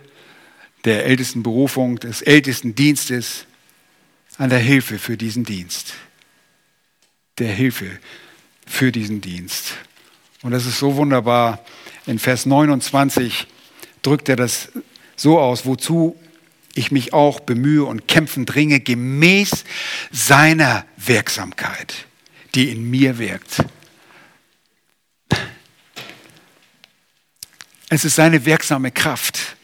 der 0.84 1.06
ältesten 1.06 1.44
Berufung, 1.44 2.00
des 2.00 2.20
ältesten 2.20 2.74
Dienstes 2.74 3.46
an 4.38 4.50
der 4.50 4.58
Hilfe 4.58 4.98
für 4.98 5.16
diesen 5.16 5.44
Dienst. 5.44 5.94
Der 7.38 7.52
Hilfe 7.52 8.00
für 8.66 8.90
diesen 8.90 9.20
Dienst. 9.20 9.76
Und 10.46 10.52
das 10.52 10.64
ist 10.64 10.78
so 10.78 10.94
wunderbar. 10.94 11.58
In 12.06 12.20
Vers 12.20 12.46
29 12.46 13.48
drückt 14.02 14.28
er 14.28 14.36
das 14.36 14.68
so 15.16 15.40
aus, 15.40 15.66
wozu 15.66 16.16
ich 16.72 16.92
mich 16.92 17.12
auch 17.12 17.40
bemühe 17.40 17.84
und 17.84 18.06
kämpfen 18.06 18.46
dringe, 18.46 18.78
gemäß 18.78 19.64
seiner 20.12 20.86
Wirksamkeit, 20.96 22.06
die 22.54 22.70
in 22.70 22.88
mir 22.88 23.18
wirkt. 23.18 23.64
Es 27.88 28.04
ist 28.04 28.14
seine 28.14 28.46
wirksame 28.46 28.92
Kraft, 28.92 29.56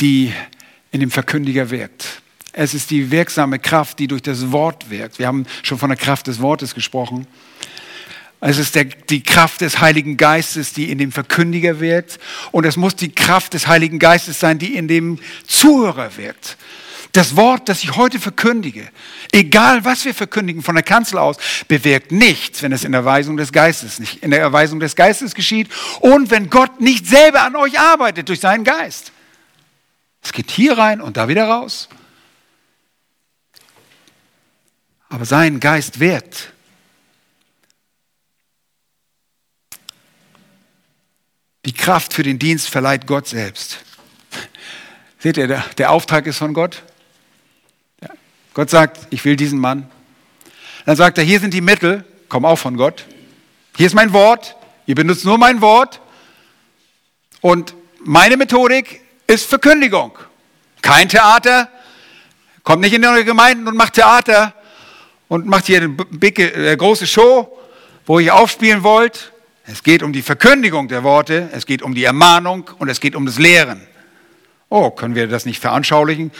die 0.00 0.32
in 0.92 1.00
dem 1.00 1.10
Verkündiger 1.10 1.70
wirkt. 1.70 2.22
Es 2.52 2.74
ist 2.74 2.92
die 2.92 3.10
wirksame 3.10 3.58
Kraft, 3.58 3.98
die 3.98 4.06
durch 4.06 4.22
das 4.22 4.52
Wort 4.52 4.88
wirkt. 4.88 5.18
Wir 5.18 5.26
haben 5.26 5.46
schon 5.64 5.78
von 5.78 5.88
der 5.88 5.98
Kraft 5.98 6.28
des 6.28 6.40
Wortes 6.40 6.76
gesprochen. 6.76 7.26
Es 8.44 8.58
ist 8.58 8.74
der, 8.74 8.86
die 8.86 9.22
Kraft 9.22 9.60
des 9.60 9.80
Heiligen 9.80 10.16
Geistes, 10.16 10.72
die 10.72 10.90
in 10.90 10.98
dem 10.98 11.12
Verkündiger 11.12 11.78
wirkt. 11.78 12.18
Und 12.50 12.66
es 12.66 12.76
muss 12.76 12.96
die 12.96 13.14
Kraft 13.14 13.54
des 13.54 13.68
Heiligen 13.68 14.00
Geistes 14.00 14.40
sein, 14.40 14.58
die 14.58 14.74
in 14.74 14.88
dem 14.88 15.20
Zuhörer 15.46 16.16
wirkt. 16.16 16.56
Das 17.12 17.36
Wort, 17.36 17.68
das 17.68 17.84
ich 17.84 17.94
heute 17.94 18.18
verkündige, 18.18 18.88
egal 19.30 19.84
was 19.84 20.04
wir 20.04 20.12
verkündigen 20.12 20.62
von 20.62 20.74
der 20.74 20.82
Kanzel 20.82 21.18
aus, 21.18 21.36
bewirkt 21.68 22.10
nichts, 22.10 22.62
wenn 22.62 22.72
es 22.72 22.84
in 22.84 22.92
der 22.92 23.04
Weisung 23.04 23.36
des 23.36 23.52
Geistes 23.52 24.00
nicht 24.00 24.24
in 24.24 24.32
der 24.32 24.40
Erweisung 24.40 24.80
des 24.80 24.96
Geistes 24.96 25.34
geschieht 25.34 25.68
und 26.00 26.30
wenn 26.30 26.50
Gott 26.50 26.80
nicht 26.80 27.06
selber 27.06 27.42
an 27.42 27.54
euch 27.54 27.78
arbeitet 27.78 28.28
durch 28.28 28.40
seinen 28.40 28.64
Geist. 28.64 29.12
Es 30.22 30.32
geht 30.32 30.50
hier 30.50 30.78
rein 30.78 31.00
und 31.00 31.16
da 31.16 31.28
wieder 31.28 31.44
raus. 31.44 31.88
Aber 35.10 35.26
sein 35.26 35.60
Geist 35.60 36.00
wirkt. 36.00 36.51
Die 41.64 41.72
Kraft 41.72 42.12
für 42.12 42.22
den 42.24 42.38
Dienst 42.38 42.68
verleiht 42.68 43.06
Gott 43.06 43.28
selbst. 43.28 43.78
Seht 45.20 45.36
ihr, 45.36 45.46
der, 45.46 45.64
der 45.78 45.92
Auftrag 45.92 46.26
ist 46.26 46.38
von 46.38 46.54
Gott. 46.54 46.82
Ja. 48.00 48.08
Gott 48.54 48.70
sagt, 48.70 49.06
ich 49.10 49.24
will 49.24 49.36
diesen 49.36 49.60
Mann. 49.60 49.88
Dann 50.86 50.96
sagt 50.96 51.18
er, 51.18 51.24
hier 51.24 51.38
sind 51.38 51.54
die 51.54 51.60
Mittel, 51.60 52.04
kommen 52.28 52.46
auch 52.46 52.56
von 52.56 52.76
Gott. 52.76 53.04
Hier 53.76 53.86
ist 53.86 53.94
mein 53.94 54.12
Wort, 54.12 54.56
ihr 54.86 54.96
benutzt 54.96 55.24
nur 55.24 55.38
mein 55.38 55.60
Wort. 55.60 56.00
Und 57.40 57.74
meine 58.00 58.36
Methodik 58.36 59.00
ist 59.28 59.46
Verkündigung. 59.46 60.18
Kein 60.80 61.08
Theater. 61.08 61.68
Kommt 62.64 62.82
nicht 62.82 62.92
in 62.92 63.04
eure 63.04 63.24
Gemeinden 63.24 63.68
und 63.68 63.76
macht 63.76 63.94
Theater 63.94 64.54
und 65.28 65.46
macht 65.46 65.66
hier 65.66 65.78
eine 65.78 65.88
bicke, 65.88 66.52
äh, 66.52 66.76
große 66.76 67.06
Show, 67.06 67.56
wo 68.06 68.18
ihr 68.18 68.34
aufspielen 68.34 68.82
wollt. 68.82 69.31
Es 69.64 69.82
geht 69.82 70.02
um 70.02 70.12
die 70.12 70.22
Verkündigung 70.22 70.88
der 70.88 71.04
Worte, 71.04 71.48
es 71.52 71.66
geht 71.66 71.82
um 71.82 71.94
die 71.94 72.04
Ermahnung 72.04 72.68
und 72.78 72.88
es 72.88 73.00
geht 73.00 73.14
um 73.14 73.26
das 73.26 73.38
Lehren. 73.38 73.80
Oh, 74.68 74.90
können 74.90 75.14
wir 75.14 75.28
das 75.28 75.46
nicht 75.46 75.60
veranschaulichen? 75.60 76.32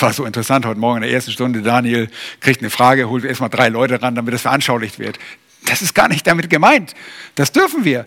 War 0.00 0.12
so 0.12 0.24
interessant 0.24 0.66
heute 0.66 0.80
Morgen 0.80 0.98
in 0.98 1.02
der 1.02 1.12
ersten 1.12 1.30
Stunde. 1.30 1.62
Daniel 1.62 2.10
kriegt 2.40 2.60
eine 2.60 2.70
Frage, 2.70 3.08
holt 3.08 3.24
erstmal 3.24 3.50
drei 3.50 3.68
Leute 3.68 4.02
ran, 4.02 4.14
damit 4.14 4.34
das 4.34 4.42
veranschaulicht 4.42 4.98
wird. 4.98 5.18
Das 5.66 5.82
ist 5.82 5.94
gar 5.94 6.08
nicht 6.08 6.26
damit 6.26 6.50
gemeint. 6.50 6.94
Das 7.36 7.52
dürfen 7.52 7.84
wir. 7.84 8.04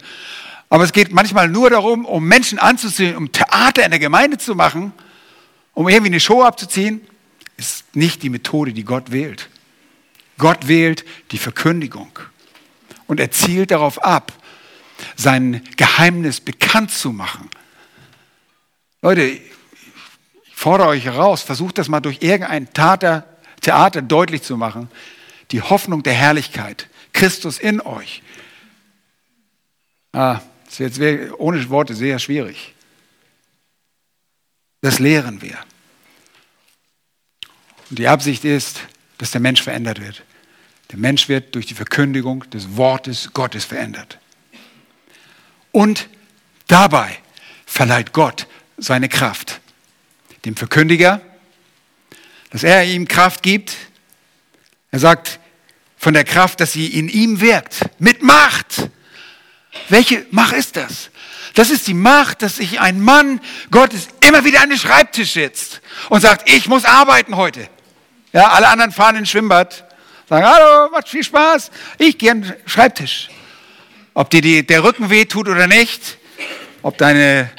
Aber 0.70 0.84
es 0.84 0.91
geht 0.91 1.14
manchmal 1.14 1.47
nur 1.47 1.70
darum, 1.70 2.06
um 2.06 2.28
Menschen 2.28 2.60
anzuziehen, 2.60 3.16
um 3.16 3.32
Theater 3.32 3.86
in 3.86 3.91
der 3.91 3.99
Gemeinde 3.99 4.38
zu 4.38 4.56
machen, 4.56 4.91
um 5.74 5.88
irgendwie 5.88 6.12
eine 6.12 6.20
Show 6.20 6.41
abzuziehen. 6.41 7.01
Ist 7.58 7.95
nicht 7.95 8.24
die 8.24 8.30
Methode, 8.30 8.74
die 8.74 8.84
Gott 8.84 9.12
wählt. 9.12 9.49
Gott 10.38 10.68
wählt 10.68 11.06
die 11.32 11.38
Verkündigung 11.38 12.20
und 13.14 13.20
er 13.20 13.30
zielt 13.30 13.70
darauf 13.70 14.03
ab, 14.03 14.34
sein 15.16 15.61
Geheimnis 15.78 16.41
bekannt 16.41 16.89
zu 16.89 17.11
machen. 17.11 17.47
Leute, 19.03 19.22
ich 19.22 19.41
fordere 20.51 20.88
euch 20.88 21.05
heraus, 21.05 21.43
versucht 21.43 21.78
das 21.78 21.89
mal 21.89 21.99
durch 21.99 22.24
irgendein 22.24 22.74
Theater, 22.74 23.28
Theater 23.61 24.01
deutlich 24.01 24.41
zu 24.41 24.57
machen. 24.57 24.89
Die 25.51 25.61
Hoffnung 25.61 26.01
der 26.01 26.14
Herrlichkeit, 26.14 26.89
Christus 27.11 27.59
in 27.59 27.82
euch. 27.82 28.24
Ah, 30.11 30.41
das 30.66 30.80
ist 30.80 30.99
jetzt 30.99 31.34
ohne 31.38 31.70
Worte 31.70 31.93
sehr 31.93 32.18
schwierig. 32.18 32.74
Das 34.82 34.97
lehren 34.97 35.39
wir. 35.43 35.59
Und 37.91 37.99
die 37.99 38.07
Absicht 38.07 38.43
ist, 38.43 38.80
dass 39.20 39.30
der 39.30 39.41
Mensch 39.41 39.61
verändert 39.61 40.01
wird. 40.01 40.24
Der 40.94 41.00
Mensch 41.00 41.28
wird 41.28 41.56
durch 41.56 41.66
die 41.66 41.74
Verkündigung 41.74 42.48
des 42.52 42.78
Wortes 42.78 43.32
Gottes 43.34 43.66
verändert. 43.66 44.20
Und 45.72 46.08
dabei 46.68 47.18
verleiht 47.66 48.14
Gott 48.14 48.46
seine 48.78 49.10
Kraft. 49.10 49.60
Dem 50.46 50.56
Verkündiger, 50.56 51.20
dass 52.52 52.62
er 52.62 52.86
ihm 52.86 53.08
Kraft 53.08 53.41
gibt. 53.41 53.76
Er 54.91 55.00
sagt 55.00 55.39
von 55.98 56.14
der 56.14 56.26
Kraft, 56.26 56.60
dass 56.60 56.74
sie 56.74 56.86
in 56.86 57.10
ihm 57.10 57.41
wirkt. 57.41 57.80
Mit 57.98 58.22
Macht. 58.22 58.91
Welche 59.89 60.28
Macht 60.30 60.54
ist 60.54 60.76
das? 60.76 61.10
Das 61.56 61.72
ist 61.72 61.88
die 61.88 61.96
Macht, 61.96 62.44
dass 62.44 62.58
sich 62.58 62.80
ein 62.80 63.02
Mann 63.02 63.41
Gottes 63.72 64.10
immer 64.28 64.46
wieder 64.46 64.62
an 64.62 64.70
den 64.70 64.78
Schreibtisch 64.78 65.34
sitzt 65.34 65.82
und 66.10 66.22
sagt, 66.22 66.48
ich 66.52 66.68
muss 66.68 66.86
arbeiten 66.86 67.36
heute. 67.36 67.68
Ja, 68.32 68.50
alle 68.50 68.68
anderen 68.68 68.91
fahren 68.91 69.16
ins 69.16 69.32
Schwimmbad 69.32 69.86
Sagen, 70.30 70.45
hallo, 70.45 70.89
macht 70.89 71.09
viel 71.09 71.24
Spaß. 71.24 71.69
Ich 71.97 72.17
gehe 72.17 72.32
an 72.32 72.43
den 72.43 72.53
Schreibtisch. 72.65 73.30
Ob 74.13 74.30
dir 74.30 74.41
die, 74.41 74.65
der 74.65 74.84
Rücken 74.84 75.09
weh 75.09 75.26
tut 75.26 75.49
oder 75.49 75.67
nicht, 75.67 76.17
ob 76.82 76.97
deine 76.97 77.49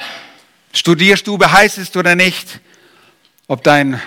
Studierstube 0.73 1.51
heiß 1.51 1.77
ist 1.77 1.95
oder 1.95 2.15
nicht, 2.15 2.59
ob 3.47 3.63
dein 3.63 4.01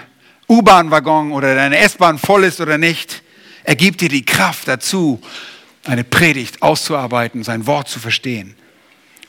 U-Bahn-Waggon 0.49 1.31
oder 1.31 1.55
deine 1.55 1.79
S-Bahn 1.79 2.19
voll 2.19 2.43
ist 2.45 2.61
oder 2.61 2.79
nicht, 2.79 3.23
er 3.63 3.77
gibt 3.77 4.01
dir 4.01 4.09
die 4.09 4.25
Kraft 4.25 4.67
dazu, 4.67 5.21
eine 5.85 6.03
Predigt 6.03 6.61
auszuarbeiten, 6.61 7.45
sein 7.45 7.67
Wort 7.67 7.89
zu 7.89 8.01
verstehen. 8.01 8.57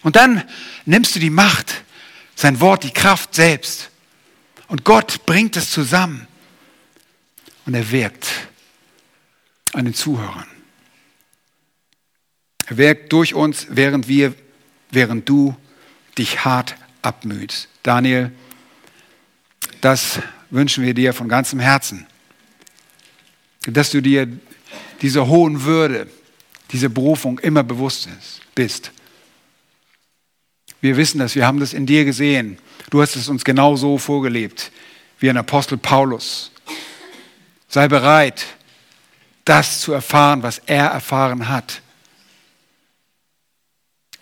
Und 0.01 0.15
dann 0.15 0.43
nimmst 0.85 1.15
du 1.15 1.19
die 1.19 1.29
Macht, 1.29 1.83
sein 2.35 2.59
Wort, 2.61 2.83
die 2.83 2.91
Kraft 2.91 3.35
selbst. 3.35 3.91
Und 4.67 4.85
Gott 4.85 5.25
bringt 5.25 5.55
es 5.55 5.69
zusammen. 5.69 6.27
Und 7.65 7.75
er 7.75 7.91
wirkt 7.91 8.48
an 9.73 9.85
den 9.85 9.93
Zuhörern. 9.93 10.47
Er 12.67 12.77
wirkt 12.77 13.11
durch 13.13 13.33
uns, 13.33 13.67
während 13.69 14.07
wir, 14.07 14.33
während 14.91 15.27
du 15.27 15.55
dich 16.17 16.45
hart 16.45 16.75
abmühst. 17.01 17.67
Daniel, 17.83 18.31
das 19.81 20.19
wünschen 20.49 20.83
wir 20.83 20.93
dir 20.93 21.13
von 21.13 21.29
ganzem 21.29 21.59
Herzen, 21.59 22.05
dass 23.65 23.91
du 23.91 24.01
dir 24.01 24.27
dieser 25.01 25.27
hohen 25.27 25.63
Würde, 25.63 26.07
dieser 26.71 26.89
Berufung 26.89 27.39
immer 27.39 27.63
bewusst 27.63 28.07
bist. 28.53 28.91
Wir 30.81 30.95
wissen 30.97 31.19
das, 31.19 31.35
wir 31.35 31.45
haben 31.45 31.59
das 31.59 31.73
in 31.73 31.85
dir 31.85 32.05
gesehen. 32.05 32.57
Du 32.89 33.01
hast 33.01 33.15
es 33.15 33.27
uns 33.29 33.43
genau 33.43 33.75
so 33.75 33.97
vorgelebt, 33.97 34.71
wie 35.19 35.29
ein 35.29 35.37
Apostel 35.37 35.77
Paulus. 35.77 36.51
Sei 37.67 37.87
bereit, 37.87 38.45
das 39.49 39.81
zu 39.81 39.93
erfahren, 39.93 40.43
was 40.43 40.59
er 40.59 40.85
erfahren 40.85 41.49
hat. 41.49 41.81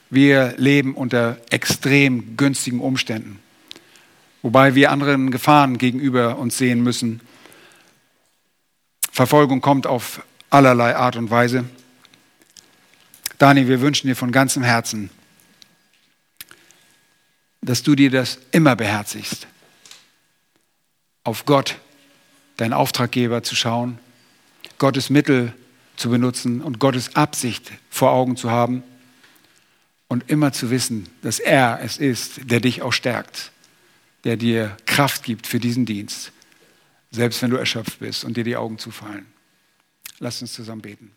Wir 0.09 0.53
leben 0.55 0.95
unter 0.95 1.37
extrem 1.49 2.37
günstigen 2.37 2.79
Umständen, 2.79 3.39
wobei 4.41 4.73
wir 4.73 4.89
anderen 4.89 5.29
Gefahren 5.29 5.77
gegenüber 5.77 6.37
uns 6.37 6.57
sehen 6.57 6.81
müssen. 6.81 7.19
Verfolgung 9.11 9.59
kommt 9.59 9.85
auf 9.85 10.23
allerlei 10.49 10.95
Art 10.95 11.17
und 11.17 11.29
Weise. 11.29 11.65
Dani, 13.37 13.67
wir 13.67 13.81
wünschen 13.81 14.07
dir 14.07 14.15
von 14.15 14.31
ganzem 14.31 14.63
Herzen, 14.63 15.09
dass 17.61 17.83
du 17.83 17.95
dir 17.95 18.11
das 18.11 18.39
immer 18.51 18.77
beherzigst, 18.77 19.45
auf 21.25 21.43
Gott, 21.43 21.75
dein 22.55 22.71
Auftraggeber, 22.71 23.43
zu 23.43 23.53
schauen, 23.53 23.99
Gottes 24.77 25.09
Mittel 25.09 25.53
zu 25.95 26.09
benutzen 26.09 26.61
und 26.61 26.79
Gottes 26.79 27.15
Absicht 27.15 27.71
vor 27.89 28.11
Augen 28.11 28.37
zu 28.37 28.51
haben 28.51 28.83
und 30.07 30.29
immer 30.29 30.53
zu 30.53 30.69
wissen, 30.69 31.09
dass 31.21 31.39
er 31.39 31.79
es 31.83 31.97
ist, 31.97 32.49
der 32.49 32.59
dich 32.59 32.81
auch 32.81 32.93
stärkt, 32.93 33.51
der 34.23 34.37
dir 34.37 34.77
Kraft 34.85 35.23
gibt 35.23 35.47
für 35.47 35.59
diesen 35.59 35.85
Dienst, 35.85 36.31
selbst 37.11 37.41
wenn 37.41 37.49
du 37.49 37.57
erschöpft 37.57 37.99
bist 37.99 38.23
und 38.23 38.37
dir 38.37 38.43
die 38.43 38.55
Augen 38.55 38.77
zufallen. 38.77 39.25
Lass 40.19 40.41
uns 40.41 40.53
zusammen 40.53 40.81
beten. 40.81 41.16